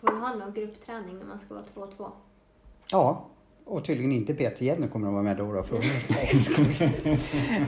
Får 0.01 0.09
du 0.09 0.15
ha 0.15 0.35
någon 0.35 0.55
gruppträning 0.55 1.19
när 1.19 1.27
man 1.27 1.39
ska 1.41 1.55
vara 1.55 1.65
två 1.75 1.81
och 1.81 1.97
två? 1.97 2.09
Ja, 2.91 3.29
och 3.65 3.85
tydligen 3.85 4.13
inte 4.13 4.35
Peter 4.35 4.65
Jenny 4.65 4.89
kommer 4.89 5.07
att 5.09 5.13
vara 5.13 5.23
med 5.23 5.37
då. 5.37 5.53
då 5.53 5.63
för... 5.63 5.77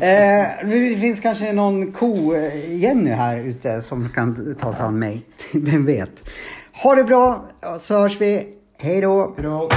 Eh, 0.01 0.69
det 0.69 1.01
finns 1.01 1.21
kanske 1.21 1.53
någon 1.53 1.93
ko 1.93 2.35
eh, 2.35 3.17
här 3.17 3.37
ute 3.37 3.83
som 3.83 4.09
kan 4.09 4.55
ta 4.55 4.75
sig 4.75 4.85
an 4.85 4.99
mig. 4.99 5.23
Vem 5.55 5.87
vet. 5.87 6.29
Ha 6.83 6.95
det 6.95 7.05
bra 7.05 7.45
så 7.79 7.99
hörs 7.99 8.21
vi. 8.21 8.55
Hej 8.79 9.01
då! 9.01 9.35
Hejdå. 9.37 9.69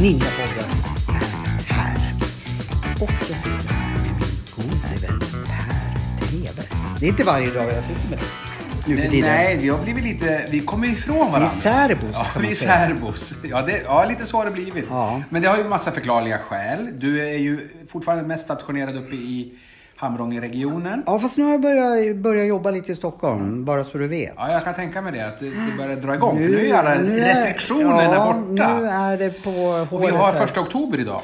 Ninjapodden 0.00 0.70
är 1.08 1.72
här. 1.74 1.96
Och 3.00 3.10
jag 3.28 3.38
sitter 3.38 3.68
här 3.72 3.92
med 3.92 4.02
min 4.02 4.30
gode 4.56 5.06
vän 5.06 5.20
Per 5.46 6.26
Treves. 6.26 7.00
Det 7.00 7.06
är 7.06 7.10
inte 7.10 7.24
varje 7.24 7.50
dag 7.50 7.64
jag 7.72 7.84
sitter 7.84 8.08
med 8.10 8.18
dig. 8.18 8.26
Nu 8.86 8.96
för 8.96 9.08
tiden. 9.08 9.30
Nej, 9.30 9.56
vi 9.56 9.68
har 9.68 9.82
blivit 9.82 10.04
lite... 10.04 10.46
Vi 10.50 10.60
kommer 10.60 10.88
ifrån 10.88 11.16
Vi 11.16 11.22
är 11.22 11.26
varandra. 11.30 11.48
särbos 11.50 12.10
Ja, 12.12 12.24
kan 12.24 12.42
vi 12.42 12.48
man 12.48 12.52
är 12.52 12.56
säga. 12.56 12.88
särbos. 12.88 13.34
Ja, 13.50 13.62
det, 13.62 13.82
ja, 13.84 14.04
lite 14.04 14.26
så 14.26 14.36
har 14.36 14.44
det 14.44 14.50
blivit. 14.50 14.84
Ja. 14.88 15.22
Men 15.30 15.42
det 15.42 15.48
har 15.48 15.56
ju 15.56 15.64
massa 15.64 15.90
förklarliga 15.92 16.38
skäl. 16.38 16.88
Du 16.98 17.28
är 17.28 17.38
ju 17.38 17.68
fortfarande 17.88 18.24
mest 18.24 18.42
stationerad 18.44 18.96
uppe 18.96 19.14
i 19.14 19.52
Hamrångeregionen. 20.00 21.02
Ja, 21.06 21.18
fast 21.18 21.38
nu 21.38 21.44
har 21.44 21.50
jag 21.50 21.60
börjat, 21.60 22.16
börjat 22.16 22.46
jobba 22.48 22.70
lite 22.70 22.92
i 22.92 22.96
Stockholm, 22.96 23.64
bara 23.64 23.84
så 23.84 23.98
du 23.98 24.08
vet. 24.08 24.32
Ja, 24.36 24.48
jag 24.52 24.64
kan 24.64 24.74
tänka 24.74 25.02
mig 25.02 25.12
det. 25.12 25.26
Att 25.26 25.40
det, 25.40 25.46
det 25.46 25.76
börjar 25.78 25.96
dra 25.96 26.14
igång. 26.14 26.36
för 26.36 26.44
nu 26.44 26.66
är 26.68 26.74
alla 26.78 26.94
nu 26.94 27.20
är- 27.20 27.24
restriktionerna 27.28 28.02
ja, 28.04 28.24
borta. 28.48 28.74
nu 28.80 28.86
är 28.86 29.16
det 29.18 29.42
på 29.44 29.50
Och 29.96 30.02
vi 30.02 30.06
håret 30.06 30.20
har 30.20 30.32
första 30.32 30.60
oktober 30.60 31.00
idag. 31.00 31.20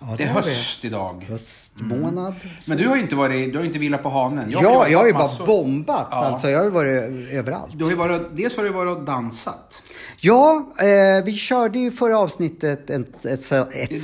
Ja, 0.00 0.14
det 0.16 0.24
är 0.24 0.28
har 0.28 0.42
vi. 0.42 0.48
höst 0.48 0.84
idag. 0.84 1.26
Höstmånad. 1.28 2.34
Men 2.66 2.78
du 2.78 2.88
har 2.88 2.96
ju 2.96 3.02
inte 3.02 3.14
varit, 3.14 3.52
du 3.52 3.58
har 3.58 3.62
ju 3.62 3.68
inte 3.68 3.78
vilat 3.78 4.02
på 4.02 4.08
hanen. 4.08 4.50
Ja, 4.50 4.60
vilat 4.60 4.90
jag 4.90 4.98
har 4.98 5.06
ju 5.06 5.12
på 5.12 5.18
bara 5.18 5.28
massor. 5.28 5.46
bombat. 5.46 6.08
Ja. 6.10 6.16
Alltså, 6.16 6.50
jag 6.50 6.58
har 6.58 6.64
ju 6.64 6.70
varit 6.70 7.02
överallt. 7.32 7.78
Du 7.78 7.84
har 7.84 7.90
ju 7.90 7.96
varit, 7.96 8.22
dels 8.36 8.56
har 8.56 8.64
du 8.64 8.70
varit 8.70 8.98
och 8.98 9.04
dansat. 9.04 9.82
Ja, 10.20 10.72
eh, 10.78 11.24
vi 11.24 11.36
körde 11.36 11.78
ju 11.78 11.90
förra 11.92 12.18
avsnittet 12.18 12.90
ett, 12.90 13.24
ett, 13.24 13.52
ett 13.52 13.90
det 13.90 13.96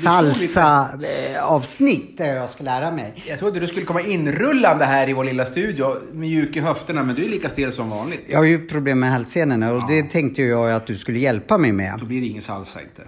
salsa-avsnitt 0.95 2.18
där 2.18 2.34
jag 2.34 2.51
ska 2.51 2.64
lära 2.64 2.90
mig. 2.90 3.24
Jag 3.28 3.38
trodde 3.38 3.61
du 3.61 3.66
skulle 3.66 3.86
komma 3.86 4.01
inrullande 4.01 4.84
här 4.84 5.09
i 5.09 5.12
vår 5.12 5.24
lilla 5.24 5.47
studio, 5.47 5.97
mjuk 6.12 6.57
i 6.57 6.61
höfterna, 6.61 7.03
men 7.03 7.14
du 7.14 7.24
är 7.24 7.28
lika 7.28 7.51
stel 7.51 7.72
som 7.72 7.90
vanligt. 7.90 8.20
Jag 8.28 8.38
har 8.38 8.45
ju 8.45 8.66
problem 8.66 9.01
med 9.01 9.12
hälsenorna 9.12 9.72
och 9.72 9.88
det 9.88 10.03
tänkte 10.03 10.42
jag 10.42 10.70
att 10.72 10.86
du 10.86 10.99
skulle 10.99 11.18
hjälpa 11.18 11.59
mig 11.59 11.72
med. 11.72 11.95
Då 12.01 12.07
blir 12.07 12.20
det 12.20 12.26
ingen 12.26 12.42
salsa 12.42 12.80
inte. 12.80 13.03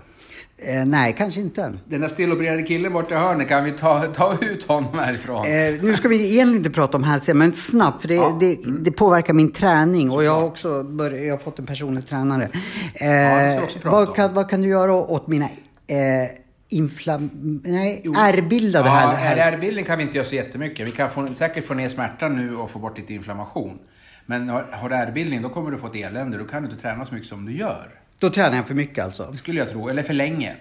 Eh, 0.58 0.86
nej, 0.86 1.14
kanske 1.18 1.40
inte. 1.40 1.72
Den 1.84 2.00
där 2.00 2.08
stilopererade 2.08 2.62
killen 2.62 2.92
borta 2.92 3.14
i 3.14 3.18
hörnet, 3.18 3.48
kan 3.48 3.64
vi 3.64 3.72
ta, 3.72 4.06
ta 4.06 4.38
ut 4.40 4.64
honom 4.64 4.98
härifrån? 4.98 5.46
Eh, 5.46 5.82
nu 5.82 5.96
ska 5.96 6.08
vi 6.08 6.16
egentligen 6.16 6.56
inte 6.56 6.70
prata 6.70 6.96
om 6.96 7.04
hälsena, 7.04 7.38
men 7.38 7.52
snabbt, 7.52 8.00
för 8.00 8.08
det, 8.08 8.14
Ja. 8.14 8.36
det, 8.40 8.58
det 8.80 8.90
påverkar 8.90 9.34
min 9.34 9.52
träning 9.52 10.10
och 10.10 10.24
jag 10.24 10.32
har 10.32 10.44
också 10.44 10.82
börjat, 10.82 11.24
jag 11.24 11.32
har 11.32 11.38
fått 11.38 11.58
en 11.58 11.66
personlig 11.66 12.08
tränare. 12.08 12.48
Eh, 12.94 13.62
om. 13.62 13.68
vad, 13.84 14.16
kan, 14.16 14.34
vad 14.34 14.50
kan 14.50 14.62
du 14.62 14.68
göra 14.68 14.94
åt 14.94 15.26
mina 15.26 15.44
eh, 15.44 16.30
inflam... 16.68 17.30
Nej, 17.64 18.02
ärrbildade 18.16 18.88
ja, 18.88 18.94
här. 18.94 19.14
här. 19.14 19.52
RR-bilden 19.52 19.84
kan 19.84 19.98
vi 19.98 20.04
inte 20.04 20.16
göra 20.16 20.26
så 20.26 20.34
jättemycket. 20.34 20.86
Vi 20.88 20.92
kan 20.92 21.10
få, 21.10 21.28
säkert 21.34 21.66
få 21.66 21.74
ner 21.74 21.88
smärtan 21.88 22.36
nu 22.36 22.56
och 22.56 22.70
få 22.70 22.78
bort 22.78 22.98
lite 22.98 23.14
inflammation. 23.14 23.78
Men 24.26 24.48
har, 24.48 24.66
har 24.72 24.88
du 24.88 24.94
ärrbildning, 24.94 25.42
då 25.42 25.48
kommer 25.48 25.70
du 25.70 25.78
få 25.78 25.86
ett 25.86 25.96
elände. 25.96 26.38
Då 26.38 26.44
kan 26.44 26.62
du 26.62 26.68
inte 26.70 26.82
träna 26.82 27.04
så 27.04 27.14
mycket 27.14 27.28
som 27.28 27.46
du 27.46 27.52
gör. 27.52 27.88
Då 28.18 28.30
tränar 28.30 28.56
jag 28.56 28.66
för 28.66 28.74
mycket 28.74 29.04
alltså. 29.04 29.32
Skulle 29.32 29.58
jag 29.60 29.68
tro. 29.68 29.88
Eller 29.88 30.02
för 30.02 30.14
länge. 30.14 30.56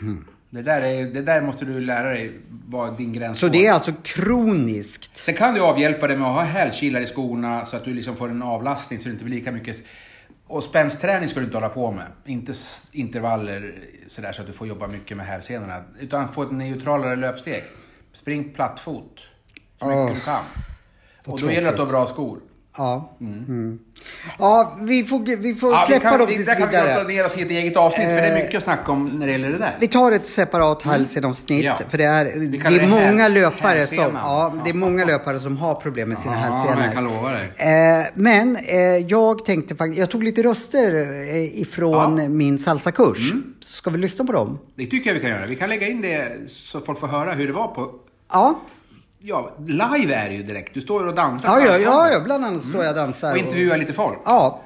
Hmm. 0.00 0.24
Det, 0.50 0.62
där 0.62 0.82
är, 0.82 1.04
det 1.04 1.22
där 1.22 1.42
måste 1.42 1.64
du 1.64 1.80
lära 1.80 2.08
dig 2.10 2.40
vad 2.66 2.96
din 2.96 3.12
gräns 3.12 3.38
Så 3.38 3.46
går. 3.46 3.52
det 3.52 3.66
är 3.66 3.72
alltså 3.72 3.92
kroniskt? 4.02 5.16
Sen 5.16 5.34
kan 5.34 5.54
du 5.54 5.60
avhjälpa 5.60 6.06
det 6.06 6.16
med 6.16 6.28
att 6.28 6.34
ha 6.34 6.42
hälkilar 6.42 7.00
i 7.00 7.06
skorna 7.06 7.64
så 7.64 7.76
att 7.76 7.84
du 7.84 7.94
liksom 7.94 8.16
får 8.16 8.28
en 8.28 8.42
avlastning 8.42 9.00
så 9.00 9.08
det 9.08 9.12
inte 9.12 9.24
blir 9.24 9.36
lika 9.36 9.52
mycket... 9.52 9.76
Och 10.48 10.62
spänsträning 10.64 11.28
ska 11.28 11.40
du 11.40 11.46
inte 11.46 11.56
hålla 11.56 11.68
på 11.68 11.92
med. 11.92 12.06
Inte 12.24 12.54
intervaller 12.92 13.74
sådär 14.06 14.32
så 14.32 14.40
att 14.40 14.46
du 14.46 14.52
får 14.52 14.66
jobba 14.66 14.86
mycket 14.86 15.16
med 15.16 15.26
hälsenorna. 15.26 15.84
Utan 16.00 16.32
få 16.32 16.42
ett 16.42 16.52
neutralare 16.52 17.16
löpsteg. 17.16 17.64
Spring 18.12 18.52
plattfot. 18.52 19.20
Så 19.78 19.86
mycket 19.86 19.98
Åh, 20.00 20.14
du 20.14 20.20
kan. 20.20 20.34
Och 20.34 20.42
då 21.24 21.38
tråkigt. 21.38 21.54
gäller 21.54 21.62
det 21.62 21.68
att 21.68 21.76
du 21.76 21.82
har 21.82 21.88
bra 21.88 22.06
skor. 22.06 22.40
Ja. 22.78 23.16
Mm. 23.20 23.78
Ja, 24.38 24.76
vi 24.80 25.04
får, 25.04 25.36
vi 25.42 25.54
får 25.54 25.72
Ja, 25.72 25.80
vi 25.80 25.92
släppa 25.92 26.10
kan, 26.10 26.18
dem 26.18 26.28
vi, 26.28 26.34
tills 26.34 26.46
där 26.46 26.54
kan 26.54 26.68
vi 26.68 26.76
vidare. 26.76 26.88
grotta 26.94 27.08
ner 27.08 27.26
oss 27.26 27.36
i 27.38 27.42
ett 27.42 27.50
eget 27.50 27.76
avsnitt 27.76 28.06
för 28.06 28.14
det 28.14 28.20
är 28.20 28.36
Eh, 28.38 28.42
mycket 28.44 28.54
att 28.58 28.62
snacka 28.64 28.92
om 28.92 29.08
när 29.08 29.26
det 29.26 29.32
gäller 29.32 29.50
det 29.50 29.58
där. 29.58 29.76
Vi 29.80 29.88
tar 29.88 30.12
ett 30.12 30.26
separat 30.26 30.82
hälsenavsnitt. 30.82 31.64
Ja. 31.64 31.78
För 31.88 31.98
det 31.98 32.04
är, 32.04 32.24
Vi 32.24 32.46
det 32.46 32.56
är 32.66 32.70
det 32.80 32.86
här- 32.86 33.10
många 33.10 33.28
löpare 33.28 33.86
som, 33.86 34.14
ja, 34.14 34.54
det 34.64 34.70
är 34.70 34.74
många 34.74 35.04
löpare 35.04 35.40
som 35.40 35.56
har 35.56 35.74
problem 35.74 36.08
med 36.08 36.18
sina 36.18 36.34
Ja, 36.34 36.40
hälsenor. 36.40 36.82
jag 36.84 36.92
kan 36.92 37.04
lova 37.04 37.32
dig. 37.32 37.52
Eh, 37.56 38.06
men 38.14 38.56
eh, 38.56 38.78
jag 39.08 39.44
tänkte 39.44 39.76
faktiskt, 39.76 39.98
jag 39.98 40.10
tog 40.10 40.24
lite 40.24 40.42
röster 40.42 40.94
eh, 41.28 41.60
ifrån 41.60 41.92
Ja. 41.92 42.04
Mm. 42.22 42.36
min 42.36 42.58
salsakurs. 42.58 43.32
Ska 43.60 43.90
vi 43.90 43.98
lyssna 43.98 44.24
på 44.24 44.32
dem? 44.32 44.58
Det 44.76 44.86
tycker 44.86 45.10
jag 45.10 45.14
vi 45.14 45.20
kan 45.20 45.30
göra. 45.30 45.46
Vi 45.46 45.56
kan 45.56 45.68
lägga 45.68 45.88
in 45.88 46.00
det 46.02 46.28
så 46.48 46.80
folk 46.80 47.00
får 47.00 47.06
höra 47.06 47.32
hur 47.32 47.46
det 47.46 47.52
var 47.52 47.68
på... 47.68 47.90
Ja, 48.32 48.60
Ja, 49.28 49.50
live 49.66 50.14
är 50.14 50.28
det 50.28 50.34
ju 50.34 50.42
direkt. 50.42 50.74
Du 50.74 50.80
står 50.80 51.02
ju 51.02 51.08
och 51.08 51.14
dansar. 51.14 51.48
ja, 51.48 51.66
ja, 51.66 51.78
ja, 51.78 52.10
ja 52.12 52.20
bland 52.20 52.44
annat 52.44 52.62
står 52.62 52.84
jag 52.84 52.90
och 52.90 52.96
dansar. 52.96 53.32
Och 53.32 53.38
intervjuar 53.38 53.76
lite 53.76 53.92
folk. 53.92 54.18
Ja. 54.24 54.60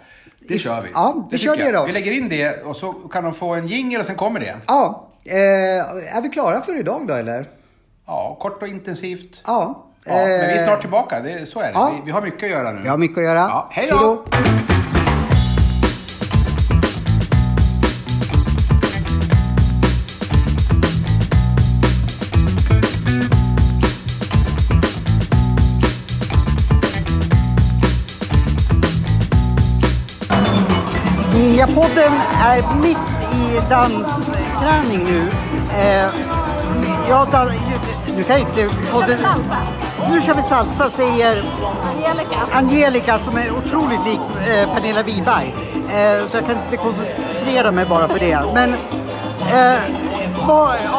Det 0.48 0.58
kör 0.58 0.80
vi. 0.82 0.88
Ja, 0.94 1.28
vi 1.30 1.38
kör 1.38 1.56
tycker 1.56 1.72
det 1.72 1.78
då. 1.78 1.86
Vi 1.86 1.92
lägger 1.92 2.12
in 2.12 2.28
det 2.28 2.62
och 2.62 2.76
så 2.76 2.92
kan 2.92 3.24
de 3.24 3.34
få 3.34 3.54
en 3.54 3.68
jingle 3.68 4.00
och 4.00 4.06
sen 4.06 4.16
kommer 4.16 4.40
det. 4.40 4.56
Ja, 4.66 5.08
eh, 5.24 6.16
är 6.16 6.22
vi 6.22 6.28
klara 6.28 6.60
för 6.60 6.80
idag 6.80 7.06
då 7.06 7.14
eller? 7.14 7.46
Ja, 8.06 8.38
kort 8.40 8.62
och 8.62 8.68
intensivt. 8.68 9.42
Ja. 9.46 9.86
Ja, 10.04 10.14
men 10.14 10.26
vi 10.26 10.32
är 10.32 10.58
eh, 10.58 10.66
snart 10.66 10.80
tillbaka. 10.80 11.20
Det, 11.20 11.48
så 11.48 11.60
är 11.60 11.64
det. 11.64 11.72
ja. 11.74 11.92
Vi, 11.94 12.02
vi 12.04 12.10
har 12.10 12.22
mycket 12.22 12.44
att 12.44 12.50
göra 12.50 12.72
nu. 12.72 12.82
Vi 12.82 12.88
har 12.88 12.98
mycket 12.98 13.18
att 13.18 13.24
göra. 13.24 13.38
Ja, 13.38 13.68
hej 13.70 13.88
då! 13.90 14.24
Ninjapodden 32.00 32.20
är 32.44 32.82
mitt 32.82 33.32
i 33.34 33.60
dansträning 33.70 35.04
nu. 35.04 35.30
Eh, 35.80 36.10
jag 37.08 37.28
dan- 37.28 37.50
nu 38.16 38.22
kan 38.22 38.40
jag 38.40 38.48
inte... 38.48 38.74
Nu 40.10 40.22
kör 40.22 40.34
vi 40.34 40.42
salsa 40.42 40.90
säger 40.90 41.42
Angelica. 41.96 42.36
Angelica 42.52 43.18
som 43.18 43.36
är 43.36 43.50
otroligt 43.52 44.04
lik 44.04 44.20
eh, 44.48 44.74
Pernilla 44.74 45.02
Wiberg. 45.02 45.54
Eh, 45.74 46.28
så 46.30 46.36
jag 46.36 46.46
kan 46.46 46.56
inte 46.64 46.76
koncentrera 46.76 47.70
mig 47.70 47.84
bara 47.86 48.08
för 48.08 48.18
det. 48.18 48.40
Men 48.54 48.74
eh, 49.52 49.78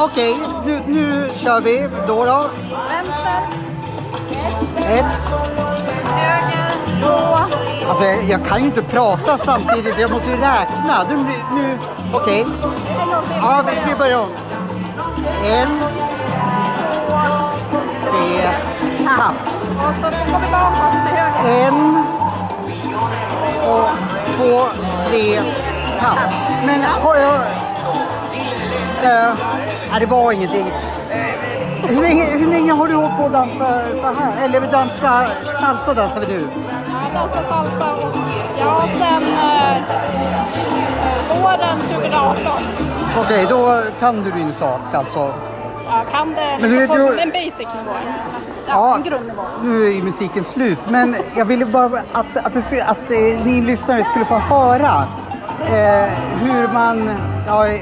okej, 0.03 0.37
nu, 0.65 0.81
nu 0.87 1.29
kör 1.43 1.61
vi. 1.61 1.87
Då 2.07 2.25
då. 2.25 2.49
Vänster. 2.89 3.41
Ett. 4.77 5.70
Höger. 6.11 6.71
Två. 7.01 7.87
Alltså 7.89 8.03
jag, 8.05 8.23
jag 8.23 8.47
kan 8.47 8.59
ju 8.59 8.65
inte 8.65 8.81
prata 8.81 9.37
samtidigt, 9.37 9.99
jag 9.99 10.11
måste 10.11 10.29
ju 10.29 10.37
räkna. 10.37 11.05
Nu, 11.09 11.15
nu 11.55 11.77
okej. 12.13 12.43
Till. 12.43 12.53
Ja, 13.41 13.63
vi, 13.67 13.89
vi 13.89 13.95
börjar 13.95 14.19
om. 14.19 14.29
En, 15.45 15.79
tre, 18.03 18.49
tapp. 19.17 19.35
Och 19.77 19.95
så 19.95 20.31
går 20.31 20.39
vi 20.39 20.51
bakåt 20.51 20.93
med 20.93 21.13
höger. 21.13 21.67
En, 21.67 22.03
och 23.69 23.89
två, 24.35 24.67
tre, 25.09 25.41
tapp. 25.99 26.33
Men 26.65 26.83
har 26.83 27.15
jag... 27.15 27.35
Äh, 29.03 29.99
det 29.99 30.05
var 30.05 30.31
ingenting. 30.31 30.71
Hur 31.87 32.01
länge, 32.01 32.23
hur 32.23 32.47
länge 32.47 32.71
har 32.71 32.87
du 32.87 32.93
hållit 32.95 33.17
på 33.17 33.25
att 33.25 33.33
dansa 33.33 33.81
så 34.01 34.07
här? 34.21 34.45
Eller 34.45 34.61
dansa 34.61 35.25
salsa 35.61 35.93
dansar 35.93 36.19
vi 36.19 36.27
nu? 36.27 36.47
Jag 37.13 37.13
dansar 37.13 37.43
salsa 37.49 37.93
och 37.95 38.15
ja, 38.59 38.83
sen 38.99 39.23
eh, 39.23 39.81
våren 41.41 41.77
2018. 41.89 42.35
Okej, 43.19 43.45
då 43.49 43.81
kan 43.99 44.23
du 44.23 44.31
din 44.31 44.53
sak 44.53 44.79
alltså. 44.93 45.33
Jag 45.91 46.11
kan 46.11 46.33
det 46.33 46.57
Men 46.61 46.69
du- 46.71 46.87
på 46.87 46.93
du- 46.95 47.19
en 47.19 47.29
basic 47.29 47.57
nivå. 47.59 47.91
Ja, 48.67 48.97
Ja. 49.05 49.17
Nu 49.63 49.97
är 49.97 50.03
musiken 50.03 50.43
slut, 50.43 50.79
men 50.89 51.15
jag 51.35 51.45
ville 51.45 51.65
bara 51.65 51.85
att, 52.13 52.37
att, 52.43 52.53
det, 52.69 52.81
att 52.81 53.11
eh, 53.11 53.17
ni 53.45 53.61
lyssnare 53.61 54.03
skulle 54.11 54.25
få 54.25 54.37
höra 54.37 55.03
eh, 55.65 56.09
hur 56.41 56.67
man... 56.73 57.09
Ja, 57.47 57.67
eh, 57.67 57.81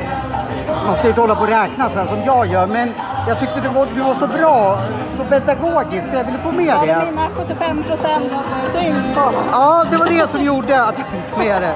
man 0.85 0.93
ska 0.95 1.03
ju 1.03 1.09
inte 1.09 1.21
hålla 1.21 1.35
på 1.35 1.41
och 1.41 1.47
räkna 1.47 1.89
så 1.89 1.99
här 1.99 2.05
som 2.05 2.23
jag 2.25 2.47
gör, 2.47 2.67
men 2.67 2.93
jag 3.29 3.39
tyckte 3.39 3.61
det 3.61 3.69
var, 3.69 3.85
du 3.95 4.01
var 4.01 4.15
så 4.15 4.27
bra, 4.27 4.79
så 5.17 5.23
pedagogisk, 5.23 6.03
jag 6.13 6.23
ville 6.23 6.37
få 6.37 6.51
med 6.51 6.75
det. 6.85 7.05
mina 7.05 7.29
75 7.29 7.83
procent 7.83 8.31
syn 8.73 8.95
på 9.15 9.31
Ja, 9.51 9.85
det 9.91 9.97
var 9.97 10.05
det 10.05 10.29
som 10.29 10.41
gjorde 10.43 10.81
att 10.81 10.97
jag 10.97 11.07
fick 11.07 11.37
med 11.37 11.61
det. 11.61 11.75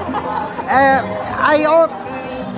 Eh, 0.68 1.62
ja, 1.62 1.88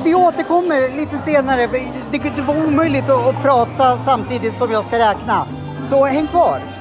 vi 0.04 0.14
återkommer 0.14 0.96
lite 0.96 1.18
senare. 1.18 1.66
Det, 2.10 2.18
det 2.36 2.42
var 2.42 2.66
omöjligt 2.66 3.10
att, 3.10 3.26
att 3.26 3.42
prata 3.42 3.98
samtidigt 3.98 4.58
som 4.58 4.72
jag 4.72 4.84
ska 4.84 4.98
räkna. 4.98 5.46
Så 5.90 6.04
häng 6.04 6.26
kvar! 6.26 6.75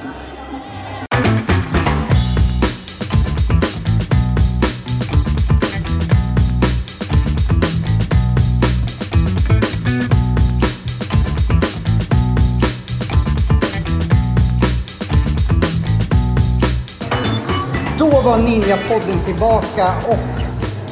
Var 18.26 18.38
Ninjapodden 18.38 19.24
tillbaka 19.24 19.86
och 20.08 20.42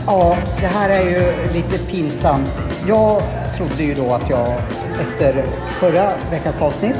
ja, 0.06 0.36
det 0.60 0.66
här 0.66 0.90
är 0.90 1.10
ju 1.10 1.52
lite 1.52 1.78
pinsamt. 1.78 2.50
Jag 2.88 3.22
trodde 3.56 3.82
ju 3.82 3.94
då 3.94 4.12
att 4.12 4.30
jag 4.30 4.48
efter 5.00 5.44
förra 5.70 6.12
veckans 6.30 6.62
avsnitt 6.62 6.96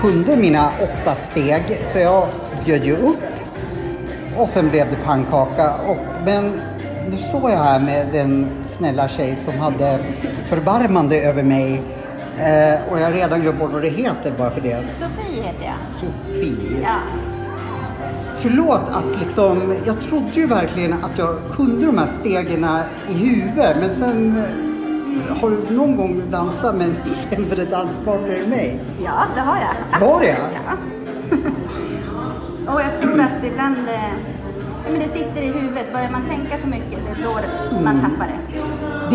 kunde 0.00 0.36
mina 0.36 0.70
åtta 0.80 1.14
steg 1.14 1.62
så 1.92 1.98
jag 1.98 2.28
bjöd 2.64 2.84
ju 2.84 2.96
upp 2.96 3.22
och 4.36 4.48
sen 4.48 4.70
blev 4.70 4.90
det 4.90 4.96
pannkaka. 5.04 5.74
Och, 5.74 5.98
men 6.24 6.60
nu 7.10 7.16
står 7.28 7.50
jag 7.50 7.58
här 7.58 7.80
med 7.80 8.08
den 8.12 8.46
snälla 8.62 9.08
tjej 9.08 9.36
som 9.36 9.58
hade 9.58 9.98
förbarmande 10.48 11.20
över 11.20 11.42
mig 11.42 11.82
eh, 12.38 12.92
och 12.92 13.00
jag 13.00 13.04
har 13.04 13.12
redan 13.12 13.40
glömt 13.40 13.58
bort 13.58 13.72
vad 13.72 13.82
det 13.82 13.88
heter 13.88 14.32
bara 14.38 14.50
för 14.50 14.60
det. 14.60 14.84
Sofie 14.98 15.42
heter 15.42 15.64
jag. 15.64 15.88
Sofie. 15.88 16.80
Ja. 16.82 17.19
Förlåt 18.42 18.80
att 18.90 19.20
liksom, 19.20 19.74
jag 19.84 20.00
trodde 20.00 20.30
ju 20.32 20.46
verkligen 20.46 20.92
att 20.92 21.18
jag 21.18 21.36
kunde 21.56 21.86
de 21.86 21.98
här 21.98 22.06
stegen 22.06 22.66
i 23.08 23.12
huvudet 23.12 23.76
men 23.80 23.94
sen 23.94 24.42
har 25.40 25.50
du 25.50 25.74
någon 25.76 25.96
gång 25.96 26.22
dansat 26.30 26.74
med 26.76 26.86
en 26.86 26.96
sämre 27.04 27.64
danspartner 27.64 28.34
än 28.44 28.50
mig? 28.50 28.80
Ja, 29.04 29.12
det 29.34 29.40
har 29.40 29.56
jag. 29.56 30.06
Har 30.06 30.22
jag? 30.22 30.36
Ja. 30.54 30.72
och 32.74 32.80
jag 32.80 33.00
tror 33.00 33.20
att 33.20 33.44
ibland 33.44 33.76
eh, 33.88 33.94
ja, 34.84 34.90
men 34.92 35.00
det 35.00 35.08
sitter 35.08 35.42
i 35.42 35.46
huvudet. 35.46 35.92
Börjar 35.92 36.10
man 36.10 36.22
tänka 36.28 36.56
för 36.58 36.68
mycket, 36.68 36.98
det 37.04 37.20
är 37.20 37.24
då 37.24 37.34
det- 37.34 37.84
man 37.84 38.00
tappar 38.00 38.26
det. 38.26 38.58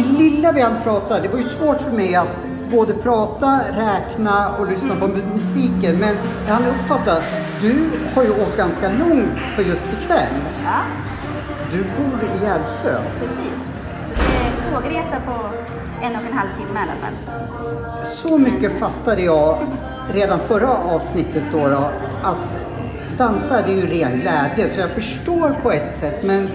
Det 0.01 0.07
lilla 0.23 0.51
vi 0.51 0.61
hann 0.61 0.76
prata, 0.84 1.21
det 1.21 1.28
var 1.28 1.39
ju 1.39 1.49
svårt 1.49 1.82
för 1.82 1.91
mig 1.91 2.15
att 2.15 2.47
både 2.71 2.93
prata, 2.93 3.59
räkna 3.73 4.49
och 4.59 4.67
lyssna 4.71 4.95
på 4.95 5.05
mu- 5.07 5.34
musiken. 5.34 5.99
Men 5.99 6.15
jag 6.47 6.53
hann 6.53 6.63
uppfatta, 6.65 7.11
du 7.62 7.89
har 8.16 8.24
ju 8.24 8.30
åkt 8.32 8.58
ganska 8.58 8.89
långt 8.89 9.39
för 9.56 9.62
just 9.64 9.88
ikväll. 10.01 10.34
Ja, 10.64 10.80
Du 11.72 11.78
bor 11.78 12.20
i 12.24 12.43
Järvsö. 12.45 12.97
precis. 13.20 13.60
Så 14.16 14.22
det 14.22 14.47
är 14.47 14.82
tågresa 14.82 15.16
på 15.26 15.49
en 16.06 16.16
och 16.16 16.22
en 16.32 16.38
halv 16.38 16.49
timme 16.58 16.80
i 16.80 16.84
alla 16.84 16.91
fall. 17.01 18.06
Så 18.06 18.38
mycket 18.38 18.80
fattade 18.80 19.22
jag 19.22 19.58
redan 20.14 20.39
förra 20.39 20.70
avsnittet 20.70 21.43
då, 21.51 21.68
då 21.68 21.89
att 22.24 22.38
dansa 23.18 23.60
är 23.60 23.74
ju 23.74 23.88
ren 23.88 24.20
glädje 24.20 24.70
så 24.70 24.80
jag 24.80 24.89
förstår 24.89 25.56
på 25.64 25.72
ett 25.72 25.93
sätt 25.95 26.24
men, 26.24 26.49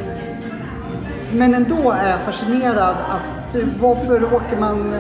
men 1.33 1.55
ändå 1.55 1.91
är 1.91 2.11
jag 2.11 2.21
fascinerad 2.21 2.97
att 3.11 3.57
varför 3.81 4.35
åker 4.35 4.57
man 4.61 4.95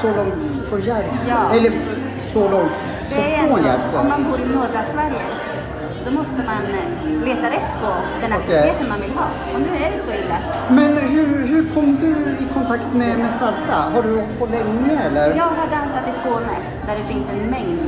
så 0.00 0.06
långt 0.06 0.68
från 0.68 0.80
Järvsö? 0.80 1.28
Ja. 1.28 1.56
Eller 1.56 1.72
så 2.32 2.50
långt 2.50 2.72
som 3.48 3.62
Det 3.62 3.68
är 3.68 3.78
från 3.78 3.78
ändå, 3.78 3.82
Järvsö? 3.84 3.98
om 4.02 4.08
man 4.08 4.24
bor 4.30 4.38
i 4.40 4.46
norra 4.58 4.82
Sverige, 4.94 5.24
då 6.04 6.10
måste 6.10 6.40
man 6.50 6.62
eh, 6.80 7.26
leta 7.28 7.46
rätt 7.56 7.72
på 7.82 7.90
den 8.22 8.32
aktiviteten 8.38 8.88
man 8.88 9.00
vill 9.00 9.14
ha. 9.20 9.26
Och 9.54 9.60
nu 9.66 9.70
är 9.84 9.90
det 9.94 10.00
så 10.08 10.12
illa. 10.22 10.38
Men 10.78 10.90
hur, 11.14 11.46
hur 11.46 11.62
kom 11.74 11.88
du 12.04 12.10
i 12.42 12.46
kontakt 12.54 12.88
med, 13.00 13.18
med 13.18 13.30
salsa? 13.30 13.76
Har 13.94 14.02
du 14.02 14.12
åkt 14.22 14.38
på 14.38 14.46
länge 14.46 14.94
eller? 15.06 15.28
Jag 15.42 15.50
har 15.60 15.68
dansat 15.78 16.04
i 16.10 16.12
Skåne, 16.20 16.54
där 16.86 16.94
det 17.00 17.04
finns 17.12 17.26
en 17.34 17.50
mängd 17.50 17.80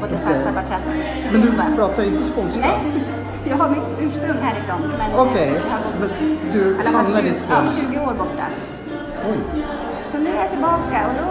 både 0.00 0.14
Okej. 0.14 0.24
salsa, 0.24 0.52
bachata, 0.52 0.90
Men 1.32 1.40
du 1.40 1.76
pratar 1.76 2.02
inte 2.02 2.22
skånska? 2.32 2.60
Nej, 2.60 2.78
jag 3.50 3.56
har 3.56 3.68
mitt 3.68 3.88
ursprung 4.00 4.38
härifrån. 4.42 4.80
men, 4.98 5.10
eh, 5.10 5.22
Okej, 5.22 5.50
har 5.70 5.80
bott 6.00 6.12
du 6.52 6.76
hamnade 6.96 7.28
i 7.28 7.34
20 7.34 7.34
Skåne? 7.34 7.70
Ja, 7.76 7.82
20 7.92 7.98
år 8.00 8.14
borta. 8.18 8.46
Oj. 9.30 9.62
Så 10.04 10.18
nu 10.18 10.30
är 10.30 10.36
jag 10.42 10.50
tillbaka 10.50 10.98
och 11.08 11.14
då, 11.20 11.28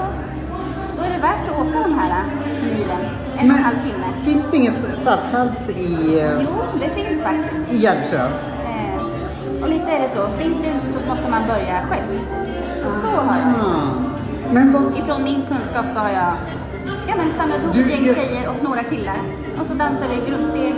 då 0.97 1.03
är 1.03 1.09
det 1.15 1.21
värt 1.21 1.43
att 1.49 1.59
åka 1.67 1.79
de 1.87 1.99
här 1.99 2.23
milen. 2.63 3.26
En 3.39 3.51
och 3.51 3.57
en 3.57 3.61
Men 3.61 3.63
halv 3.63 3.75
timme. 3.75 4.05
finns 4.23 4.51
det 4.51 4.57
ingen 4.57 4.73
salsahals 4.73 5.69
i, 5.69 6.19
eh, 6.19 6.31
Jo, 6.41 6.49
det 6.81 6.89
finns 6.89 7.23
faktiskt. 7.23 7.73
i 7.73 7.77
Järvsö? 7.77 8.17
Eh, 8.17 9.61
och 9.63 9.69
lite 9.69 9.91
är 9.91 9.99
det 10.01 10.09
så. 10.09 10.27
Finns 10.37 10.57
det 10.57 10.67
inte 10.67 10.93
så 10.93 10.99
måste 11.09 11.29
man 11.29 11.41
börja 11.47 11.77
själv. 11.89 12.19
Så 12.83 12.91
så 13.01 13.07
har 13.07 13.37
jag. 13.37 13.53
Men 14.53 14.73
vad, 14.73 14.97
Ifrån 14.99 15.23
min 15.23 15.41
kunskap 15.51 15.85
så 15.93 15.99
har 15.99 16.09
jag 16.09 16.33
ja, 17.07 17.13
men 17.17 17.33
samlat 17.33 17.57
ihop 17.63 17.73
Du, 17.73 17.81
ett 17.83 17.89
gäng 17.89 18.05
jag- 18.05 18.15
tjejer 18.15 18.49
och 18.49 18.63
några 18.63 18.83
killar. 18.83 19.17
Och 19.59 19.65
så 19.65 19.73
dansar 19.73 20.05
vi 20.09 20.31
grundsteg 20.31 20.75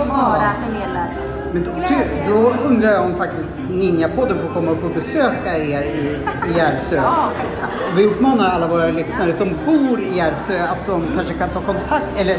och 0.00 0.06
bara 0.08 0.50
förmedlar 0.64 1.08
men 1.52 1.64
då, 1.64 1.70
då 2.28 2.52
undrar 2.68 2.90
jag 2.90 3.04
om 3.04 3.14
faktiskt 3.14 3.48
Ninjapodden 3.70 4.38
får 4.38 4.54
komma 4.54 4.70
upp 4.70 4.84
och 4.84 4.90
besöka 4.90 5.58
er 5.58 5.82
i, 5.82 6.16
i 6.48 6.58
Järvsö. 6.58 7.00
Vi 7.96 8.04
uppmanar 8.06 8.48
alla 8.48 8.66
våra 8.66 8.86
lyssnare 8.86 9.32
som 9.32 9.48
bor 9.66 10.00
i 10.02 10.16
Järvsö 10.16 10.52
att 10.72 10.86
de 10.86 11.02
kanske 11.16 11.34
kan 11.34 11.48
ta 11.48 11.60
kontakt, 11.60 12.20
eller 12.20 12.36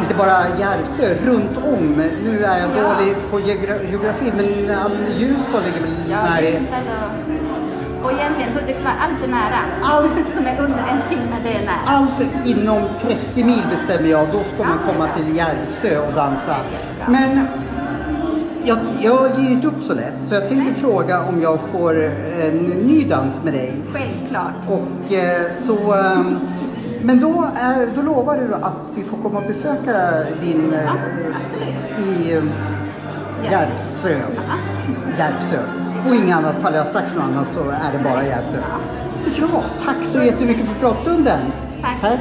inte 0.00 0.14
bara 0.18 0.36
Järvsö, 0.60 1.14
runt 1.26 1.56
om. 1.56 2.02
Nu 2.24 2.44
är 2.44 2.58
jag 2.60 2.68
dålig 2.70 3.14
på 3.30 3.40
geogra- 3.40 3.90
geografi, 3.90 4.32
men 4.36 4.46
Ljusdal 5.18 5.62
ligger 5.62 5.80
väl 5.80 6.08
nära? 6.08 6.58
och, 8.00 8.04
och 8.04 8.12
egentligen 8.12 8.50
Hudiksvall, 8.60 8.92
allt 9.00 9.24
är 9.24 9.28
nära. 9.28 9.60
Allt- 9.82 10.32
som 10.36 10.46
är 10.46 10.60
under 10.60 10.78
en 10.78 11.08
timme, 11.08 11.36
det 11.44 11.48
är 11.52 11.60
nära. 11.64 11.80
Allt 11.86 12.46
inom 12.46 12.82
30 13.00 13.44
mil 13.44 13.62
bestämmer 13.70 14.08
jag, 14.08 14.26
då 14.32 14.44
ska 14.44 14.64
man 14.64 14.78
komma 14.92 15.08
till 15.16 15.36
Järvsö 15.36 15.98
och 16.06 16.14
dansa. 16.14 16.56
Men 17.08 17.48
jag, 18.64 18.78
jag 19.00 19.30
ger 19.36 19.44
ju 19.44 19.50
inte 19.52 19.66
upp 19.66 19.82
så 19.82 19.94
lätt, 19.94 20.14
så 20.22 20.34
jag 20.34 20.48
tänkte 20.48 20.80
fråga 20.80 21.22
om 21.22 21.40
jag 21.42 21.58
får 21.72 22.04
en 22.42 22.56
ny 22.58 23.04
dans 23.04 23.44
med 23.44 23.52
dig. 23.54 23.72
Självklart. 23.92 24.54
Och 24.68 25.12
eh, 25.14 25.50
så... 25.52 25.94
ehm, 25.94 26.38
Men 27.02 27.20
då, 27.20 27.48
är, 27.56 27.86
då 27.96 28.02
lovar 28.02 28.36
du 28.38 28.54
att 28.54 28.92
vi 28.94 29.04
får 29.04 29.16
komma 29.22 29.38
och 29.38 29.46
besöka 29.46 30.24
din... 30.40 30.72
eh, 30.72 30.84
Ja, 30.84 30.92
absolut. 31.44 32.06
I 32.08 32.32
eh, 32.36 32.42
Järvsö. 33.52 34.08
Järvsö. 35.18 35.56
Och 36.08 36.14
inget 36.14 36.36
annat, 36.36 36.62
fall 36.62 36.74
jag 36.74 36.84
har 36.84 36.90
sagt 36.90 37.14
något 37.14 37.24
annat 37.24 37.46
så 37.50 37.60
är 37.60 37.92
det 37.98 38.04
bara 38.04 38.24
Järvsö. 38.24 38.56
Ja, 39.36 39.62
tack 39.84 39.96
så 40.04 40.22
jättemycket 40.22 40.66
för 40.68 40.74
pratstunden. 40.80 41.38
Tack. 41.82 42.00
tack. 42.00 42.18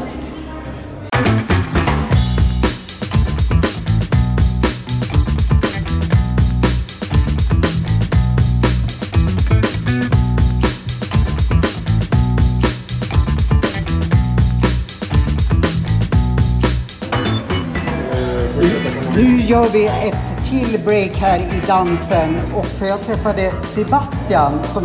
Gör 19.47 19.65
vi 19.73 19.85
ett 19.85 20.45
till 20.49 20.79
break 20.85 21.17
här 21.17 21.37
i 21.39 21.61
dansen 21.67 22.35
och 22.55 22.65
jag 22.81 22.99
träffade 23.01 23.51
Sebastian 23.63 24.51
som 24.73 24.83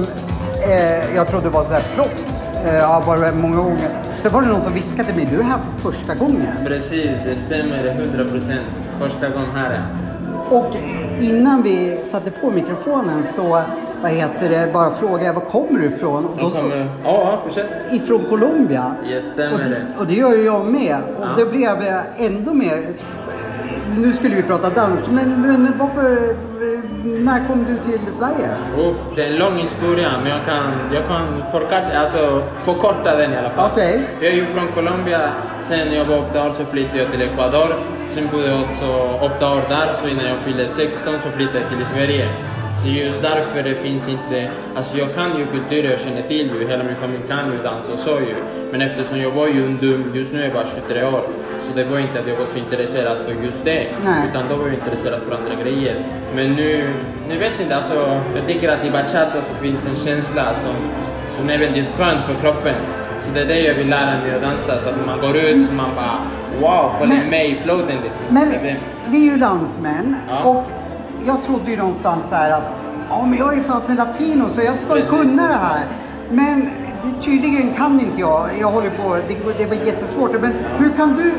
eh, 0.68 1.14
jag 1.16 1.28
trodde 1.28 1.48
var 1.48 1.64
så 1.64 1.72
här 1.72 1.82
proffs. 1.94 2.42
Eh, 2.66 2.88
har 2.90 3.02
varit 3.02 3.34
många 3.34 3.56
gånger. 3.56 3.88
Sen 4.18 4.32
var 4.32 4.42
det 4.42 4.48
någon 4.48 4.60
som 4.62 4.72
viskade 4.74 5.04
till 5.04 5.14
mig, 5.16 5.28
du 5.30 5.38
är 5.40 5.42
här 5.44 5.58
för 5.80 5.92
första 5.92 6.14
gången. 6.14 6.46
Precis, 6.66 7.10
det 7.26 7.36
stämmer 7.36 7.86
100 7.86 8.24
procent. 8.32 8.60
Första 8.98 9.28
gången 9.28 9.50
här. 9.54 9.86
Och 10.50 10.66
innan 11.20 11.62
vi 11.62 12.00
satte 12.04 12.30
på 12.30 12.50
mikrofonen 12.50 13.24
så 13.34 13.62
vad 14.02 14.10
heter 14.10 14.48
det, 14.48 14.72
bara 14.72 14.90
frågade 14.90 15.24
jag 15.24 15.34
var 15.34 15.40
kommer 15.40 15.78
du 15.80 15.86
ifrån? 15.86 16.24
Och 16.24 16.36
De 16.38 16.50
så- 16.50 16.60
kommer... 16.62 16.90
Ja, 17.04 17.40
fortsätt. 17.44 17.70
ifrån 17.92 18.24
Colombia. 18.28 18.94
Yes, 19.08 19.24
stämmer 19.32 19.52
och, 19.52 19.58
det, 19.58 19.68
det. 19.68 19.86
och 19.98 20.06
det 20.06 20.14
gör 20.14 20.32
ju 20.36 20.44
jag 20.44 20.66
med. 20.66 20.96
Och 21.18 21.24
Ja. 21.24 21.28
det 21.36 21.44
blev 21.50 21.82
jag 21.84 22.02
ändå 22.26 22.54
mer... 22.54 22.82
Nu 23.96 24.12
skulle 24.12 24.36
vi 24.36 24.42
prata 24.42 24.70
dans, 24.70 25.10
men, 25.10 25.42
men 25.42 25.78
varför... 25.78 26.36
När 27.04 27.46
kom 27.46 27.64
du 27.64 27.76
till 27.76 28.12
Sverige? 28.12 28.48
Uff, 28.78 28.96
det 29.16 29.22
är 29.24 29.30
en 29.30 29.38
lång 29.38 29.58
historia, 29.58 30.10
men 30.22 30.30
jag 30.30 30.44
kan, 30.44 30.72
jag 30.94 31.06
kan 31.06 31.26
förkorta, 31.50 31.98
alltså, 31.98 32.42
förkorta 32.64 33.16
den 33.16 33.32
i 33.32 33.36
alla 33.36 33.50
fall. 33.50 33.70
Okej. 33.72 34.02
Jag 34.20 34.32
är 34.32 34.36
ju 34.36 34.46
från 34.46 34.68
Colombia, 34.68 35.20
sen 35.58 35.92
jag 35.92 36.04
var 36.04 36.18
åtta 36.18 36.46
år 36.46 36.50
så 36.50 36.64
flyttade 36.64 36.98
jag 36.98 37.10
till 37.10 37.22
Ecuador. 37.22 37.76
Sen 38.08 38.28
bodde 38.32 38.46
jag 38.46 38.60
också 38.62 38.86
åtta 39.20 39.50
år 39.50 39.62
där, 39.68 39.92
så 40.02 40.08
innan 40.08 40.24
jag 40.26 40.38
fyllde 40.38 40.68
16 40.68 41.18
så 41.18 41.30
flyttade 41.30 41.58
jag 41.58 41.68
till 41.68 41.86
Sverige. 41.86 42.28
Så 42.82 42.88
just 42.88 43.22
därför 43.22 43.62
det 43.62 43.74
finns 43.74 44.08
inte, 44.08 44.50
alltså 44.76 44.98
jag 44.98 45.14
kan 45.14 45.38
ju 45.38 45.46
kulturer, 45.46 45.90
jag 45.90 46.00
känner 46.00 46.22
till 46.22 46.50
ju, 46.60 46.68
hela 46.68 46.84
min 46.84 46.96
familj 46.96 47.22
kan 47.28 47.52
ju 47.52 47.58
dans 47.62 47.88
och 47.88 47.98
så 47.98 48.10
ju. 48.10 48.34
Men 48.70 48.80
eftersom 48.82 49.20
jag 49.20 49.30
var 49.30 49.46
ju 49.48 49.66
ungdom, 49.66 50.04
just 50.14 50.32
nu 50.32 50.40
är 50.40 50.44
jag 50.44 50.52
bara 50.52 50.66
23 50.66 51.04
år, 51.04 51.22
så 51.62 51.72
det 51.74 51.84
var 51.84 51.98
inte 51.98 52.20
att 52.20 52.26
jag 52.28 52.36
var 52.36 52.46
så 52.46 52.58
intresserad 52.58 53.16
för 53.18 53.44
just 53.44 53.64
det. 53.64 53.86
Nej. 54.04 54.28
Utan 54.30 54.42
då 54.48 54.56
var 54.56 54.64
jag 54.66 54.74
intresserad 54.74 55.20
för 55.28 55.34
andra 55.36 55.54
grejer. 55.62 56.06
Men 56.34 56.52
nu, 56.52 56.88
nu 57.28 57.38
vet 57.38 57.52
jag 57.56 57.62
inte, 57.62 57.76
alltså, 57.76 58.20
jag 58.36 58.46
tycker 58.46 58.68
att 58.68 58.84
i 58.84 58.90
bachata 58.90 59.42
så 59.42 59.54
finns 59.54 59.86
en 59.86 59.96
känsla 59.96 60.54
som, 60.54 60.74
som 61.36 61.50
är 61.50 61.58
väldigt 61.58 61.88
skön 61.98 62.18
för 62.26 62.34
kroppen. 62.34 62.74
Så 63.20 63.30
det 63.34 63.40
är 63.40 63.46
det 63.46 63.60
jag 63.60 63.74
vill 63.74 63.88
lära 63.88 64.06
mig 64.22 64.34
att 64.36 64.42
dansa, 64.42 64.78
så 64.80 64.88
att 64.88 65.06
man 65.06 65.20
går 65.20 65.36
ut 65.36 65.66
så 65.66 65.72
man 65.74 65.90
bara 65.96 66.18
wow, 66.60 66.92
följer 66.98 67.30
med 67.30 67.46
i 67.48 67.54
floaten 67.54 67.96
liksom. 68.04 68.26
Men 68.28 68.48
det 68.50 68.76
vi 69.08 69.28
är 69.28 69.32
ju 69.32 69.36
landsmän 69.36 70.16
Ja. 70.28 70.50
och 70.50 70.64
jag 71.26 71.44
trodde 71.44 71.70
ju 71.70 71.76
någonstans 71.76 72.24
här 72.30 72.50
att 72.50 72.62
ja, 73.08 73.26
men 73.26 73.38
jag 73.38 73.58
är 73.58 73.62
fasen 73.62 73.96
latino 73.96 74.48
så 74.50 74.60
jag 74.60 74.74
ska 74.74 74.94
Precis. 74.94 75.10
kunna 75.10 75.48
det 75.48 75.54
här. 75.54 75.84
Men 76.30 76.70
tydligen 77.22 77.74
kan 77.74 78.00
inte 78.00 78.20
jag. 78.20 78.42
Jag 78.60 78.68
håller 78.70 78.90
på, 78.90 79.16
det, 79.28 79.34
det 79.58 79.66
var 79.66 79.86
jättesvårt. 79.86 80.32
Men 80.40 80.52
hur 80.78 80.90
kan 80.96 81.16
du, 81.16 81.32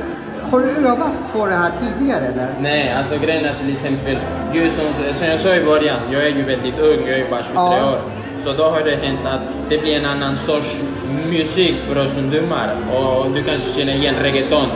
har 0.54 0.60
du 0.60 0.88
övat 0.88 1.12
på 1.34 1.46
det 1.46 1.54
här 1.54 1.72
tidigare 1.82 2.26
eller? 2.26 2.48
Nej, 2.60 2.94
alltså 2.98 3.18
grejen 3.18 3.46
är 3.46 3.54
till 3.62 3.72
exempel, 3.74 4.18
ju 4.54 4.70
som, 4.70 4.86
som 5.14 5.28
jag 5.28 5.40
sa 5.40 5.56
i 5.56 5.64
början, 5.64 6.00
jag 6.12 6.24
är 6.24 6.30
ju 6.30 6.44
väldigt 6.44 6.80
ung, 6.80 7.00
jag 7.08 7.14
är 7.14 7.18
ju 7.18 7.30
bara 7.30 7.44
23 7.44 7.54
Ja. 7.56 7.92
år. 7.92 8.00
Så 8.38 8.54
då 8.54 8.64
har 8.64 8.82
det 8.82 8.96
hänt 8.96 9.20
att 9.26 9.42
det 9.70 9.78
blir 9.78 9.96
en 9.96 10.06
annan 10.06 10.38
sorts 10.38 10.84
musik 11.32 11.76
för 11.88 12.06
oss 12.06 12.18
ungdomar. 12.18 12.76
Och 12.94 13.32
du 13.32 13.44
kanske 13.44 13.70
känner 13.70 13.94
igen 13.94 14.16
reggaeton. 14.22 14.68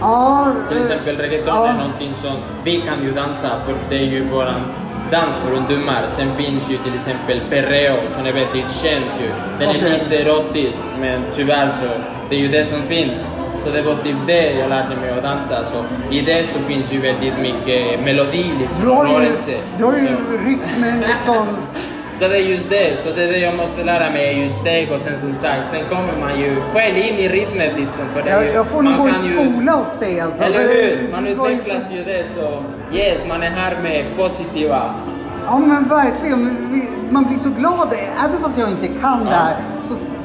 Ja, 0.00 0.52
Till 0.68 0.76
eh, 0.76 0.82
exempel 0.82 1.16
reggaeton 1.16 1.56
ja. 1.56 1.68
är 1.68 1.72
någonting 1.72 2.14
som 2.14 2.32
vi 2.64 2.76
kan 2.76 3.04
ju 3.04 3.12
dansa 3.12 3.48
för 3.66 3.74
det 3.88 3.96
är 3.96 4.06
ju 4.06 4.28
våran 4.28 4.60
dans 5.10 5.36
för 5.36 5.52
ungdomar. 5.56 6.04
Sen 6.08 6.32
finns 6.32 6.70
ju 6.70 6.76
till 6.76 6.94
exempel 6.94 7.40
perreo 7.50 7.96
som 8.10 8.26
är 8.26 8.32
väldigt 8.32 8.70
känt 8.70 9.12
ju. 9.20 9.28
Den 9.58 9.68
Okej. 9.68 9.80
är 9.90 10.04
lite 10.04 10.16
erotisk 10.16 10.78
men 11.00 11.22
tyvärr 11.36 11.70
så, 11.70 11.86
det 12.30 12.36
är 12.36 12.40
ju 12.40 12.48
det 12.48 12.64
som 12.64 12.82
finns. 12.82 13.26
Så 13.58 13.70
det 13.70 13.82
var 13.82 13.94
typ 13.94 14.16
det 14.26 14.52
jag 14.52 14.68
lärde 14.68 14.96
mig 14.96 15.10
att 15.18 15.22
dansa. 15.22 15.64
Så 15.64 15.84
i 16.14 16.20
det 16.20 16.46
så 16.48 16.58
finns 16.58 16.92
ju 16.92 17.00
väldigt 17.00 17.38
mycket 17.42 18.04
melodi 18.04 18.52
liksom, 18.60 18.80
Du 18.82 18.88
har 18.88 19.06
ju, 19.06 19.12
rörelse. 19.14 19.56
du 19.78 19.84
har 19.84 19.92
ju 19.92 20.06
Så- 20.06 20.32
rytmen 20.48 21.00
liksom 21.00 21.46
Så 22.18 22.28
det 22.28 22.36
är 22.36 22.40
just 22.40 22.70
det, 22.70 22.98
så 22.98 23.08
det 23.16 23.22
är 23.22 23.32
det 23.32 23.38
jag 23.38 23.56
måste 23.56 23.84
lära 23.84 24.10
mig, 24.10 24.26
är 24.28 24.32
just 24.42 24.58
steg 24.58 24.92
och 24.92 25.00
sen 25.00 25.18
som 25.18 25.34
sagt, 25.34 25.60
sen 25.70 25.80
kommer 25.88 26.20
man 26.20 26.40
ju 26.40 26.56
själv 26.74 26.96
in 26.96 27.14
i 27.18 27.28
rytmen 27.28 27.70
liksom. 27.76 28.04
För 28.14 28.22
det 28.22 28.30
Jag, 28.30 28.44
ju, 28.44 28.50
jag 28.52 28.66
får 28.66 28.82
nog 28.82 28.96
gå 28.96 29.08
i 29.08 29.12
ju- 29.12 29.38
skola 29.52 29.72
hos 29.72 29.98
dig 30.00 30.20
alltså. 30.20 30.44
Eller 30.44 30.58
hur? 30.58 31.08
Man 31.12 31.24
ju 31.26 31.32
utvecklas 31.32 31.90
ju 31.92 32.04
det 32.04 32.24
så, 32.36 32.62
yes, 32.96 33.26
man 33.28 33.42
är 33.42 33.50
här 33.50 33.76
med 33.82 34.04
positiva. 34.16 34.94
Ja 35.46 35.58
men 35.58 35.88
verkligen. 35.88 36.56
Man 37.10 37.24
blir 37.24 37.38
så 37.38 37.48
glad. 37.58 37.94
Även 38.24 38.40
fast 38.42 38.58
jag 38.58 38.70
inte 38.70 38.86
kan 39.00 39.24
det 39.24 39.30
här 39.34 39.56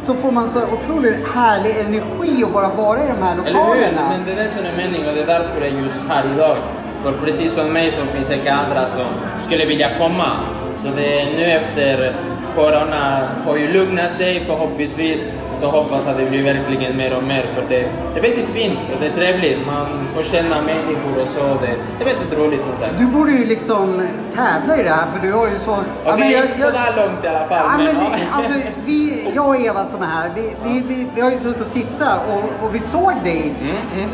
så, 0.05 0.13
får 0.13 0.31
man 0.31 0.49
så 0.49 0.59
otroligt 0.73 1.27
härlig 1.35 1.75
energi 1.79 2.43
att 2.43 2.53
bara 2.53 2.67
vara 2.67 3.03
i 3.03 3.07
de 3.07 3.13
här 3.23 3.33
Eller 3.33 3.59
hur? 3.59 3.75
lokalerna. 3.75 4.09
Men 4.09 4.25
det 4.25 4.31
är 4.31 4.43
det 4.43 4.49
som 4.49 4.65
är 4.65 4.77
meningen 4.77 5.09
och 5.09 5.15
det 5.15 5.21
är 5.21 5.25
därför 5.39 5.61
jag 5.61 5.67
är 5.69 5.81
just 5.83 6.07
här 6.09 6.23
idag. 6.35 6.57
För 7.03 7.11
precis 7.11 7.53
som 7.53 7.73
mig 7.73 7.91
så 7.91 8.05
finns 8.05 8.27
säkert 8.27 8.51
andra 8.51 8.87
som 8.87 9.05
skulle 9.41 9.65
vilja 9.65 9.97
komma. 9.97 10.31
Så 10.75 10.87
det 10.95 11.21
är 11.21 11.25
nu 11.37 11.43
efter 11.43 12.13
Corona 12.55 13.27
har 13.45 13.57
ju 13.57 13.73
lugnat 13.73 14.11
sig 14.11 14.43
förhoppningsvis 14.45 15.29
så 15.59 15.67
hoppas 15.69 16.07
att 16.07 16.17
det 16.17 16.25
blir 16.29 16.43
verkligen 16.43 16.97
mer 16.97 17.17
och 17.17 17.23
mer 17.23 17.45
för 17.55 17.61
det, 17.69 17.85
det 18.13 18.19
är 18.19 18.21
väldigt 18.21 18.49
fint 18.49 18.79
och 18.93 18.99
det 19.01 19.05
är 19.07 19.11
trevligt. 19.11 19.65
Man 19.67 19.85
får 20.15 20.23
känna 20.23 20.61
människor 20.61 21.21
och 21.21 21.27
så. 21.27 21.39
Det, 21.39 21.75
det 21.97 22.03
är 22.09 22.15
väldigt 22.15 22.39
roligt 22.39 22.61
som 22.61 22.77
sagt. 22.79 22.93
Du 22.97 23.05
borde 23.05 23.31
ju 23.31 23.45
liksom 23.45 24.07
tävla 24.35 24.79
i 24.79 24.83
det 24.83 24.89
här 24.89 25.05
för 25.13 25.27
du 25.27 25.33
har 25.33 25.47
ju 25.47 25.59
så... 25.65 25.71
Ja, 25.71 25.77
Okej, 26.13 26.19
men 26.19 26.31
jag- 26.31 26.45
inte 26.45 26.59
jag- 26.61 26.69
sådär 26.71 26.93
långt 27.07 27.25
i 27.25 27.27
alla 27.27 27.45
fall. 27.45 27.65
Ja, 27.71 27.77
men 27.77 27.85
men, 27.85 27.95
vi, 27.99 28.05
ja. 28.11 28.37
alltså, 28.37 28.53
vi, 28.85 29.31
jag 29.35 29.47
och 29.47 29.55
Eva 29.59 29.85
som 29.85 30.01
är 30.01 30.05
här, 30.05 30.29
vi, 30.35 30.51
vi, 30.63 30.83
vi, 30.87 31.07
vi 31.15 31.21
har 31.21 31.31
ju 31.31 31.39
suttit 31.39 31.61
och 31.67 31.73
tittat 31.73 32.19
och, 32.33 32.65
och 32.67 32.75
vi 32.75 32.79
såg 32.79 33.13
dig. 33.23 33.53
Mm, 33.61 33.75
mm. 33.95 34.09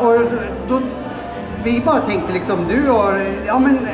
Och 0.00 0.30
då, 0.68 0.80
vi 1.64 1.80
bara 1.86 2.00
tänkte 2.00 2.32
liksom, 2.32 2.56
du 2.68 2.88
har, 2.90 3.22
ja 3.46 3.58
men 3.58 3.88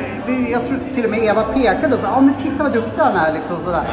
jag 0.51 0.67
tror 0.67 0.79
till 0.95 1.05
och 1.05 1.11
med 1.11 1.23
Eva 1.23 1.43
pekade 1.43 1.93
och 1.95 1.99
sa, 2.01 2.07
ja 2.15 2.21
men 2.21 2.33
titta 2.33 2.63
vad 2.63 2.73
duktig 2.73 3.01
han 3.01 3.15
är 3.15 3.33
liksom 3.33 3.55
sådär. 3.65 3.83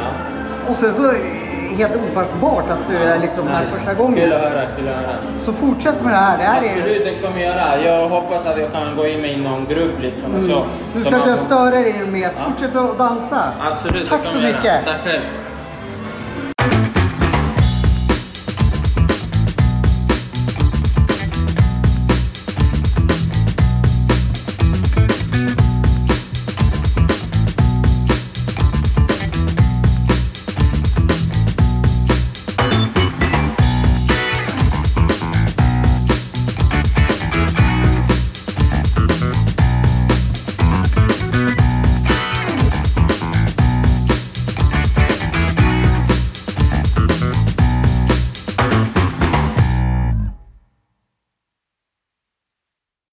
Och 0.69 0.75
sen 0.75 0.93
så 0.93 1.11
helt 1.77 1.95
ofattbart 1.95 2.69
att 2.69 2.79
du 2.89 2.97
är 2.97 3.19
liksom 3.19 3.47
här 3.47 3.65
Nice. 3.65 3.75
första 3.77 3.93
gången. 3.93 4.15
Kul 4.19 4.33
att 4.33 4.41
höra, 4.41 4.65
kul 4.77 4.87
att 4.89 4.95
höra. 4.95 5.15
Så 5.37 5.53
fortsätt 5.53 6.01
med 6.03 6.13
det 6.13 6.17
här. 6.17 6.37
Det 6.37 6.43
här 6.43 6.61
är, 6.61 6.65
Absolut, 6.77 7.03
det 7.05 7.27
kommer 7.27 7.39
jag 7.41 7.55
göra. 7.55 7.81
Jag 7.81 8.09
hoppas 8.09 8.45
att 8.45 8.59
jag 8.59 8.71
kan 8.71 8.95
gå 8.95 9.07
in 9.07 9.21
med 9.21 9.31
i 9.31 9.35
någon 9.41 9.65
grupp 9.65 9.99
liksom 10.01 10.35
och 10.35 10.41
så. 10.41 10.55
Mm. 10.57 10.67
du 10.95 11.01
ska 11.01 11.11
man 11.11 11.19
inte 11.19 11.33
får- 11.33 11.45
störa 11.45 11.69
dig 11.69 12.05
mer. 12.07 12.29
Fortsätt 12.47 12.75
att 12.75 12.97
dansa. 12.97 13.41
Absolut, 13.59 14.09
Tack 14.09 14.25
så 14.25 14.37
mycket. 14.37 14.85
Tack 14.85 15.03
själv. 15.03 15.21